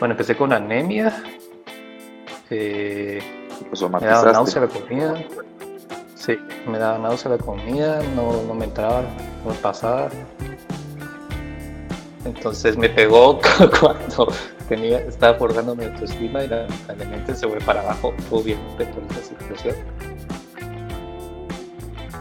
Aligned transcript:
Bueno, 0.00 0.14
empecé 0.14 0.34
con 0.34 0.50
anemia. 0.54 1.22
Eh, 2.48 3.20
me 3.70 4.06
daba 4.06 4.32
náusea 4.32 4.62
la 4.62 4.68
comida. 4.68 5.22
Sí, 6.14 6.38
me 6.66 6.78
daba 6.78 6.98
náusea 6.98 7.32
la 7.32 7.38
comida, 7.38 8.00
no, 8.16 8.42
no 8.48 8.54
me 8.54 8.64
entraba, 8.64 9.02
no 9.44 9.50
me 9.50 9.56
pasaba. 9.56 10.08
Entonces 12.24 12.78
me 12.78 12.88
pegó 12.88 13.40
cuando 13.80 14.32
tenía, 14.70 15.00
estaba 15.00 15.38
forjando 15.38 15.76
mi 15.76 15.84
autoestima 15.84 16.44
y 16.44 16.48
lamentablemente 16.48 17.34
se 17.34 17.46
fue 17.46 17.58
para 17.58 17.82
abajo, 17.82 18.14
obviamente 18.30 18.86
por 18.86 19.02
esa 19.10 19.22
situación. 19.22 19.76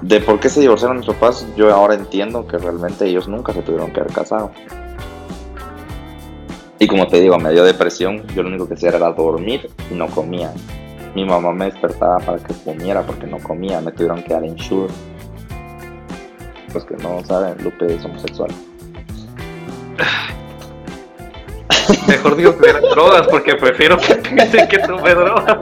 De 0.02 0.20
por 0.20 0.40
qué 0.42 0.50
se 0.50 0.60
divorciaron 0.60 0.98
mis 0.98 1.08
papás, 1.08 1.46
yo 1.56 1.74
ahora 1.74 1.94
entiendo 1.94 2.46
que 2.46 2.58
realmente 2.58 3.06
ellos 3.06 3.30
nunca 3.30 3.54
se 3.54 3.62
tuvieron 3.62 3.92
que 3.92 4.02
haber 4.02 4.14
casado. 4.14 4.52
Y 6.82 6.88
como 6.88 7.08
te 7.08 7.20
digo, 7.20 7.38
me 7.38 7.52
dio 7.52 7.66
depresión, 7.66 8.26
yo 8.34 8.42
lo 8.42 8.48
único 8.48 8.66
que 8.66 8.76
hacía 8.76 8.90
era 8.90 9.12
dormir 9.12 9.70
y 9.92 9.96
no 9.96 10.08
comía. 10.08 10.54
Mi 11.14 11.26
mamá 11.26 11.52
me 11.52 11.66
despertaba 11.66 12.20
para 12.20 12.38
que 12.38 12.54
comiera 12.64 13.02
porque 13.04 13.28
no 13.28 13.38
comía, 13.40 13.82
me 13.82 13.92
tuvieron 13.92 14.24
que 14.24 14.34
dar 14.34 14.46
insure. 14.46 14.94
Los 16.74 16.86
que 16.86 16.96
no 16.96 17.22
saben, 17.26 17.62
Lupe 17.62 17.94
es 17.94 18.06
homosexual. 18.06 18.50
Mejor 22.08 22.38
digo 22.38 22.58
que 22.58 22.70
eran 22.70 22.84
drogas 22.84 23.28
porque 23.28 23.56
prefiero 23.56 23.98
que 23.98 24.16
piensen 24.16 24.68
que 24.70 24.80
tuve 24.80 25.16
drogas. 25.16 25.58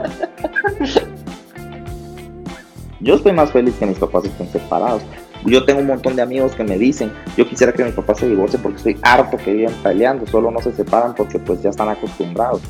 Yo 3.00 3.14
estoy 3.16 3.32
más 3.32 3.50
feliz 3.50 3.74
que 3.76 3.86
mis 3.86 3.98
papás 3.98 4.24
estén 4.24 4.48
separados. 4.52 5.02
Yo 5.44 5.64
tengo 5.64 5.80
un 5.80 5.86
montón 5.86 6.16
de 6.16 6.22
amigos 6.22 6.54
que 6.54 6.64
me 6.64 6.76
dicen, 6.76 7.12
yo 7.36 7.48
quisiera 7.48 7.72
que 7.72 7.84
mi 7.84 7.92
papá 7.92 8.14
se 8.14 8.28
divorcie 8.28 8.58
porque 8.58 8.78
estoy 8.78 8.98
harto 9.02 9.36
que 9.36 9.52
viven 9.52 9.74
peleando, 9.82 10.26
solo 10.26 10.50
no 10.50 10.60
se 10.60 10.72
separan 10.72 11.14
porque 11.14 11.38
pues 11.38 11.62
ya 11.62 11.70
están 11.70 11.88
acostumbrados. 11.88 12.60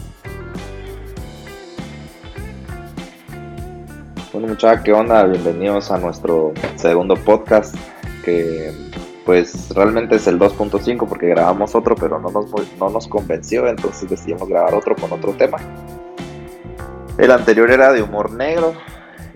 Bueno 4.32 4.48
muchachos, 4.48 4.84
¿qué 4.84 4.92
onda? 4.92 5.24
Bienvenidos 5.24 5.90
a 5.90 5.98
nuestro 5.98 6.52
segundo 6.76 7.14
podcast 7.16 7.74
que 8.22 8.70
pues 9.24 9.70
realmente 9.74 10.16
es 10.16 10.26
el 10.26 10.38
2.5 10.38 11.08
porque 11.08 11.28
grabamos 11.28 11.74
otro 11.74 11.94
pero 11.94 12.18
no 12.20 12.30
nos, 12.30 12.46
no 12.78 12.90
nos 12.90 13.08
convenció, 13.08 13.66
entonces 13.66 14.10
decidimos 14.10 14.46
grabar 14.48 14.74
otro 14.74 14.94
con 14.94 15.10
otro 15.10 15.32
tema. 15.32 15.56
El 17.16 17.30
anterior 17.30 17.70
era 17.70 17.92
de 17.92 18.02
humor 18.02 18.30
negro, 18.32 18.74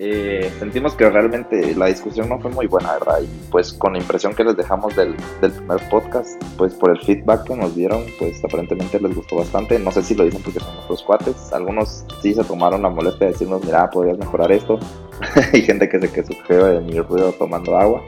eh, 0.05 0.53
sentimos 0.59 0.95
que 0.95 1.09
realmente 1.09 1.77
la 1.77 1.87
discusión 1.87 2.29
no 2.29 2.41
fue 2.41 2.51
muy 2.51 2.67
buena, 2.67 2.95
¿verdad? 2.95 3.21
Y 3.23 3.29
pues 3.53 3.73
con 3.73 3.93
la 3.93 4.01
impresión 4.01 4.35
que 4.35 4.43
les 4.43 4.57
dejamos 4.57 4.97
del, 4.97 5.15
primer 5.41 5.89
podcast, 5.91 6.43
pues 6.59 6.75
por 6.75 6.91
el 6.91 7.01
feedback 7.03 7.45
que 7.45 7.55
nos 7.55 7.77
dieron, 7.77 8.05
pues 8.19 8.45
aparentemente 8.45 8.99
les 8.99 9.15
gustó 9.15 9.37
bastante. 9.37 9.79
No 9.79 9.93
sé 9.93 10.03
si 10.03 10.17
lo 10.17 10.25
dicen 10.25 10.43
porque 10.43 10.59
son 10.59 10.75
nuestros 10.75 11.05
cuates. 11.05 11.53
Algunos 11.53 12.05
sí 12.21 12.35
se 12.35 12.43
tomaron 12.43 12.83
la 12.83 12.89
molestia 12.89 13.29
de 13.29 13.33
decirnos, 13.33 13.65
mira, 13.65 13.89
podrías 13.91 14.19
mejorar 14.19 14.51
esto. 14.51 14.81
Hay 15.53 15.63
gente 15.63 15.89
que 15.89 16.01
se 16.01 16.11
quejó 16.11 16.65
de 16.65 16.81
mi 16.81 16.99
ruido 16.99 17.31
tomando 17.35 17.79
agua. 17.79 18.03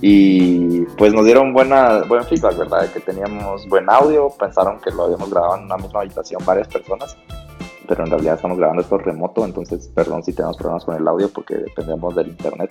Y 0.00 0.80
pues 0.96 1.12
nos 1.12 1.26
dieron 1.26 1.52
buena, 1.52 2.04
buen 2.04 2.24
feedback, 2.24 2.56
¿verdad? 2.56 2.90
Que 2.90 3.00
teníamos 3.00 3.68
buen 3.68 3.84
audio, 3.90 4.30
pensaron 4.30 4.80
que 4.80 4.90
lo 4.92 5.04
habíamos 5.04 5.28
grabado 5.28 5.58
en 5.58 5.64
una 5.64 5.76
misma 5.76 6.00
habitación 6.00 6.42
varias 6.46 6.68
personas 6.68 7.18
pero 7.90 8.04
en 8.04 8.10
realidad 8.10 8.36
estamos 8.36 8.56
grabando 8.56 8.82
esto 8.82 8.98
remoto, 8.98 9.44
entonces 9.44 9.88
perdón 9.88 10.22
si 10.22 10.32
tenemos 10.32 10.56
problemas 10.56 10.84
con 10.84 10.94
el 10.94 11.08
audio 11.08 11.28
porque 11.28 11.56
dependemos 11.56 12.14
del 12.14 12.28
internet. 12.28 12.70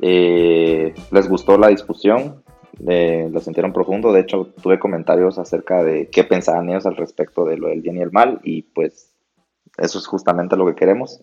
Eh, 0.00 0.94
¿Les 1.10 1.28
gustó 1.28 1.58
la 1.58 1.68
discusión? 1.68 2.42
Eh, 2.86 3.28
¿Lo 3.30 3.38
sintieron 3.40 3.74
profundo? 3.74 4.10
De 4.10 4.20
hecho, 4.20 4.46
tuve 4.62 4.78
comentarios 4.78 5.38
acerca 5.38 5.84
de 5.84 6.08
qué 6.08 6.24
pensaban 6.24 6.70
ellos 6.70 6.86
al 6.86 6.96
respecto 6.96 7.44
de 7.44 7.58
lo 7.58 7.68
del 7.68 7.82
bien 7.82 7.98
y 7.98 8.00
el 8.00 8.10
mal 8.10 8.40
y 8.44 8.62
pues 8.62 9.12
eso 9.76 9.98
es 9.98 10.06
justamente 10.06 10.56
lo 10.56 10.64
que 10.64 10.74
queremos. 10.74 11.20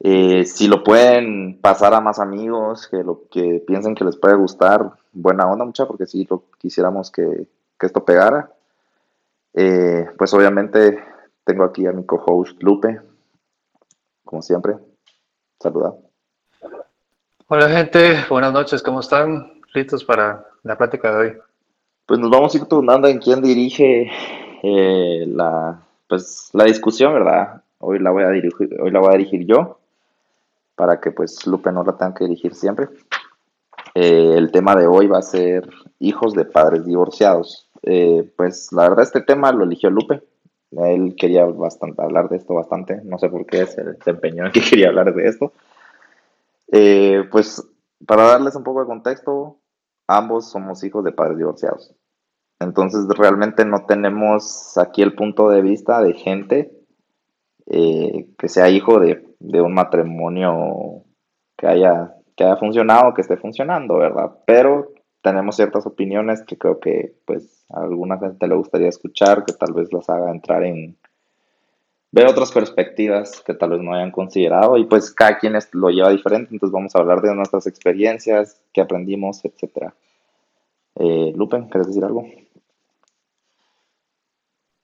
Eh, 0.00 0.46
si 0.46 0.66
lo 0.66 0.82
pueden 0.82 1.60
pasar 1.60 1.94
a 1.94 2.00
más 2.00 2.18
amigos 2.18 2.88
que 2.88 3.04
lo 3.04 3.28
que 3.30 3.62
piensen 3.64 3.94
que 3.94 4.04
les 4.04 4.16
puede 4.16 4.34
gustar, 4.34 4.94
buena 5.12 5.48
onda 5.48 5.64
mucha, 5.64 5.86
porque 5.86 6.06
si 6.06 6.26
lo 6.28 6.42
quisiéramos 6.58 7.12
que, 7.12 7.46
que 7.78 7.86
esto 7.86 8.04
pegara. 8.04 8.50
pues 9.52 10.34
obviamente 10.34 10.98
tengo 11.48 11.64
aquí 11.64 11.86
a 11.86 11.92
mi 11.92 12.04
co-host 12.04 12.62
Lupe, 12.62 13.00
como 14.22 14.42
siempre. 14.42 14.74
Saluda. 15.58 15.94
Hola 17.46 17.70
gente, 17.70 18.18
buenas 18.28 18.52
noches, 18.52 18.82
¿cómo 18.82 19.00
están? 19.00 19.62
¿Listos 19.72 20.04
para 20.04 20.46
la 20.62 20.76
plática 20.76 21.10
de 21.10 21.16
hoy? 21.16 21.38
Pues 22.04 22.20
nos 22.20 22.28
vamos 22.28 22.54
a 22.54 22.58
ir 22.58 22.66
turnando 22.66 23.08
en 23.08 23.18
quién 23.18 23.40
dirige 23.40 24.10
eh, 24.62 25.24
la, 25.26 25.80
pues, 26.06 26.50
la 26.52 26.64
discusión, 26.64 27.14
¿verdad? 27.14 27.62
Hoy 27.78 27.98
la, 27.98 28.10
voy 28.10 28.24
a 28.24 28.28
dirigir, 28.28 28.78
hoy 28.78 28.90
la 28.90 29.00
voy 29.00 29.08
a 29.08 29.16
dirigir 29.16 29.46
yo, 29.46 29.78
para 30.74 31.00
que 31.00 31.12
pues 31.12 31.46
Lupe 31.46 31.72
no 31.72 31.82
la 31.82 31.96
tenga 31.96 32.12
que 32.12 32.24
dirigir 32.24 32.54
siempre. 32.54 32.88
Eh, 33.94 34.34
el 34.36 34.52
tema 34.52 34.76
de 34.76 34.86
hoy 34.86 35.06
va 35.06 35.20
a 35.20 35.22
ser 35.22 35.66
hijos 35.98 36.34
de 36.34 36.44
padres 36.44 36.84
divorciados. 36.84 37.70
Eh, 37.84 38.30
pues 38.36 38.70
la 38.70 38.82
verdad 38.82 39.04
este 39.04 39.22
tema 39.22 39.50
lo 39.50 39.64
eligió 39.64 39.88
Lupe, 39.88 40.22
él 40.70 41.14
quería 41.16 41.44
bastante, 41.44 42.02
hablar 42.02 42.28
de 42.28 42.36
esto 42.36 42.54
bastante, 42.54 43.00
no 43.04 43.18
sé 43.18 43.28
por 43.28 43.46
qué 43.46 43.66
se, 43.66 43.82
empeñó 44.06 44.46
en 44.46 44.52
que 44.52 44.60
quería 44.68 44.88
hablar 44.88 45.14
de 45.14 45.28
esto. 45.28 45.52
Eh, 46.70 47.24
pues 47.30 47.66
para 48.06 48.24
darles 48.24 48.54
un 48.54 48.62
poco 48.62 48.80
de 48.80 48.86
contexto, 48.86 49.58
ambos 50.06 50.50
somos 50.50 50.82
hijos 50.84 51.04
de 51.04 51.12
padres 51.12 51.38
divorciados. 51.38 51.94
Entonces 52.60 53.06
realmente 53.16 53.64
no 53.64 53.86
tenemos 53.86 54.76
aquí 54.78 55.02
el 55.02 55.14
punto 55.14 55.48
de 55.48 55.62
vista 55.62 56.02
de 56.02 56.14
gente 56.14 56.72
eh, 57.66 58.28
que 58.36 58.48
sea 58.48 58.68
hijo 58.68 58.98
de, 58.98 59.24
de, 59.38 59.60
un 59.60 59.74
matrimonio 59.74 61.04
que 61.56 61.66
haya, 61.66 62.14
que 62.34 62.44
haya 62.44 62.56
funcionado, 62.56 63.14
que 63.14 63.20
esté 63.20 63.36
funcionando, 63.36 63.98
¿verdad? 63.98 64.38
Pero 64.46 64.92
tenemos 65.22 65.56
ciertas 65.56 65.86
opiniones 65.86 66.42
que 66.42 66.56
creo 66.56 66.80
que 66.80 67.14
pues 67.24 67.64
a 67.70 67.82
alguna 67.82 68.18
gente 68.18 68.46
le 68.46 68.54
gustaría 68.54 68.88
escuchar, 68.88 69.44
que 69.44 69.52
tal 69.52 69.72
vez 69.72 69.92
las 69.92 70.08
haga 70.08 70.30
entrar 70.30 70.64
en 70.64 70.96
ver 72.10 72.26
otras 72.26 72.52
perspectivas 72.52 73.42
que 73.42 73.54
tal 73.54 73.70
vez 73.70 73.80
no 73.80 73.92
hayan 73.92 74.10
considerado 74.10 74.76
y 74.76 74.84
pues 74.84 75.12
cada 75.12 75.38
quien 75.38 75.54
lo 75.72 75.90
lleva 75.90 76.10
diferente, 76.10 76.52
entonces 76.52 76.72
vamos 76.72 76.94
a 76.94 77.00
hablar 77.00 77.20
de 77.20 77.34
nuestras 77.34 77.66
experiencias, 77.66 78.60
qué 78.72 78.80
aprendimos, 78.80 79.44
etcétera. 79.44 79.94
Eh, 80.94 81.32
Lupen, 81.36 81.68
¿quieres 81.68 81.88
decir 81.88 82.04
algo? 82.04 82.26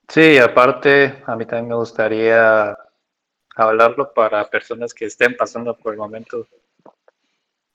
Sí, 0.08 0.38
aparte 0.38 1.22
a 1.26 1.34
mí 1.34 1.46
también 1.46 1.68
me 1.70 1.74
gustaría 1.74 2.76
hablarlo 3.56 4.12
para 4.12 4.48
personas 4.48 4.92
que 4.92 5.06
estén 5.06 5.36
pasando 5.36 5.76
por 5.76 5.92
el 5.92 5.98
momento 5.98 6.46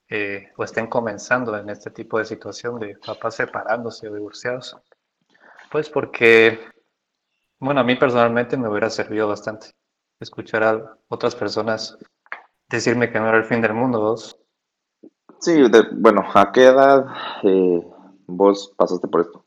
eh, 0.09 0.51
o 0.57 0.63
estén 0.63 0.87
comenzando 0.87 1.55
en 1.57 1.69
este 1.69 1.91
tipo 1.91 2.17
de 2.17 2.25
situación 2.25 2.79
de 2.79 2.97
papás 2.97 3.35
separándose 3.35 4.09
o 4.09 4.13
divorciados. 4.15 4.75
Pues 5.71 5.89
porque, 5.89 6.59
bueno, 7.59 7.81
a 7.81 7.83
mí 7.83 7.95
personalmente 7.95 8.57
me 8.57 8.67
hubiera 8.67 8.89
servido 8.89 9.27
bastante 9.27 9.67
escuchar 10.19 10.63
a 10.63 10.97
otras 11.07 11.35
personas 11.35 11.97
decirme 12.67 13.11
que 13.11 13.19
no 13.19 13.29
era 13.29 13.37
el 13.37 13.45
fin 13.45 13.61
del 13.61 13.73
mundo, 13.73 13.99
vos. 13.99 14.37
Sí, 15.39 15.61
bueno, 15.93 16.23
¿a 16.33 16.51
qué 16.51 16.65
edad 16.65 17.05
eh, 17.43 17.87
vos 18.27 18.73
pasaste 18.75 19.07
por 19.07 19.21
esto? 19.21 19.45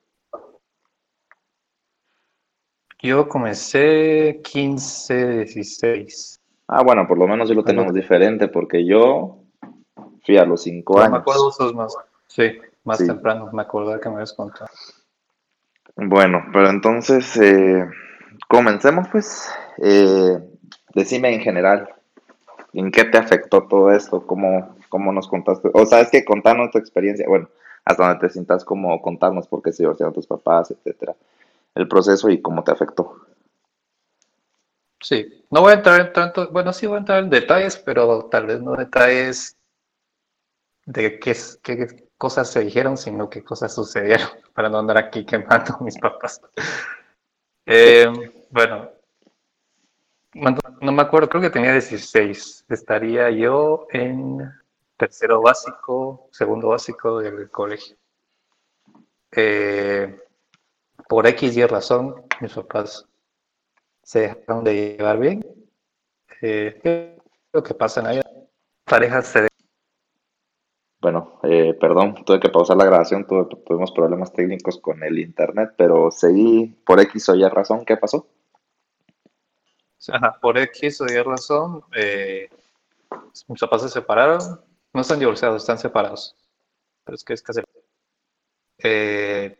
Yo 3.01 3.29
comencé 3.29 4.41
15, 4.45 5.39
16. 5.39 6.41
Ah, 6.69 6.83
bueno, 6.85 7.07
por 7.07 7.19
lo 7.19 7.27
menos 7.27 7.49
yo 7.49 7.55
lo 7.57 7.65
tenemos 7.65 7.93
diferente 7.93 8.47
porque 8.49 8.87
yo 8.87 9.42
Fui 10.25 10.37
a 10.39 10.45
los 10.45 10.63
cinco 10.63 10.99
años. 10.99 11.13
Me 11.13 11.19
acuerdo 11.19 11.51
sos 11.51 11.75
más, 11.75 11.97
sí, 12.27 12.59
más 12.85 12.99
temprano, 12.99 13.51
me 13.53 13.63
acuerdo 13.63 13.99
que 14.01 14.09
me 14.09 14.17
habías 14.17 14.33
contado. 14.33 14.71
Bueno, 15.97 16.45
pero 16.53 16.71
entonces, 16.71 17.37
eh, 17.37 17.85
comencemos 18.49 19.09
pues. 19.09 19.51
Eh, 19.79 20.39
decime 20.95 21.35
en 21.35 21.41
general, 21.41 21.89
¿en 22.73 22.91
qué 22.91 23.05
te 23.05 23.19
afectó 23.19 23.65
todo 23.65 23.93
esto? 23.93 24.27
¿Cómo, 24.27 24.77
cómo 24.89 25.13
nos 25.13 25.29
contaste? 25.29 25.71
O 25.75 25.87
sea, 25.87 26.01
es 26.01 26.11
que 26.11 26.25
contarnos 26.25 26.71
tu 26.71 26.79
experiencia, 26.79 27.27
bueno, 27.29 27.49
hasta 27.85 28.07
donde 28.07 28.21
te 28.21 28.33
sientas 28.33 28.65
como 28.65 29.01
contarnos 29.03 29.49
por 29.49 29.63
qué 29.63 29.73
se 29.73 29.83
divorciaron 29.83 30.15
tus 30.15 30.27
papás, 30.27 30.71
etcétera. 30.71 31.15
El 31.75 31.89
proceso 31.89 32.29
y 32.31 32.41
cómo 32.41 32.63
te 32.63 32.71
afectó. 32.71 33.17
Sí, 35.01 35.45
no 35.51 35.63
voy 35.63 35.73
a 35.73 35.77
entrar 35.77 36.01
en 36.01 36.13
tanto, 36.13 36.49
bueno, 36.53 36.73
sí 36.73 36.87
voy 36.87 36.97
a 36.97 37.01
entrar 37.01 37.19
en 37.25 37.31
detalles, 37.31 37.77
pero 37.77 38.27
tal 38.27 38.47
vez 38.47 38.61
no 38.61 38.77
detalles 38.77 39.57
de 40.87 41.19
qué, 41.19 41.37
qué 41.63 42.09
cosas 42.17 42.51
se 42.51 42.61
dijeron, 42.61 42.97
sino 42.97 43.29
qué 43.29 43.43
cosas 43.43 43.75
sucedieron, 43.75 44.29
para 44.55 44.69
no 44.69 44.79
andar 44.79 44.99
aquí 44.99 45.25
quemando 45.25 45.79
mis 45.81 45.99
papás. 45.99 46.41
Eh, 47.67 48.07
bueno, 48.51 48.91
no, 50.35 50.93
me 50.93 51.03
acuerdo, 51.03 51.29
creo 51.29 51.43
que 51.43 51.51
tenía 51.51 51.73
16. 51.73 52.67
Estaría 52.69 53.31
yo 53.31 53.87
en 53.91 54.51
tercero 54.97 55.43
básico, 55.43 56.29
segundo 56.33 56.69
básico 56.69 57.21
del 57.21 57.51
colegio. 57.51 57.97
Eh, 59.31 60.19
por 61.09 61.27
X 61.27 61.57
y 61.57 61.67
razón, 61.67 62.25
mis 62.41 62.53
papás 62.53 63.07
se 64.03 64.21
dejaron 64.21 64.65
de 64.65 64.97
llevar 64.97 65.19
bien. 65.19 65.45
Eh, 66.41 67.19
lo 67.53 67.63
que 67.63 67.75
pasa 67.75 68.01
en 68.01 68.07
ahí, 68.07 68.21
parejas 68.85 69.27
se 69.29 69.52
bueno, 71.03 71.41
eh, 71.43 71.75
perdón, 71.75 72.25
tuve 72.25 72.39
que 72.39 72.49
pausar 72.49 72.77
la 72.77 72.85
grabación, 72.85 73.27
tuvimos 73.27 73.91
problemas 73.91 74.33
técnicos 74.33 74.79
con 74.79 75.03
el 75.03 75.19
internet, 75.19 75.75
pero 75.77 76.13
seguí 76.13 76.69
por 76.87 77.01
X 77.01 77.29
o 77.29 77.35
Y 77.35 77.43
razón, 77.49 77.85
¿qué 77.85 77.97
pasó? 77.97 78.29
Ajá, 80.09 80.39
por 80.41 80.57
X 80.59 81.01
o 81.01 81.07
Y 81.07 81.21
razón, 81.21 81.83
eh, 81.97 82.49
mis 83.49 83.61
papás 83.61 83.83
se 83.83 83.89
separaron, 83.89 84.61
no 84.93 85.01
están 85.01 85.19
divorciados, 85.19 85.63
están 85.63 85.79
separados, 85.79 86.37
pero 87.03 87.17
es 87.17 87.25
que 87.25 87.33
es 87.33 87.43
casi... 87.43 87.63
Eh, 88.79 89.59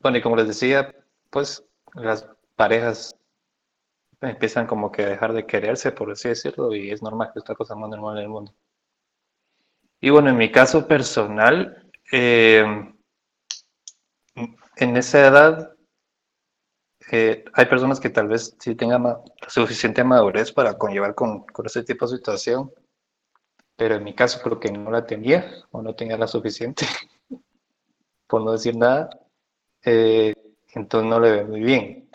bueno, 0.00 0.18
y 0.18 0.20
como 0.20 0.34
les 0.34 0.48
decía, 0.48 0.92
pues 1.30 1.64
las 1.94 2.28
parejas 2.56 3.14
empiezan 4.20 4.66
como 4.66 4.90
que 4.90 5.02
a 5.04 5.08
dejar 5.10 5.32
de 5.32 5.46
quererse, 5.46 5.92
por 5.92 6.10
así 6.10 6.28
decirlo, 6.28 6.74
y 6.74 6.90
es 6.90 7.02
normal 7.02 7.30
que 7.32 7.38
esta 7.38 7.54
cosa 7.54 7.76
más 7.76 7.88
normal 7.88 8.16
en 8.18 8.24
el 8.24 8.28
mundo. 8.30 8.52
Y 10.00 10.10
bueno, 10.10 10.30
en 10.30 10.36
mi 10.36 10.50
caso 10.50 10.86
personal, 10.86 11.90
eh, 12.12 12.64
en 14.76 14.96
esa 14.96 15.26
edad 15.26 15.76
eh, 17.10 17.44
hay 17.54 17.66
personas 17.66 18.00
que 18.00 18.10
tal 18.10 18.28
vez 18.28 18.54
sí 18.60 18.74
tengan 18.74 19.02
suficiente 19.48 20.04
madurez 20.04 20.52
para 20.52 20.76
conllevar 20.76 21.14
con, 21.14 21.44
con 21.46 21.66
ese 21.66 21.82
tipo 21.82 22.06
de 22.06 22.16
situación, 22.16 22.70
pero 23.76 23.94
en 23.94 24.04
mi 24.04 24.14
caso 24.14 24.40
creo 24.42 24.60
que 24.60 24.70
no 24.70 24.90
la 24.90 25.06
tenía 25.06 25.50
o 25.70 25.80
no 25.82 25.94
tenía 25.94 26.18
la 26.18 26.26
suficiente, 26.26 26.84
por 28.28 28.42
no 28.42 28.52
decir 28.52 28.76
nada, 28.76 29.08
eh, 29.84 30.34
entonces 30.74 31.10
no 31.10 31.20
le 31.20 31.30
ve 31.32 31.44
muy 31.44 31.60
bien. 31.60 32.10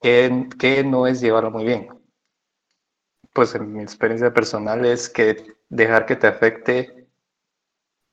¿Qué, 0.00 0.48
¿Qué 0.58 0.82
no 0.82 1.06
es 1.06 1.20
llevarlo 1.20 1.52
muy 1.52 1.64
bien? 1.64 1.88
Pues 3.32 3.54
en 3.54 3.72
mi 3.72 3.80
experiencia 3.80 4.34
personal 4.34 4.84
es 4.84 5.08
que 5.08 5.57
dejar 5.68 6.06
que 6.06 6.16
te 6.16 6.26
afecte 6.26 7.06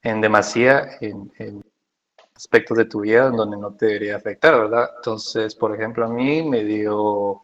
en 0.02 0.22
demasía 0.22 0.98
en, 1.02 1.64
aspectos 2.36 2.78
de 2.78 2.86
tu 2.86 3.02
vida 3.02 3.30
donde 3.30 3.58
no 3.58 3.74
te 3.76 3.86
debería 3.86 4.18
afectar, 4.18 4.60
¿verdad? 4.60 4.92
Entonces, 4.98 5.56
por 5.56 5.74
ejemplo, 5.74 6.06
a 6.06 6.10
mí 6.10 6.44
me 6.44 6.66
dio, 6.66 7.42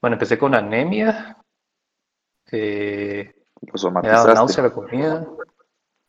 bueno, 0.00 0.14
empecé 0.14 0.36
con 0.36 0.54
anemia, 0.54 1.36
eh, 2.50 3.32
me 3.62 4.08
daba 4.08 4.34
náusea 4.34 4.64
la 4.64 4.70
comida, 4.70 5.26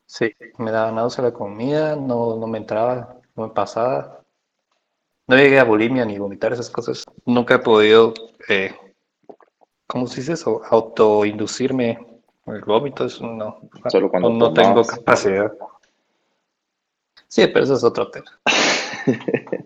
sí, 0.07 0.33
me 0.57 0.71
daba 0.71 0.91
náusea 0.91 1.25
la 1.25 1.33
comida, 1.33 1.95
no, 1.95 2.35
no 2.35 2.47
me 2.47 2.57
entraba, 2.57 3.19
no 3.35 3.47
me 3.47 3.53
pasaba, 3.53 4.23
no 5.27 5.35
llegué 5.35 5.59
a 5.59 5.65
bulimia 5.65 6.03
ni 6.03 6.17
vomitar 6.17 6.51
esas 6.51 6.71
cosas, 6.71 7.03
nunca 7.25 7.55
he 7.55 7.59
podido, 7.59 8.13
eh, 8.49 8.75
¿cómo 9.85 10.07
se 10.07 10.21
dice 10.21 10.33
eso? 10.33 10.61
Autoinducirme 10.67 12.14
el 12.47 12.61
vómito 12.61 13.05
es 13.05 13.19
no. 13.21 13.61
Solo 13.89 14.09
cuando 14.09 14.29
no, 14.29 14.53
tengo 14.53 14.83
capacidad. 14.83 15.51
Sí, 17.27 17.47
pero 17.47 17.65
eso 17.65 17.73
es 17.73 17.83
otro 17.83 18.09
tema. 18.11 18.39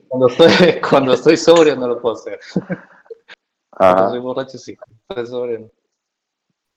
cuando, 0.07 0.27
estoy, 0.27 0.81
cuando 0.89 1.13
estoy 1.13 1.37
sobrio 1.37 1.75
no 1.75 1.87
lo 1.87 2.01
puedo 2.01 2.15
hacer. 2.15 2.39
Cuando 3.69 4.09
soy 4.09 4.19
borracho 4.19 4.57
sí, 4.57 4.77
estoy 5.09 5.25
sobrio. 5.27 5.71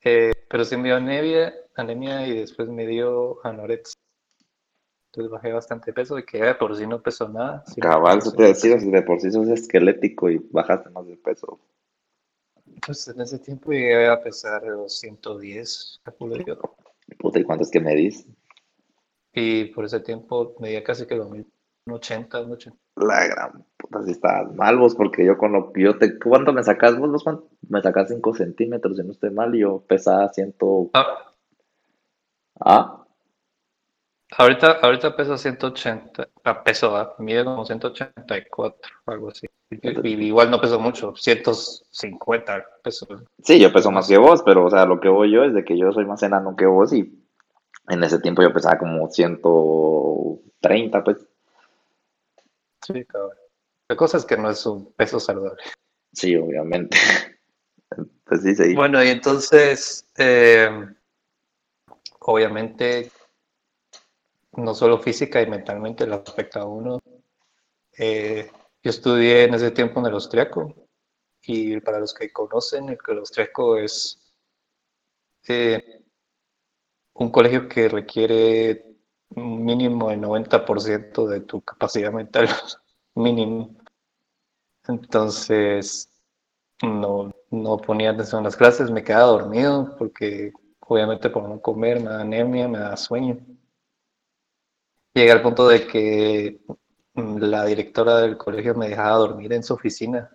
Eh, 0.04 0.32
pero 0.48 0.64
sí 0.64 0.76
me 0.76 0.84
dio 0.84 0.96
anemia, 0.96 1.54
anemia 1.76 2.26
y 2.26 2.38
después 2.38 2.68
me 2.68 2.86
dio 2.86 3.38
anorexia. 3.46 3.94
Entonces 5.12 5.30
bajé 5.30 5.52
bastante 5.52 5.92
peso 5.92 6.18
y 6.18 6.24
que 6.24 6.54
por 6.54 6.76
si 6.76 6.86
no 6.86 7.00
peso 7.02 7.28
nada. 7.28 7.62
Cabal, 7.80 8.20
te 8.34 8.42
decía, 8.42 8.80
si 8.80 8.90
de 8.90 9.02
por 9.02 9.20
sí 9.20 9.30
sos 9.30 9.46
esquelético 9.48 10.30
y 10.30 10.38
bajaste 10.50 10.90
más 10.90 11.06
de 11.06 11.16
peso. 11.16 11.60
Pues 12.84 13.06
en 13.06 13.20
ese 13.20 13.38
tiempo 13.38 13.70
llegué 13.70 14.08
a 14.08 14.20
pesar 14.20 14.62
los 14.64 14.98
110, 14.98 16.00
calculo 16.02 16.36
yo. 16.44 16.58
Puta, 17.18 17.38
¿y 17.38 17.44
cuánto 17.44 17.64
es 17.64 17.70
que 17.70 17.80
medís? 17.80 18.26
Y 19.32 19.66
por 19.66 19.84
ese 19.84 20.00
tiempo 20.00 20.54
medía 20.58 20.82
casi 20.82 21.06
que 21.06 21.14
2080, 21.16 22.40
80. 22.40 22.78
La 22.96 23.26
gran 23.26 23.64
puta, 23.76 24.02
si 24.02 24.10
estabas 24.10 24.54
mal 24.54 24.78
vos, 24.78 24.94
porque 24.94 25.24
yo 25.24 25.38
con 25.38 25.52
lo 25.52 25.72
que 25.72 25.82
yo 25.82 25.96
te... 25.96 26.18
¿Cuánto 26.18 26.52
me 26.52 26.62
sacas 26.64 26.98
vos? 26.98 27.10
vos 27.10 27.24
me 27.68 27.80
sacas 27.80 28.08
5 28.08 28.34
centímetros, 28.34 28.96
si 28.96 29.04
no 29.04 29.12
estoy 29.12 29.30
mal, 29.30 29.54
y 29.54 29.60
yo 29.60 29.84
pesaba 29.86 30.28
100... 30.32 30.56
Ah. 30.94 31.34
¿Ah? 32.60 33.04
Ahorita, 34.38 34.78
ahorita 34.82 35.14
peso 35.14 35.36
180, 35.36 36.28
a 36.44 36.64
peso, 36.64 36.96
¿ah? 36.96 37.14
mide 37.18 37.44
como 37.44 37.64
184, 37.64 38.90
algo 39.06 39.28
así. 39.28 39.46
Igual 39.80 40.50
no 40.50 40.60
peso 40.60 40.78
mucho, 40.78 41.14
150 41.16 42.64
pesos. 42.82 43.08
Sí, 43.42 43.58
yo 43.58 43.72
peso 43.72 43.90
más 43.90 44.08
que 44.08 44.18
vos, 44.18 44.42
pero 44.44 44.66
o 44.66 44.70
sea, 44.70 44.84
lo 44.86 45.00
que 45.00 45.08
voy 45.08 45.32
yo 45.32 45.44
es 45.44 45.54
de 45.54 45.64
que 45.64 45.78
yo 45.78 45.92
soy 45.92 46.04
más 46.04 46.22
enano 46.22 46.56
que 46.56 46.66
vos 46.66 46.92
y 46.92 47.22
en 47.88 48.04
ese 48.04 48.18
tiempo 48.18 48.42
yo 48.42 48.52
pesaba 48.52 48.78
como 48.78 49.08
130, 49.08 51.04
pues. 51.04 51.26
Sí, 52.86 53.04
cabrón. 53.04 53.36
La 53.88 53.96
cosa 53.96 54.16
es 54.18 54.24
que 54.24 54.36
no 54.36 54.50
es 54.50 54.64
un 54.66 54.92
peso 54.92 55.20
saludable. 55.20 55.62
Sí, 56.12 56.36
obviamente. 56.36 56.96
pues 58.24 58.42
sí, 58.42 58.54
sí. 58.54 58.74
Bueno, 58.74 59.02
y 59.02 59.08
entonces, 59.08 60.06
eh, 60.16 60.68
obviamente 62.20 63.10
no 64.52 64.74
solo 64.74 64.98
física 64.98 65.40
y 65.40 65.46
mentalmente 65.46 66.06
le 66.06 66.14
afecta 66.14 66.60
a 66.60 66.66
uno. 66.66 66.98
Eh, 67.98 68.50
yo 68.82 68.90
estudié 68.90 69.44
en 69.44 69.54
ese 69.54 69.70
tiempo 69.70 70.00
en 70.00 70.06
el 70.06 70.14
austriaco 70.14 70.74
y 71.42 71.80
para 71.80 72.00
los 72.00 72.14
que 72.14 72.32
conocen, 72.32 72.88
el, 72.88 73.18
austriaco 73.18 73.76
es 73.76 74.20
eh, 75.48 76.04
un 77.14 77.30
colegio 77.30 77.68
que 77.68 77.88
requiere 77.88 78.96
un 79.30 79.64
mínimo 79.64 80.10
del 80.10 80.20
90% 80.20 81.26
de 81.26 81.40
tu 81.40 81.62
capacidad 81.62 82.12
mental, 82.12 82.48
mínimo. 83.14 83.76
Entonces, 84.86 86.08
no, 86.82 87.32
no 87.50 87.76
ponía 87.78 88.10
atención 88.10 88.40
en 88.40 88.44
las 88.44 88.56
clases, 88.56 88.90
me 88.90 89.04
quedaba 89.04 89.32
dormido 89.32 89.96
porque 89.96 90.52
obviamente 90.80 91.30
por 91.30 91.48
no 91.48 91.60
comer 91.60 92.00
me 92.00 92.10
da 92.10 92.20
anemia, 92.20 92.68
me 92.68 92.78
da 92.78 92.96
sueño. 92.96 93.38
Llega 95.14 95.34
al 95.34 95.42
punto 95.42 95.68
de 95.68 95.86
que 95.86 96.60
la 97.14 97.64
directora 97.66 98.20
del 98.20 98.36
colegio 98.36 98.74
me 98.74 98.88
dejaba 98.88 99.16
dormir 99.16 99.52
en 99.52 99.62
su 99.62 99.74
oficina 99.74 100.30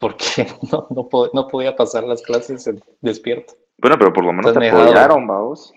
porque 0.00 0.46
no, 0.72 0.88
no, 1.32 1.48
podía 1.48 1.76
pasar 1.76 2.04
las 2.04 2.22
clases 2.22 2.68
despierto. 3.00 3.54
Bueno, 3.78 3.96
pero 3.98 4.12
por 4.12 4.24
lo 4.24 4.32
menos 4.32 4.52
te 4.52 4.68
apoyaron, 4.68 5.26
vamos. 5.26 5.72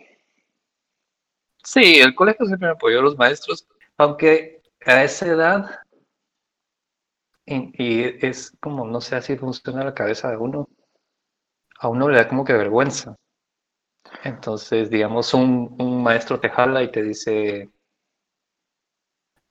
Sí, 1.64 2.00
el 2.00 2.16
colegio 2.16 2.46
siempre 2.46 2.68
me 2.68 2.74
apoyó 2.74 3.00
a 3.00 3.04
los 3.04 3.18
maestros, 3.18 3.68
aunque 3.98 4.62
a 4.86 5.04
esa 5.04 5.28
edad, 5.28 5.80
y, 7.46 8.26
es 8.26 8.52
como, 8.60 8.86
no 8.86 9.00
sé, 9.00 9.16
así 9.16 9.38
funciona 9.38 9.84
la 9.84 9.94
cabeza 9.94 10.32
de 10.32 10.38
uno, 10.38 10.68
a 11.80 11.88
uno 11.88 12.10
le 12.10 12.18
da 12.18 12.28
como 12.28 12.44
que 12.44 12.54
vergüenza. 12.54 13.16
Entonces, 14.24 14.90
digamos, 14.90 15.34
un, 15.34 15.76
un 15.80 16.04
maestro 16.04 16.40
te 16.40 16.50
jala 16.50 16.84
y 16.84 16.92
te 16.92 17.02
dice, 17.02 17.70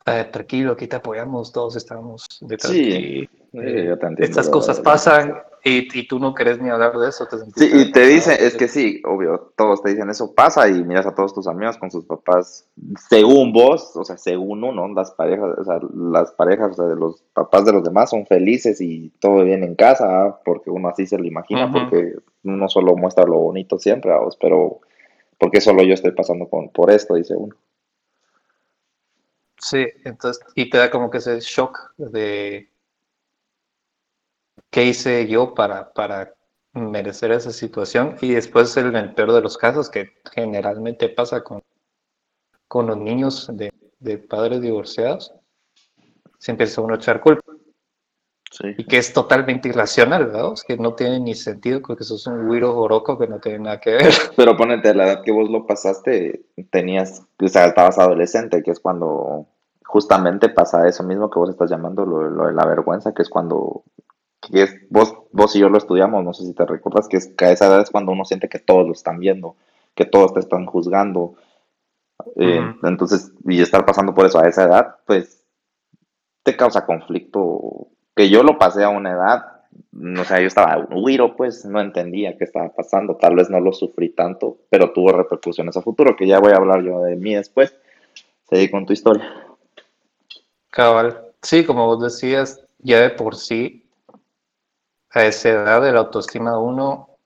eh, 0.07 0.29
tranquilo, 0.33 0.73
aquí 0.73 0.87
te 0.87 0.97
apoyamos, 0.97 1.53
todos 1.53 1.77
estamos 1.77 2.27
detrás 2.41 2.73
sí, 2.73 3.29
eh, 3.53 3.97
Estas 4.19 4.49
cosas 4.49 4.81
pasan 4.81 5.35
y, 5.65 5.87
y, 5.97 6.09
tú 6.09 6.19
no 6.19 6.35
querés 6.35 6.61
ni 6.61 6.71
hablar 6.71 6.99
de 6.99 7.09
eso. 7.09 7.29
sí, 7.55 7.71
y 7.73 7.93
te 7.93 8.05
dicen, 8.07 8.37
es 8.41 8.57
que 8.57 8.67
sí, 8.67 9.01
obvio, 9.05 9.53
todos 9.55 9.81
te 9.81 9.91
dicen 9.91 10.11
eso 10.11 10.35
pasa 10.35 10.69
y 10.69 10.83
miras 10.83 11.07
a 11.07 11.15
todos 11.15 11.33
tus 11.33 11.47
amigos 11.47 11.79
con 11.79 11.89
sus 11.89 12.05
papás, 12.05 12.67
según 13.09 13.53
vos, 13.53 13.93
o 13.95 14.05
sea, 14.05 14.17
según 14.17 14.65
uno, 14.65 14.89
las 14.89 15.13
parejas, 15.13 15.57
o 15.57 15.65
sea, 15.65 15.79
las 15.95 16.33
parejas 16.33 16.77
de 16.77 16.97
los 16.97 17.23
papás 17.33 17.65
de 17.65 17.73
los 17.73 17.85
demás 17.85 18.11
son 18.11 18.27
felices 18.27 18.81
y 18.81 19.11
todo 19.21 19.45
bien 19.45 19.63
en 19.63 19.77
casa, 19.77 20.41
porque 20.45 20.69
uno 20.69 20.89
así 20.89 21.07
se 21.07 21.17
lo 21.17 21.27
imagina, 21.27 21.71
porque 21.71 22.17
uno 22.43 22.69
solo 22.69 22.97
muestra 22.97 23.25
lo 23.25 23.39
bonito 23.39 23.79
siempre, 23.79 24.13
vos, 24.19 24.37
pero 24.41 24.81
porque 25.39 25.61
solo 25.61 25.85
yo 25.85 25.95
estoy 25.95 26.11
pasando 26.11 26.49
con, 26.49 26.71
por 26.71 26.91
esto, 26.91 27.15
dice 27.15 27.37
uno. 27.37 27.55
Sí, 29.63 29.87
entonces, 30.05 30.45
y 30.57 30.69
te 30.69 30.79
da 30.79 30.91
como 30.91 31.09
que 31.09 31.19
ese 31.19 31.39
shock 31.41 31.95
de 31.97 32.69
qué 34.71 34.85
hice 34.87 35.29
yo 35.29 35.55
para, 35.55 35.93
para 35.93 36.35
merecer 36.73 37.31
esa 37.31 37.53
situación. 37.53 38.17
Y 38.21 38.35
después, 38.35 38.77
en 38.77 38.97
el 38.97 39.15
peor 39.15 39.33
de 39.33 39.41
los 39.41 39.57
casos, 39.57 39.89
que 39.89 40.15
generalmente 40.35 41.09
pasa 41.09 41.45
con, 41.45 41.63
con 42.67 42.89
los 42.89 42.97
niños 42.99 43.49
de, 43.53 43.73
de 44.01 44.19
padres 44.19 44.61
divorciados, 44.63 45.33
se 46.39 46.51
empieza 46.51 46.81
uno 46.81 46.95
a 46.95 46.97
echar 46.97 47.21
culpa. 47.21 47.53
Y 48.77 48.85
que 48.85 48.99
es 48.99 49.13
totalmente 49.13 49.69
irracional, 49.69 50.27
¿verdad? 50.27 50.53
Es 50.53 50.63
que 50.63 50.77
no 50.77 50.95
tiene 50.95 51.21
ni 51.21 51.35
sentido 51.35 51.81
porque 51.81 52.05
sos 52.05 52.27
un 52.27 52.47
güiro 52.47 52.75
joroco 52.75 53.19
que 53.19 53.27
no 53.27 53.41
tiene 53.41 53.61
nada 53.61 53.81
que 53.81 53.93
ver. 53.93 54.13
Pero 54.37 54.57
ponete, 54.57 54.91
a 54.91 54.95
la 54.95 55.07
edad 55.07 55.23
que 55.23 55.33
vos 55.33 55.49
lo 55.49 55.67
pasaste, 55.67 56.45
tenías, 56.71 57.23
o 57.41 57.49
sea, 57.49 57.67
estabas 57.67 57.99
adolescente, 57.99 58.63
que 58.63 58.73
es 58.73 58.81
cuando 58.81 59.47
justamente 59.93 60.49
pasa 60.49 60.89
eso 60.89 61.03
mismo 61.03 61.29
que 61.29 61.39
vos 61.39 61.51
estás 61.51 61.69
llamando 61.69 62.07
lo, 62.07 62.47
de 62.47 62.55
la 62.55 62.65
vergüenza, 62.65 63.13
que 63.13 63.21
es 63.21 63.29
cuando 63.29 63.83
que 64.41 64.63
es, 64.63 64.75
vos, 64.89 65.15
vos 65.33 65.55
y 65.55 65.59
yo 65.59 65.69
lo 65.69 65.77
estudiamos, 65.77 66.25
no 66.25 66.33
sé 66.33 66.47
si 66.47 66.55
te 66.55 66.65
recuerdas, 66.65 67.09
que, 67.09 67.19
es, 67.19 67.27
que 67.29 67.45
a 67.45 67.53
esa 67.53 67.67
edad 67.67 67.83
es 67.83 67.91
cuando 67.91 68.11
uno 68.11 68.25
siente 68.25 68.49
que 68.49 68.59
todos 68.59 68.87
lo 68.87 68.93
están 68.93 69.19
viendo, 69.19 69.55
que 69.95 70.07
todos 70.07 70.33
te 70.33 70.41
están 70.41 70.65
juzgando. 70.65 71.35
Eh, 72.37 72.75
entonces, 72.85 73.33
y 73.45 73.61
estar 73.61 73.85
pasando 73.85 74.15
por 74.15 74.25
eso 74.25 74.39
a 74.39 74.49
esa 74.49 74.65
edad, 74.65 74.97
pues 75.07 75.45
te 76.43 76.57
causa 76.57 76.87
conflicto. 76.87 77.89
Que 78.17 78.31
yo 78.31 78.43
lo 78.43 78.59
pasé 78.59 78.85
a 78.85 78.89
una 78.89 79.11
edad, 79.11 79.45
o 80.19 80.25
sea, 80.25 80.41
yo 80.41 80.47
estaba 80.47 80.87
huiro, 80.91 81.37
pues 81.37 81.67
no 81.67 81.83
entendía 81.83 82.39
qué 82.39 82.45
estaba 82.45 82.71
pasando, 82.71 83.17
tal 83.17 83.37
vez 83.37 83.51
no 83.51 83.61
lo 83.61 83.75
sufrí 83.75 84.09
tanto, 84.09 84.57
pero 84.71 84.93
tuvo 84.93 85.13
repercusiones 85.13 85.77
a 85.77 85.83
futuro, 85.83 86.17
que 86.17 86.27
ya 86.27 86.41
voy 86.41 86.53
a 86.53 86.57
hablar 86.57 86.83
yo 86.83 87.03
de 87.03 87.17
mí 87.17 87.35
después. 87.35 87.77
Seguí 88.49 88.71
con 88.71 88.87
tu 88.87 88.95
historia. 88.95 89.52
Cabal, 90.73 91.35
sí, 91.43 91.67
como 91.67 91.85
vos 91.85 92.03
decías, 92.03 92.65
ya 92.79 93.01
de 93.01 93.11
por 93.11 93.37
sí, 93.37 93.87
a 95.11 95.27
esa 95.27 95.51
edad 95.51 95.83
de 95.83 95.93
la 95.93 95.99
autoestima 95.99 96.53
de 96.53 96.57
uno 96.57 97.19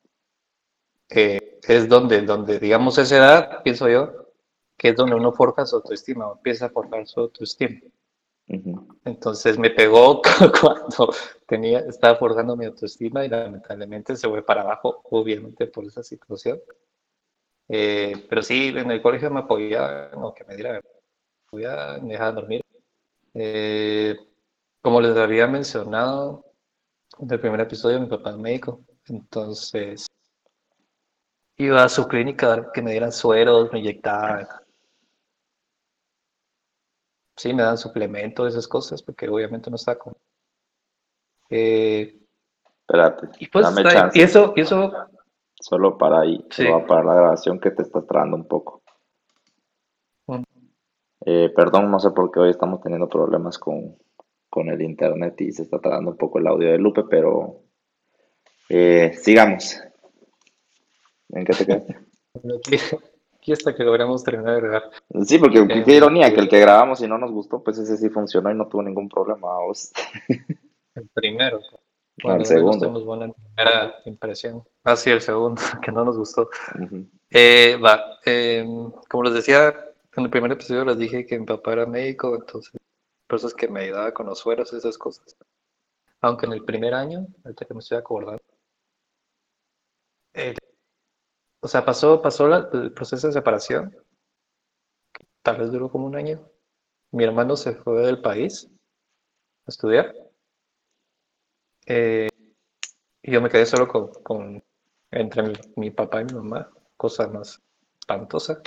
eh, 1.09 1.61
es 1.63 1.89
donde, 1.89 2.23
donde, 2.23 2.59
digamos, 2.59 2.99
esa 2.99 3.17
edad, 3.17 3.63
pienso 3.63 3.89
yo, 3.89 4.33
que 4.77 4.89
es 4.89 4.97
donde 4.97 5.15
uno 5.15 5.31
forja 5.31 5.65
su 5.65 5.77
autoestima, 5.77 6.27
o 6.27 6.33
empieza 6.35 6.67
a 6.67 6.71
forjar 6.71 7.07
su 7.07 7.21
autoestima. 7.21 7.81
Entonces 9.05 9.57
me 9.59 9.71
pegó 9.71 10.21
cuando 10.61 11.15
tenía, 11.47 11.79
estaba 11.81 12.17
forjando 12.17 12.57
mi 12.57 12.65
autoestima 12.65 13.25
y 13.25 13.29
lamentablemente 13.29 14.17
se 14.17 14.29
fue 14.29 14.45
para 14.45 14.63
abajo, 14.63 15.03
obviamente 15.05 15.69
por 15.69 15.85
esa 15.85 16.03
situación. 16.03 16.61
Eh, 17.69 18.27
pero 18.29 18.43
sí, 18.43 18.75
en 18.77 18.91
el 18.91 19.01
colegio 19.01 19.31
me 19.31 19.41
apoyaban, 19.41 20.11
o 20.21 20.35
que 20.35 20.43
me 20.43 20.57
diera, 20.57 20.81
me 21.53 22.13
dejaban 22.13 22.35
dormir 22.35 22.66
eh, 23.39 24.17
como 24.81 25.01
les 25.01 25.15
había 25.17 25.47
mencionado 25.47 26.45
en 27.19 27.31
el 27.31 27.39
primer 27.39 27.61
episodio, 27.61 28.01
mi 28.01 28.07
papá 28.07 28.31
es 28.31 28.39
médico, 28.39 28.81
entonces 29.09 30.07
iba 31.59 31.85
a 31.85 31.89
su 31.89 32.09
clínica 32.09 32.71
que 32.73 32.81
me 32.81 32.93
dieran 32.93 33.13
sueros, 33.13 33.71
me 33.73 33.81
inyectaban. 33.81 34.49
Sí, 37.37 37.53
me 37.53 37.63
dan 37.63 37.77
suplementos, 37.77 38.49
esas 38.49 38.67
cosas, 38.67 39.03
porque 39.03 39.29
obviamente 39.29 39.69
no 39.69 39.77
está 39.77 39.99
con. 39.99 40.15
Eh, 41.51 42.19
Espérate, 42.81 43.29
y 43.39 43.49
pues, 43.49 43.67
dame 43.67 43.83
chance. 43.83 44.19
Y 44.19 44.23
eso, 44.23 44.55
y 44.57 44.63
eso. 44.63 44.93
Solo 45.61 45.99
para 45.99 46.21
ahí, 46.21 46.47
para 46.87 47.03
la 47.03 47.15
grabación 47.15 47.59
que 47.59 47.71
te 47.71 47.83
está 47.83 48.01
trabando 48.07 48.37
un 48.37 48.47
poco. 48.47 48.83
Eh, 51.29 51.53
perdón, 51.55 51.91
no 51.91 51.99
sé 51.99 52.13
por 52.13 52.31
qué 52.31 52.39
hoy 52.39 52.51
estamos 52.51 52.81
teniendo 52.81 53.09
problemas 53.09 53.59
con, 53.59 53.97
el 54.55 54.81
internet 54.81 55.39
y 55.43 55.53
se 55.53 55.65
está 55.65 55.79
trabando 55.81 56.13
un 56.13 56.17
poco 56.17 56.39
el 56.39 56.47
audio 56.47 56.71
de 56.71 56.79
Lupe, 56.79 57.03
pero 57.11 57.65
eh, 58.71 59.13
sigamos. 59.13 59.79
¿En 61.29 61.45
qué 61.45 61.53
te 61.53 61.67
quedaste? 61.67 61.99
Aquí 63.37 63.53
hasta 63.53 63.75
que 63.75 63.85
logramos 63.85 64.25
terminar 64.25 64.55
de 64.55 64.61
grabar. 64.63 64.91
Sí, 65.27 65.37
porque 65.39 65.59
eh, 65.59 65.83
qué 65.85 65.97
ironía 65.97 66.33
que 66.33 66.41
el 66.41 66.49
que 66.49 66.61
grabamos 66.61 67.03
y 67.03 67.09
no 67.09 67.19
nos 67.19 67.33
gustó, 67.33 67.63
pues 67.63 67.77
ese 67.77 67.99
sí 67.99 68.09
funcionó 68.09 68.51
y 68.51 68.55
no 68.55 68.67
tuvo 68.67 68.83
ningún 68.83 69.09
problema. 69.11 69.49
El 70.95 71.09
primero. 71.13 71.61
Bueno, 72.23 72.39
el 72.39 72.47
segundo. 72.47 73.05
buena 73.05 73.31
primera 73.31 73.97
impresión. 74.07 74.63
Ah, 74.85 74.97
sí, 74.97 75.11
el 75.11 75.21
segundo, 75.21 75.61
que 75.83 75.93
no 75.93 76.03
nos 76.03 76.17
gustó. 76.17 76.49
va, 77.85 78.21
como 79.11 79.25
les 79.25 79.35
decía, 79.35 79.86
en 80.17 80.25
el 80.25 80.31
primer 80.31 80.53
episodio 80.53 80.85
les 80.85 80.99
dije 80.99 81.27
que 81.27 81.39
mi 81.39 81.45
papá 81.45 81.75
era 81.75 81.87
médico, 81.87 82.35
entonces 82.35 82.73
por 83.27 83.55
que 83.55 83.69
me 83.69 83.83
ayudaba 83.83 84.15
con 84.15 84.27
los 84.27 84.39
sueros 84.39 84.73
esas 84.73 84.97
cosas. 84.97 85.37
Aunque 86.21 86.47
en 86.47 86.53
el 86.53 86.65
primer 86.65 86.95
año, 86.95 87.27
ahorita 87.45 87.67
que 87.67 87.75
me 87.75 87.81
estoy 87.81 87.99
acordando, 87.99 88.43
o 91.61 91.69
sea, 91.69 91.85
pasó, 91.85 92.23
pasó 92.23 92.47
el 92.55 92.93
proceso 92.93 93.27
de 93.27 93.33
separación, 93.33 93.95
tal 95.43 95.59
vez 95.59 95.71
duró 95.71 95.91
como 95.91 96.07
un 96.07 96.17
año. 96.17 96.49
Mi 97.13 97.25
hermano 97.25 97.57
se 97.57 97.75
fue 97.75 98.03
del 98.03 98.21
país 98.21 98.71
a 99.67 99.71
estudiar. 99.71 100.15
Eh, 101.87 102.29
y 103.23 103.33
yo 103.33 103.41
me 103.41 103.49
quedé 103.49 103.67
solo 103.67 103.89
con, 103.89 104.63
entre 105.11 105.43
mi, 105.43 105.53
mi, 105.77 105.91
papá 105.91 106.23
y 106.23 106.25
mi 106.25 106.35
mamá, 106.35 106.71
cosa 106.97 107.29
más 107.29 107.61
espantosa 108.01 108.63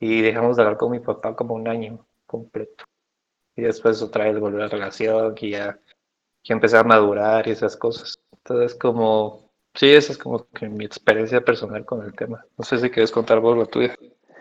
y 0.00 0.22
dejamos 0.22 0.56
de 0.56 0.62
hablar 0.62 0.78
con 0.78 0.90
mi 0.90 0.98
papá 0.98 1.36
como 1.36 1.54
un 1.54 1.68
año 1.68 2.04
completo. 2.26 2.84
Y 3.54 3.62
después 3.62 4.00
otra 4.02 4.24
vez 4.24 4.40
volvió 4.40 4.60
la 4.60 4.68
relación 4.68 5.34
y 5.40 5.50
ya, 5.50 5.78
ya 6.42 6.54
empecé 6.54 6.78
a 6.78 6.84
madurar 6.84 7.46
y 7.46 7.52
esas 7.52 7.76
cosas. 7.76 8.18
Entonces 8.32 8.74
como, 8.74 9.50
sí, 9.74 9.92
esa 9.92 10.12
es 10.12 10.18
como 10.18 10.46
que 10.48 10.68
mi 10.68 10.86
experiencia 10.86 11.44
personal 11.44 11.84
con 11.84 12.02
el 12.04 12.14
tema. 12.14 12.44
No 12.56 12.64
sé 12.64 12.78
si 12.78 12.90
quieres 12.90 13.12
contar 13.12 13.40
vos 13.40 13.56
lo 13.56 13.66
tuyo. 13.66 13.90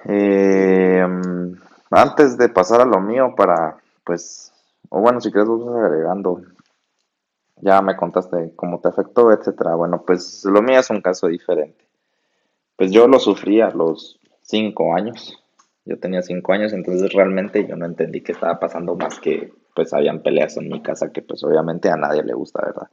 Eh, 0.05 1.05
antes 1.91 2.37
de 2.37 2.49
pasar 2.49 2.81
a 2.81 2.85
lo 2.85 3.01
mío 3.01 3.33
para, 3.35 3.77
pues, 4.05 4.53
o 4.89 5.01
bueno, 5.01 5.19
si 5.19 5.31
quieres 5.31 5.49
vos 5.49 5.75
agregando, 5.75 6.41
ya 7.57 7.81
me 7.81 7.97
contaste 7.97 8.53
cómo 8.55 8.79
te 8.79 8.87
afectó, 8.87 9.31
etcétera. 9.33 9.75
Bueno, 9.75 10.03
pues 10.05 10.45
lo 10.45 10.61
mío 10.61 10.79
es 10.79 10.89
un 10.89 11.01
caso 11.01 11.27
diferente. 11.27 11.85
Pues 12.77 12.91
yo 12.91 13.07
lo 13.07 13.19
sufrí 13.19 13.59
a 13.59 13.71
los 13.71 14.19
cinco 14.41 14.93
años. 14.95 15.37
Yo 15.85 15.97
tenía 15.99 16.21
cinco 16.21 16.53
años, 16.53 16.73
entonces 16.73 17.11
realmente 17.13 17.65
yo 17.67 17.75
no 17.75 17.85
entendí 17.85 18.21
qué 18.21 18.33
estaba 18.33 18.59
pasando 18.59 18.95
más 18.95 19.19
que 19.19 19.51
pues 19.75 19.93
habían 19.93 20.21
peleas 20.21 20.57
en 20.57 20.67
mi 20.69 20.81
casa 20.81 21.11
que 21.11 21.21
pues 21.21 21.43
obviamente 21.43 21.89
a 21.89 21.95
nadie 21.95 22.23
le 22.23 22.33
gusta, 22.33 22.61
¿verdad? 22.65 22.89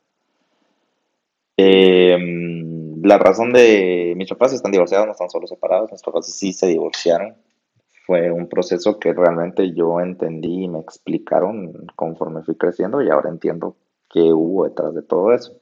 Em, 1.57 3.03
la 3.03 3.19
razón 3.19 3.53
de 3.53 4.15
mis 4.17 4.29
papás 4.29 4.53
están 4.53 4.73
divorciados, 4.73 5.07
no 5.07 5.13
están 5.13 5.31
solo 5.31 5.47
separados, 5.47 5.91
mis 5.91 6.03
papás 6.03 6.27
sí 6.33 6.53
se 6.53 6.67
divorciaron. 6.67 7.35
Fue 8.07 8.31
un 8.31 8.49
proceso 8.49 8.99
que 9.01 9.13
realmente 9.13 9.73
yo 9.73 10.01
entendí 10.01 10.65
y 10.65 10.69
me 10.69 10.79
explicaron 10.79 11.87
conforme 11.97 12.43
fui 12.43 12.55
creciendo 12.55 13.03
y 13.03 13.11
ahora 13.11 13.31
entiendo 13.31 13.77
qué 14.09 14.33
hubo 14.33 14.65
detrás 14.65 14.95
de 14.95 15.03
todo 15.03 15.33
eso. 15.33 15.55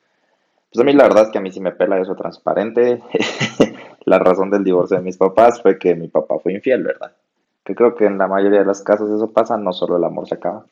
Pues 0.71 0.83
a 0.83 0.85
mí 0.85 0.93
la 0.93 1.05
verdad 1.05 1.25
es 1.25 1.31
que 1.31 1.39
a 1.39 1.41
mí 1.41 1.51
sí 1.53 1.61
me 1.61 1.73
pela 1.73 2.01
eso 2.01 2.17
transparente. 2.17 3.01
la 4.19 4.25
razón 4.25 4.51
del 4.51 4.65
divorcio 4.65 4.97
de 4.97 5.03
mis 5.03 5.17
papás 5.17 5.61
fue 5.63 5.79
que 5.79 5.95
mi 5.95 6.09
papá 6.09 6.39
fue 6.39 6.53
infiel, 6.55 6.83
¿verdad? 6.83 7.13
que 7.65 7.75
creo 7.75 7.95
que 7.95 8.05
en 8.05 8.19
la 8.19 8.29
mayoría 8.29 8.61
de 8.61 8.67
los 8.67 8.83
casos 8.83 9.11
eso 9.11 9.33
pasa, 9.33 9.57
no 9.57 9.73
solo 9.73 9.97
el 9.97 10.05
amor 10.05 10.29
se 10.29 10.35
acaba. 10.35 10.67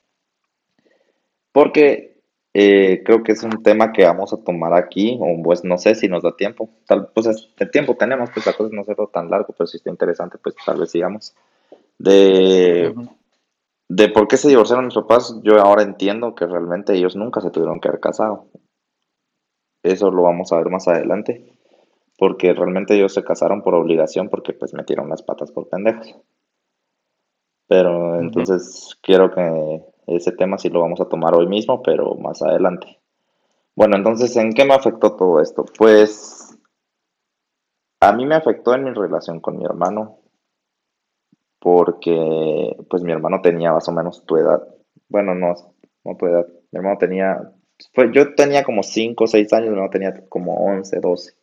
Porque 1.50 2.20
eh, 2.54 3.02
creo 3.04 3.22
que 3.22 3.32
es 3.32 3.42
un 3.42 3.62
tema 3.62 3.92
que 3.92 4.04
vamos 4.04 4.32
a 4.32 4.44
tomar 4.44 4.74
aquí, 4.74 5.18
o 5.20 5.42
pues 5.42 5.64
no 5.64 5.78
sé 5.78 5.94
si 5.94 6.08
nos 6.08 6.22
da 6.22 6.36
tiempo. 6.36 6.68
Tal, 6.86 7.08
pues 7.14 7.50
el 7.58 7.70
tiempo 7.70 7.96
tenemos, 7.96 8.30
pues 8.30 8.46
la 8.46 8.52
cosa 8.52 8.68
es 8.68 8.74
no 8.74 8.82
hacerlo 8.82 9.08
tan 9.08 9.30
largo, 9.30 9.54
pero 9.56 9.66
si 9.66 9.78
está 9.78 9.90
interesante, 9.90 10.38
pues 10.38 10.54
tal 10.64 10.80
vez 10.80 10.90
sigamos. 10.90 11.34
De, 11.98 12.94
de 13.88 14.08
por 14.10 14.28
qué 14.28 14.36
se 14.36 14.48
divorciaron 14.48 14.86
mis 14.86 14.94
papás, 14.94 15.40
yo 15.42 15.58
ahora 15.60 15.82
entiendo 15.82 16.34
que 16.34 16.46
realmente 16.46 16.94
ellos 16.94 17.16
nunca 17.16 17.40
se 17.40 17.50
tuvieron 17.50 17.80
que 17.80 17.88
haber 17.88 18.00
casado. 18.00 18.48
Eso 19.82 20.10
lo 20.10 20.22
vamos 20.22 20.52
a 20.52 20.58
ver 20.58 20.68
más 20.68 20.86
adelante. 20.88 21.58
Porque 22.22 22.54
realmente 22.54 22.94
ellos 22.94 23.12
se 23.12 23.24
casaron 23.24 23.62
por 23.62 23.74
obligación 23.74 24.28
porque 24.28 24.52
pues 24.52 24.74
metieron 24.74 25.08
las 25.08 25.24
patas 25.24 25.50
por 25.50 25.68
pendejos. 25.68 26.20
Pero 27.66 28.20
entonces 28.20 28.96
quiero 29.02 29.32
que 29.32 29.84
ese 30.06 30.30
tema 30.30 30.56
sí 30.56 30.68
lo 30.68 30.82
vamos 30.82 31.00
a 31.00 31.08
tomar 31.08 31.34
hoy 31.34 31.48
mismo, 31.48 31.82
pero 31.82 32.14
más 32.14 32.40
adelante. 32.40 33.00
Bueno, 33.74 33.96
entonces, 33.96 34.36
¿en 34.36 34.52
qué 34.52 34.64
me 34.64 34.74
afectó 34.74 35.16
todo 35.16 35.40
esto? 35.40 35.64
Pues 35.76 36.56
a 37.98 38.12
mí 38.12 38.24
me 38.24 38.36
afectó 38.36 38.72
en 38.76 38.84
mi 38.84 38.92
relación 38.92 39.40
con 39.40 39.58
mi 39.58 39.64
hermano, 39.64 40.20
porque 41.58 42.76
pues 42.88 43.02
mi 43.02 43.10
hermano 43.10 43.40
tenía 43.42 43.72
más 43.72 43.88
o 43.88 43.92
menos 43.92 44.24
tu 44.26 44.36
edad. 44.36 44.62
Bueno, 45.08 45.34
no, 45.34 45.54
no 46.04 46.16
tu 46.16 46.26
edad. 46.26 46.46
Mi 46.70 46.78
hermano 46.78 46.98
tenía, 46.98 47.52
pues 47.92 48.12
yo 48.12 48.36
tenía 48.36 48.62
como 48.62 48.84
5 48.84 49.24
o 49.24 49.26
6 49.26 49.52
años, 49.54 49.70
mi 49.70 49.74
hermano 49.74 49.90
tenía 49.90 50.24
como 50.28 50.54
11, 50.66 51.00
12. 51.00 51.41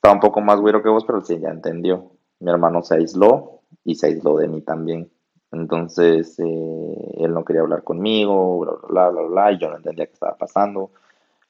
Estaba 0.00 0.14
un 0.14 0.20
poco 0.20 0.40
más 0.40 0.58
güero 0.58 0.82
que 0.82 0.88
vos, 0.88 1.04
pero 1.04 1.20
sí, 1.20 1.38
ya 1.38 1.50
entendió. 1.50 2.12
Mi 2.38 2.50
hermano 2.50 2.82
se 2.82 2.94
aisló 2.94 3.60
y 3.84 3.96
se 3.96 4.06
aisló 4.06 4.38
de 4.38 4.48
mí 4.48 4.62
también. 4.62 5.10
Entonces, 5.52 6.38
eh, 6.38 7.14
él 7.18 7.34
no 7.34 7.44
quería 7.44 7.60
hablar 7.60 7.84
conmigo, 7.84 8.60
bla, 8.60 8.72
bla, 8.88 9.10
bla, 9.10 9.22
bla, 9.28 9.52
y 9.52 9.58
yo 9.58 9.68
no 9.68 9.76
entendía 9.76 10.06
qué 10.06 10.14
estaba 10.14 10.38
pasando. 10.38 10.90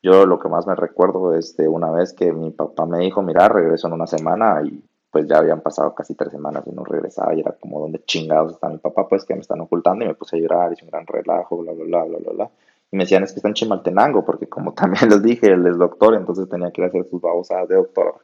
Yo 0.03 0.27
lo 0.27 0.41
que 0.41 0.49
más 0.49 0.67
me 0.67 0.75
recuerdo 0.75 1.33
es 1.37 1.57
de 1.57 1.69
una 1.69 1.93
vez 1.93 2.13
que 2.13 2.33
mi 2.33 2.51
papá 2.51 2.87
me 2.87 2.99
dijo, 2.99 3.23
mira, 3.23 3.49
regreso 3.49 3.87
en 3.87 3.93
una 3.93 4.09
semana 4.09 4.61
y 4.65 4.83
pues 5.13 5.29
ya 5.29 5.39
habían 5.39 5.61
pasado 5.61 5.95
casi 5.95 6.17
tres 6.17 6.33
semanas 6.33 6.65
y 6.67 6.73
no 6.73 6.83
regresaba 6.83 7.33
y 7.35 7.41
era 7.41 7.53
como, 7.53 7.79
¿dónde 7.79 8.03
chingados 8.05 8.55
está 8.55 8.69
mi 8.69 8.79
papá? 8.79 9.07
Pues 9.09 9.25
que 9.25 9.35
me 9.35 9.43
están 9.43 9.61
ocultando 9.61 10.05
y 10.05 10.09
me 10.09 10.15
puse 10.15 10.39
a 10.39 10.41
llorar, 10.41 10.73
hice 10.73 10.85
un 10.85 10.91
gran 10.91 11.07
relajo, 11.07 11.59
bla, 11.59 11.73
bla, 11.73 11.85
bla, 11.85 12.05
bla, 12.05 12.19
bla, 12.19 12.33
bla. 12.33 12.51
Y 12.91 12.97
me 12.97 13.05
decían, 13.05 13.23
es 13.23 13.31
que 13.31 13.37
está 13.37 13.47
en 13.47 13.55
Chimaltenango, 13.55 14.25
porque 14.25 14.49
como 14.49 14.75
también 14.75 15.09
les 15.09 15.23
dije, 15.23 15.53
él 15.53 15.65
es 15.69 15.79
doctor, 15.79 16.15
entonces 16.15 16.49
tenía 16.49 16.73
que 16.73 16.81
ir 16.81 16.87
a 16.87 16.89
hacer 16.89 17.05
sus 17.09 17.21
babosadas 17.21 17.69
de 17.69 17.77
doctor. 17.77 18.17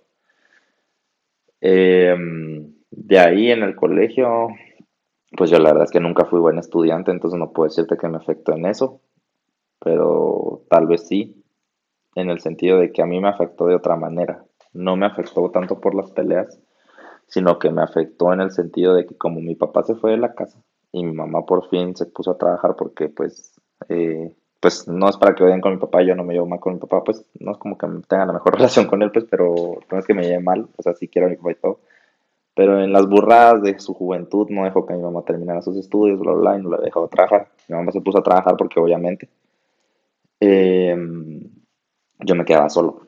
Eh, 1.68 2.14
de 2.92 3.18
ahí 3.18 3.50
en 3.50 3.64
el 3.64 3.74
colegio, 3.74 4.46
pues 5.36 5.50
yo 5.50 5.58
la 5.58 5.70
verdad 5.70 5.82
es 5.82 5.90
que 5.90 5.98
nunca 5.98 6.24
fui 6.26 6.38
buen 6.38 6.58
estudiante, 6.58 7.10
entonces 7.10 7.40
no 7.40 7.52
puedo 7.52 7.68
decirte 7.68 7.96
que 7.96 8.06
me 8.06 8.18
afectó 8.18 8.52
en 8.54 8.66
eso, 8.66 9.00
pero 9.80 10.62
tal 10.70 10.86
vez 10.86 11.08
sí, 11.08 11.42
en 12.14 12.30
el 12.30 12.38
sentido 12.38 12.78
de 12.78 12.92
que 12.92 13.02
a 13.02 13.06
mí 13.06 13.20
me 13.20 13.28
afectó 13.28 13.66
de 13.66 13.74
otra 13.74 13.96
manera. 13.96 14.44
No 14.74 14.94
me 14.94 15.06
afectó 15.06 15.50
tanto 15.50 15.80
por 15.80 15.96
las 15.96 16.12
peleas, 16.12 16.56
sino 17.26 17.58
que 17.58 17.70
me 17.70 17.82
afectó 17.82 18.32
en 18.32 18.42
el 18.42 18.52
sentido 18.52 18.94
de 18.94 19.04
que 19.04 19.16
como 19.16 19.40
mi 19.40 19.56
papá 19.56 19.82
se 19.82 19.96
fue 19.96 20.12
de 20.12 20.18
la 20.18 20.34
casa 20.34 20.62
y 20.92 21.04
mi 21.04 21.12
mamá 21.12 21.46
por 21.46 21.68
fin 21.68 21.96
se 21.96 22.06
puso 22.06 22.30
a 22.30 22.38
trabajar 22.38 22.76
porque 22.76 23.08
pues, 23.08 23.60
eh, 23.88 24.32
pues 24.66 24.88
no 24.88 25.08
es 25.08 25.16
para 25.16 25.32
que 25.32 25.44
vayan 25.44 25.60
con 25.60 25.74
mi 25.74 25.78
papá, 25.78 26.02
yo 26.02 26.16
no 26.16 26.24
me 26.24 26.34
llevo 26.34 26.46
mal 26.46 26.58
con 26.58 26.74
mi 26.74 26.80
papá, 26.80 27.04
pues 27.04 27.24
no 27.38 27.52
es 27.52 27.58
como 27.58 27.78
que 27.78 27.86
tenga 28.08 28.26
la 28.26 28.32
mejor 28.32 28.54
relación 28.56 28.86
con 28.88 29.00
él, 29.00 29.12
pues, 29.12 29.24
pero 29.30 29.78
no 29.88 29.96
es 29.96 30.04
que 30.04 30.12
me 30.12 30.24
lleve 30.24 30.40
mal, 30.40 30.66
o 30.76 30.82
sea, 30.82 30.92
sí 30.92 31.06
quiero 31.06 31.28
a 31.28 31.30
mi 31.30 31.36
papá 31.36 31.52
y 31.52 31.54
todo 31.54 31.78
pero 32.56 32.82
en 32.82 32.90
las 32.90 33.06
burradas 33.06 33.62
de 33.62 33.78
su 33.78 33.94
juventud 33.94 34.48
no 34.48 34.64
dejó 34.64 34.84
que 34.86 34.94
mi 34.94 35.02
mamá 35.02 35.22
terminara 35.22 35.62
sus 35.62 35.76
estudios, 35.76 36.18
bla, 36.18 36.32
bla, 36.32 36.58
y 36.58 36.62
no 36.62 36.70
la 36.70 36.78
dejó 36.78 37.06
trabajar. 37.06 37.50
Mi 37.68 37.76
mamá 37.76 37.92
se 37.92 38.00
puso 38.00 38.18
a 38.18 38.22
trabajar 38.22 38.56
porque 38.56 38.80
obviamente 38.80 39.28
em, 40.40 41.42
yo 42.20 42.34
me 42.34 42.46
quedaba 42.46 42.70
solo. 42.70 43.02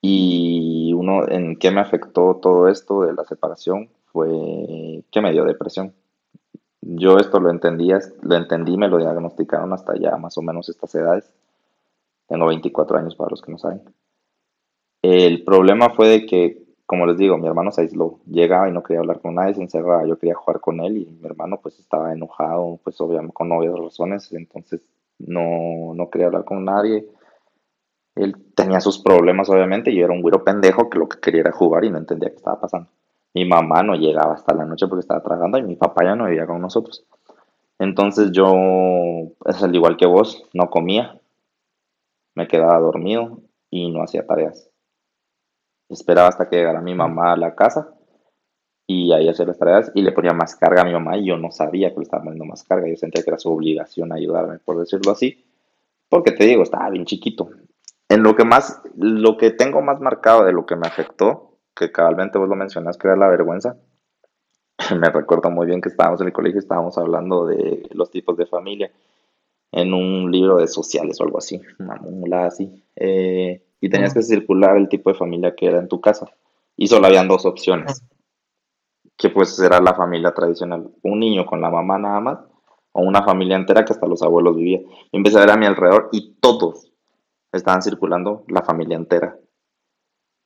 Y 0.00 0.92
uno, 0.94 1.28
en 1.28 1.56
qué 1.56 1.72
me 1.72 1.80
afectó 1.80 2.36
todo 2.36 2.68
esto 2.68 3.02
de 3.02 3.12
la 3.14 3.24
separación 3.24 3.90
fue 4.12 5.02
que 5.10 5.20
me 5.20 5.32
dio 5.32 5.44
depresión. 5.44 5.92
Yo 6.96 7.18
esto 7.18 7.40
lo 7.40 7.50
entendía, 7.50 7.98
lo 8.22 8.36
entendí, 8.36 8.76
me 8.76 8.88
lo 8.88 8.98
diagnosticaron 8.98 9.72
hasta 9.72 9.96
ya 9.98 10.16
más 10.16 10.36
o 10.38 10.42
menos 10.42 10.68
estas 10.68 10.94
edades. 10.94 11.32
Tengo 12.28 12.46
24 12.46 12.98
años 12.98 13.14
para 13.14 13.30
los 13.30 13.42
que 13.42 13.52
no 13.52 13.58
saben. 13.58 13.82
El 15.02 15.44
problema 15.44 15.90
fue 15.90 16.08
de 16.08 16.26
que 16.26 16.64
como 16.86 17.06
les 17.06 17.16
digo, 17.16 17.38
mi 17.38 17.46
hermano 17.46 17.70
se 17.70 17.80
aisló, 17.82 18.20
llegaba 18.26 18.68
y 18.68 18.72
no 18.72 18.82
quería 18.82 19.00
hablar 19.00 19.20
con 19.20 19.34
nadie, 19.34 19.54
se 19.54 19.62
encerraba, 19.62 20.06
yo 20.06 20.18
quería 20.18 20.34
jugar 20.34 20.60
con 20.60 20.80
él 20.80 20.98
y 20.98 21.06
mi 21.06 21.26
hermano 21.26 21.58
pues 21.62 21.78
estaba 21.78 22.12
enojado, 22.12 22.78
pues 22.84 23.00
obviamente 23.00 23.32
con 23.32 23.50
obvias 23.52 23.78
razones, 23.78 24.30
entonces 24.32 24.82
no, 25.18 25.94
no 25.94 26.10
quería 26.10 26.26
hablar 26.26 26.44
con 26.44 26.64
nadie. 26.64 27.08
Él 28.14 28.36
tenía 28.54 28.80
sus 28.80 28.98
problemas 28.98 29.48
obviamente 29.48 29.90
y 29.90 29.96
yo 29.96 30.04
era 30.04 30.12
un 30.12 30.22
güiro 30.22 30.44
pendejo 30.44 30.90
que 30.90 30.98
lo 30.98 31.08
que 31.08 31.20
quería 31.20 31.40
era 31.40 31.52
jugar 31.52 31.84
y 31.84 31.90
no 31.90 31.98
entendía 31.98 32.30
qué 32.30 32.36
estaba 32.36 32.60
pasando. 32.60 32.90
Mi 33.34 33.44
mamá 33.44 33.82
no 33.82 33.94
llegaba 33.94 34.34
hasta 34.34 34.54
la 34.54 34.64
noche 34.64 34.86
porque 34.86 35.00
estaba 35.00 35.22
trabajando 35.22 35.58
y 35.58 35.62
mi 35.62 35.76
papá 35.76 36.04
ya 36.04 36.14
no 36.14 36.26
vivía 36.26 36.46
con 36.46 36.60
nosotros. 36.60 37.04
Entonces 37.78 38.30
yo, 38.32 38.54
es 39.46 39.62
al 39.62 39.74
igual 39.74 39.96
que 39.96 40.06
vos, 40.06 40.44
no 40.54 40.70
comía, 40.70 41.20
me 42.34 42.46
quedaba 42.46 42.78
dormido 42.78 43.40
y 43.70 43.90
no 43.90 44.02
hacía 44.02 44.26
tareas 44.26 44.70
esperaba 45.88 46.28
hasta 46.28 46.48
que 46.48 46.56
llegara 46.56 46.80
mi 46.80 46.94
mamá 46.94 47.32
a 47.32 47.36
la 47.36 47.54
casa 47.54 47.94
y 48.86 49.12
ahí 49.12 49.28
hacía 49.28 49.46
las 49.46 49.58
tareas 49.58 49.90
y 49.94 50.02
le 50.02 50.12
ponía 50.12 50.32
más 50.32 50.56
carga 50.56 50.82
a 50.82 50.84
mi 50.84 50.92
mamá 50.92 51.16
y 51.16 51.26
yo 51.26 51.36
no 51.38 51.50
sabía 51.50 51.90
que 51.90 51.96
le 51.96 52.02
estaba 52.02 52.24
poniendo 52.24 52.44
más 52.44 52.64
carga, 52.64 52.88
yo 52.88 52.96
sentía 52.96 53.22
que 53.22 53.30
era 53.30 53.38
su 53.38 53.50
obligación 53.50 54.12
ayudarme, 54.12 54.58
por 54.58 54.78
decirlo 54.78 55.12
así, 55.12 55.44
porque 56.08 56.32
te 56.32 56.44
digo, 56.44 56.62
estaba 56.62 56.90
bien 56.90 57.06
chiquito. 57.06 57.48
En 58.08 58.22
lo 58.22 58.36
que 58.36 58.44
más, 58.44 58.82
lo 58.96 59.38
que 59.38 59.50
tengo 59.50 59.80
más 59.80 60.00
marcado 60.00 60.44
de 60.44 60.52
lo 60.52 60.66
que 60.66 60.76
me 60.76 60.86
afectó, 60.86 61.53
que 61.74 61.90
cabalmente 61.90 62.38
vos 62.38 62.48
lo 62.48 62.56
mencionas, 62.56 62.96
que 62.96 63.08
era 63.08 63.16
la 63.16 63.28
vergüenza, 63.28 63.76
me 64.98 65.10
recuerdo 65.10 65.50
muy 65.50 65.66
bien 65.66 65.80
que 65.80 65.88
estábamos 65.88 66.20
en 66.20 66.28
el 66.28 66.32
colegio, 66.32 66.58
estábamos 66.58 66.98
hablando 66.98 67.46
de 67.46 67.88
los 67.92 68.10
tipos 68.10 68.36
de 68.36 68.46
familia 68.46 68.90
en 69.72 69.92
un 69.92 70.30
libro 70.30 70.58
de 70.58 70.68
sociales 70.68 71.20
o 71.20 71.24
algo 71.24 71.38
así, 71.38 71.60
una 71.78 71.96
mula 71.96 72.46
así. 72.46 72.84
Eh, 72.94 73.62
y 73.80 73.88
tenías 73.88 74.14
que 74.14 74.22
circular 74.22 74.76
el 74.76 74.88
tipo 74.88 75.10
de 75.10 75.16
familia 75.16 75.54
que 75.54 75.66
era 75.66 75.78
en 75.78 75.88
tu 75.88 76.00
casa. 76.00 76.30
Y 76.76 76.86
solo 76.86 77.06
habían 77.06 77.28
dos 77.28 77.44
opciones, 77.44 78.02
que 79.16 79.30
pues 79.30 79.58
era 79.58 79.80
la 79.80 79.94
familia 79.94 80.32
tradicional, 80.32 80.90
un 81.02 81.20
niño 81.20 81.44
con 81.44 81.60
la 81.60 81.70
mamá 81.70 81.98
nada 81.98 82.20
más, 82.20 82.38
o 82.92 83.02
una 83.02 83.24
familia 83.24 83.56
entera 83.56 83.84
que 83.84 83.92
hasta 83.92 84.06
los 84.06 84.22
abuelos 84.22 84.56
vivían. 84.56 84.84
Y 85.10 85.16
empecé 85.16 85.38
a 85.38 85.40
ver 85.40 85.50
a 85.50 85.56
mi 85.56 85.66
alrededor 85.66 86.08
y 86.12 86.36
todos 86.40 86.92
estaban 87.52 87.82
circulando 87.82 88.44
la 88.48 88.62
familia 88.62 88.96
entera. 88.96 89.36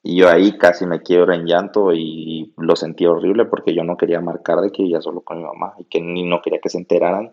Y 0.08 0.16
yo 0.16 0.28
ahí 0.30 0.56
casi 0.56 0.86
me 0.86 1.02
quiebro 1.02 1.34
en 1.34 1.44
llanto 1.44 1.92
y 1.92 2.54
lo 2.56 2.76
sentí 2.76 3.04
horrible 3.04 3.44
porque 3.44 3.74
yo 3.74 3.84
no 3.84 3.98
quería 3.98 4.22
marcar 4.22 4.60
de 4.60 4.72
que 4.72 4.82
vivía 4.82 5.02
solo 5.02 5.20
con 5.20 5.38
mi 5.38 5.44
mamá 5.44 5.74
y 5.78 5.84
que 5.84 6.00
ni 6.00 6.24
no 6.24 6.40
quería 6.40 6.60
que 6.60 6.70
se 6.70 6.78
enteraran 6.78 7.32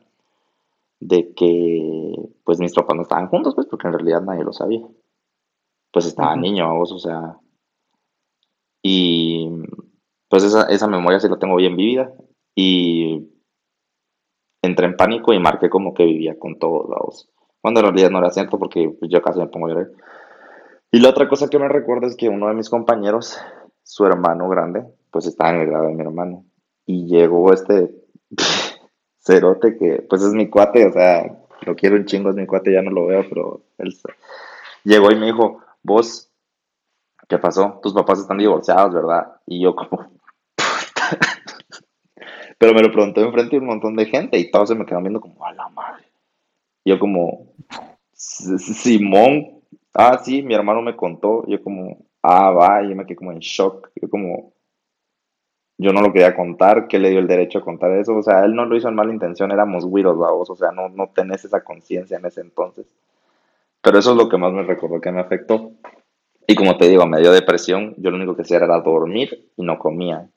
de 1.00 1.34
que 1.34 2.16
pues 2.44 2.60
mis 2.60 2.74
papás 2.74 2.96
no 2.98 3.04
estaban 3.04 3.28
juntos, 3.30 3.56
pues 3.56 3.68
porque 3.68 3.88
en 3.88 3.94
realidad 3.94 4.22
nadie 4.22 4.44
lo 4.44 4.52
sabía 4.52 4.86
pues 5.96 6.08
estaba 6.08 6.36
niño, 6.36 6.76
vos, 6.76 6.92
o 6.92 7.00
sea. 7.00 7.40
Y 8.84 9.50
pues 10.28 10.44
esa, 10.44 10.64
esa 10.64 10.88
memoria 10.90 11.22
sí 11.22 11.30
la 11.30 11.40
tengo 11.40 11.56
bien 11.56 11.78
vivida. 11.78 12.12
Y 12.54 13.30
entré 14.62 14.88
en 14.88 14.98
pánico 14.98 15.32
y 15.32 15.40
marqué 15.40 15.70
como 15.70 15.94
que 15.94 16.04
vivía 16.04 16.38
con 16.38 16.60
todos, 16.60 16.90
lados. 16.90 17.30
Cuando 17.62 17.80
en 17.80 17.86
realidad 17.86 18.10
no 18.10 18.18
era 18.18 18.30
cierto 18.30 18.60
porque 18.60 18.90
pues, 18.90 19.10
yo 19.10 19.22
casi 19.22 19.40
me 19.40 19.48
pongo 19.48 19.68
a 19.68 19.70
llorar. 19.70 19.92
Y 20.96 21.02
la 21.02 21.10
otra 21.10 21.28
cosa 21.28 21.50
que 21.50 21.60
me 21.60 21.68
recuerdo 21.68 22.08
es 22.08 22.16
que 22.16 22.30
uno 22.30 22.48
de 22.48 22.54
mis 22.54 22.70
compañeros, 22.70 23.38
su 23.84 24.06
hermano 24.06 24.48
grande, 24.48 24.86
pues 25.12 25.26
estaba 25.26 25.50
en 25.50 25.58
el 25.58 25.68
grado 25.68 25.88
de 25.88 25.94
mi 25.94 26.02
hermano. 26.02 26.46
Y 26.86 27.06
llegó 27.06 27.52
este 27.52 27.94
cerote 29.20 29.78
que, 29.78 30.06
pues 30.10 30.22
es 30.22 30.32
mi 30.32 30.50
cuate, 30.50 30.86
o 30.86 30.94
sea, 30.94 31.38
lo 31.66 31.76
quiero 31.76 31.98
un 31.98 32.06
chingo, 32.06 32.30
es 32.30 32.38
mi 32.38 32.48
cuate, 32.48 32.72
ya 32.72 32.82
no 32.82 32.92
lo 32.92 33.08
veo, 33.08 33.26
pero 33.28 33.66
él 33.78 33.94
llegó 34.86 35.12
y 35.12 35.18
me 35.18 35.26
dijo, 35.26 35.60
vos, 35.84 36.32
¿qué 37.28 37.40
pasó? 37.40 37.78
Tus 37.84 37.94
papás 37.94 38.20
están 38.20 38.38
divorciados, 38.38 38.94
¿verdad? 38.94 39.36
Y 39.48 39.62
yo 39.62 39.76
como, 39.76 40.00
pero 42.58 42.74
me 42.74 42.82
lo 42.82 42.94
preguntó 42.94 43.20
enfrente 43.20 43.58
de 43.58 43.60
un 43.60 43.68
montón 43.68 43.98
de 43.98 44.06
gente 44.06 44.40
y 44.40 44.50
todos 44.50 44.70
se 44.70 44.76
me 44.76 44.86
quedaron 44.86 45.04
viendo 45.04 45.20
como, 45.20 45.46
a 45.46 45.52
la 45.52 45.68
madre. 45.68 46.06
Yo 46.86 46.98
como, 47.00 47.52
Simón, 48.14 49.55
ah, 49.96 50.20
sí, 50.24 50.44
mi 50.44 50.54
hermano 50.54 50.82
me 50.82 50.96
contó. 50.96 51.46
Yo 51.48 51.62
como, 51.64 52.06
ah, 52.22 52.52
va, 52.52 52.84
yo 52.84 52.96
me 52.96 53.06
quedé 53.06 53.16
como 53.16 53.32
en 53.32 53.40
shock. 53.40 53.90
Yo 53.96 54.10
como, 54.10 54.54
yo 55.78 55.92
no 55.92 56.02
lo 56.02 56.14
quería 56.14 56.36
contar, 56.36 56.88
¿qué 56.88 57.00
le 57.00 57.10
dio 57.10 57.20
el 57.20 57.28
derecho 57.28 57.60
a 57.60 57.64
contar 57.64 57.92
eso? 57.92 58.16
O 58.16 58.24
sea, 58.24 58.46
él 58.46 58.56
no 58.56 58.66
lo 58.66 58.78
hizo 58.78 58.88
en 58.88 58.96
mala 58.96 59.12
intención, 59.12 59.52
éramos 59.52 59.86
güiros, 59.86 60.18
vamos, 60.18 60.50
o 60.50 60.56
sea, 60.56 60.72
no, 60.72 60.88
no 60.90 61.10
tenés 61.14 61.44
esa 61.44 61.64
conciencia 61.64 62.18
en 62.18 62.26
ese 62.26 62.42
entonces. 62.42 62.86
Pero 63.82 64.00
eso 64.00 64.12
es 64.12 64.18
lo 64.18 64.30
que 64.30 64.38
más 64.38 64.54
me 64.54 64.64
recordó 64.64 65.00
que 65.00 65.12
me 65.12 65.22
afectó. 65.22 65.72
Y 66.48 66.56
como 66.56 66.78
te 66.78 66.88
digo, 66.88 67.06
me 67.06 67.20
dio 67.20 67.32
depresión. 67.32 67.94
Yo 67.98 68.10
lo 68.10 68.18
único 68.18 68.36
que 68.36 68.44
hacía 68.44 68.58
era 68.58 68.80
dormir 68.80 69.52
y 69.56 69.64
no 69.64 69.78
comía. 69.78 70.28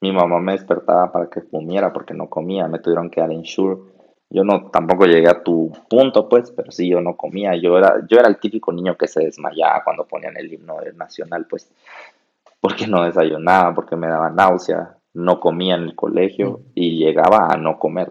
Mi 0.00 0.12
mamá 0.12 0.40
me 0.40 0.52
despertaba 0.52 1.10
para 1.10 1.28
que 1.28 1.46
comiera 1.48 1.92
porque 1.92 2.14
no 2.14 2.28
comía. 2.28 2.68
Me 2.68 2.78
tuvieron 2.78 3.10
que 3.10 3.20
dar 3.20 3.32
insure. 3.32 3.80
Yo 4.30 4.42
no, 4.42 4.70
tampoco 4.70 5.06
llegué 5.06 5.28
a 5.28 5.42
tu 5.42 5.72
punto, 5.88 6.28
pues, 6.28 6.50
pero 6.50 6.72
sí, 6.72 6.88
yo 6.88 7.00
no 7.00 7.16
comía. 7.16 7.54
Yo 7.56 7.78
era, 7.78 8.04
yo 8.08 8.18
era 8.18 8.28
el 8.28 8.38
típico 8.38 8.72
niño 8.72 8.96
que 8.96 9.06
se 9.06 9.20
desmayaba 9.24 9.84
cuando 9.84 10.06
ponían 10.06 10.36
el 10.36 10.52
himno 10.52 10.76
nacional, 10.96 11.46
pues, 11.48 11.70
porque 12.60 12.86
no 12.86 13.04
desayunaba, 13.04 13.74
porque 13.74 13.96
me 13.96 14.08
daba 14.08 14.30
náusea, 14.30 14.96
no 15.14 15.40
comía 15.40 15.76
en 15.76 15.82
el 15.82 15.94
colegio 15.94 16.60
y 16.74 16.98
llegaba 16.98 17.48
a 17.52 17.56
no 17.56 17.78
comer 17.78 18.10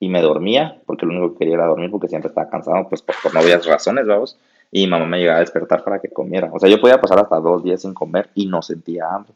y 0.00 0.08
me 0.08 0.22
dormía, 0.22 0.80
porque 0.86 1.04
lo 1.04 1.12
único 1.12 1.32
que 1.32 1.40
quería 1.40 1.54
era 1.56 1.66
dormir 1.66 1.90
porque 1.90 2.08
siempre 2.08 2.30
estaba 2.30 2.48
cansado, 2.48 2.88
pues 2.88 3.02
por, 3.02 3.14
no 3.34 3.40
había 3.40 3.58
razones, 3.58 4.06
vamos, 4.06 4.38
y 4.72 4.84
mi 4.84 4.90
mamá 4.90 5.06
me 5.06 5.18
llegaba 5.18 5.36
a 5.36 5.40
despertar 5.40 5.84
para 5.84 6.00
que 6.00 6.08
comiera. 6.08 6.50
O 6.52 6.58
sea, 6.58 6.70
yo 6.70 6.80
podía 6.80 7.00
pasar 7.00 7.18
hasta 7.18 7.38
dos 7.38 7.62
días 7.62 7.82
sin 7.82 7.92
comer 7.92 8.30
y 8.34 8.46
no 8.46 8.62
sentía 8.62 9.08
hambre, 9.12 9.34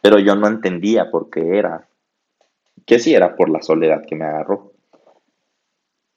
pero 0.00 0.20
yo 0.20 0.36
no 0.36 0.46
entendía 0.46 1.10
por 1.10 1.30
qué 1.30 1.58
era, 1.58 1.88
que 2.86 3.00
sí 3.00 3.12
era 3.12 3.34
por 3.34 3.50
la 3.50 3.60
soledad 3.60 4.04
que 4.06 4.14
me 4.14 4.24
agarró. 4.24 4.73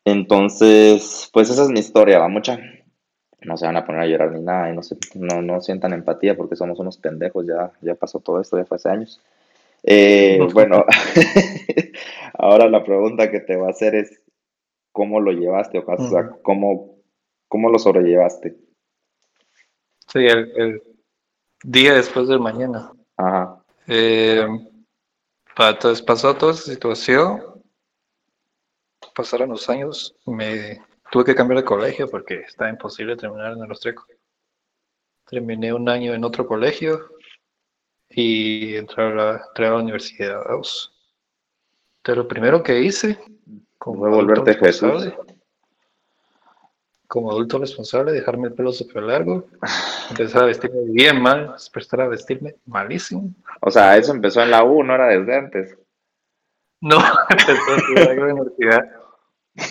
Entonces, 0.07 1.29
pues 1.33 1.49
esa 1.49 1.63
es 1.63 1.69
mi 1.69 1.81
historia, 1.81 2.19
va 2.19 2.29
mucha. 2.29 2.57
No 3.41 3.57
se 3.57 3.65
van 3.65 3.75
a 3.75 3.85
poner 3.85 4.01
a 4.01 4.05
llorar 4.05 4.31
ni 4.31 4.39
nada 4.39 4.69
y 4.69 4.73
no, 4.73 4.81
se, 4.81 4.97
no, 5.15 5.41
no 5.41 5.59
sientan 5.59 5.91
empatía 5.91 6.37
porque 6.37 6.55
somos 6.55 6.79
unos 6.79 6.97
pendejos, 6.97 7.45
ya, 7.45 7.73
ya 7.81 7.93
pasó 7.93 8.21
todo 8.21 8.39
esto, 8.39 8.57
ya 8.57 8.63
fue 8.63 8.77
hace 8.77 8.87
años. 8.87 9.21
Eh, 9.83 10.39
bueno, 10.53 10.85
ahora 12.35 12.69
la 12.69 12.85
pregunta 12.85 13.29
que 13.29 13.41
te 13.41 13.57
va 13.57 13.67
a 13.67 13.71
hacer 13.71 13.95
es, 13.95 14.21
¿cómo 14.93 15.19
lo 15.19 15.33
llevaste? 15.33 15.79
O 15.85 16.09
sea, 16.09 16.29
¿cómo, 16.41 16.95
¿cómo, 17.49 17.69
lo 17.69 17.77
sobrellevaste? 17.77 18.55
Sí, 20.07 20.19
el, 20.19 20.81
día 21.65 21.95
después 21.95 22.29
del 22.29 22.39
mañana. 22.39 22.93
Ajá. 23.17 23.61
Eh, 23.87 24.47
entonces 25.57 26.01
pasó 26.01 26.33
toda 26.33 26.53
esa 26.53 26.71
situación, 26.71 27.56
pasaron 29.17 29.49
los 29.49 29.67
años, 29.69 30.15
me 30.25 30.79
tuve 31.11 31.25
que 31.25 31.35
cambiar 31.35 31.59
de 31.59 31.65
colegio 31.65 32.07
porque 32.07 32.41
estaba 32.41 32.69
imposible 32.69 33.17
terminar 33.17 33.53
en 33.53 33.63
el 33.63 33.71
Ostreco. 33.71 34.05
Terminé 35.29 35.73
un 35.73 35.89
año 35.89 36.13
en 36.13 36.23
otro 36.23 36.47
colegio, 36.47 37.09
y 38.09 38.75
entrar 38.75 39.19
a, 39.19 39.45
entrar 39.47 39.71
a 39.71 39.75
la 39.75 39.83
universidad. 39.83 40.41
Pero 42.01 42.23
lo 42.23 42.27
primero 42.27 42.63
que 42.63 42.81
hice, 42.81 43.19
como 43.77 44.09
volverte 44.09 44.55
Jesús. 44.55 45.13
Como 47.07 47.31
adulto 47.31 47.57
responsable, 47.57 48.11
dejarme 48.11 48.49
el 48.49 48.53
pelo 48.53 48.73
súper 48.73 49.03
largo, 49.03 49.47
empezar 50.09 50.43
a 50.43 50.47
vestirme 50.47 50.81
bien 50.91 51.21
mal, 51.21 51.55
empezar 51.65 52.01
a 52.01 52.09
vestirme 52.09 52.55
malísimo. 52.65 53.33
O 53.61 53.71
sea, 53.71 53.95
eso 53.95 54.11
empezó 54.11 54.41
en 54.41 54.51
la 54.51 54.65
U, 54.65 54.83
no 54.83 54.93
era 54.93 55.07
desde 55.07 55.37
antes. 55.37 55.77
No, 56.81 56.97
empezó 57.29 58.11
en 58.11 58.19
la 58.19 58.25
universidad 58.25 58.96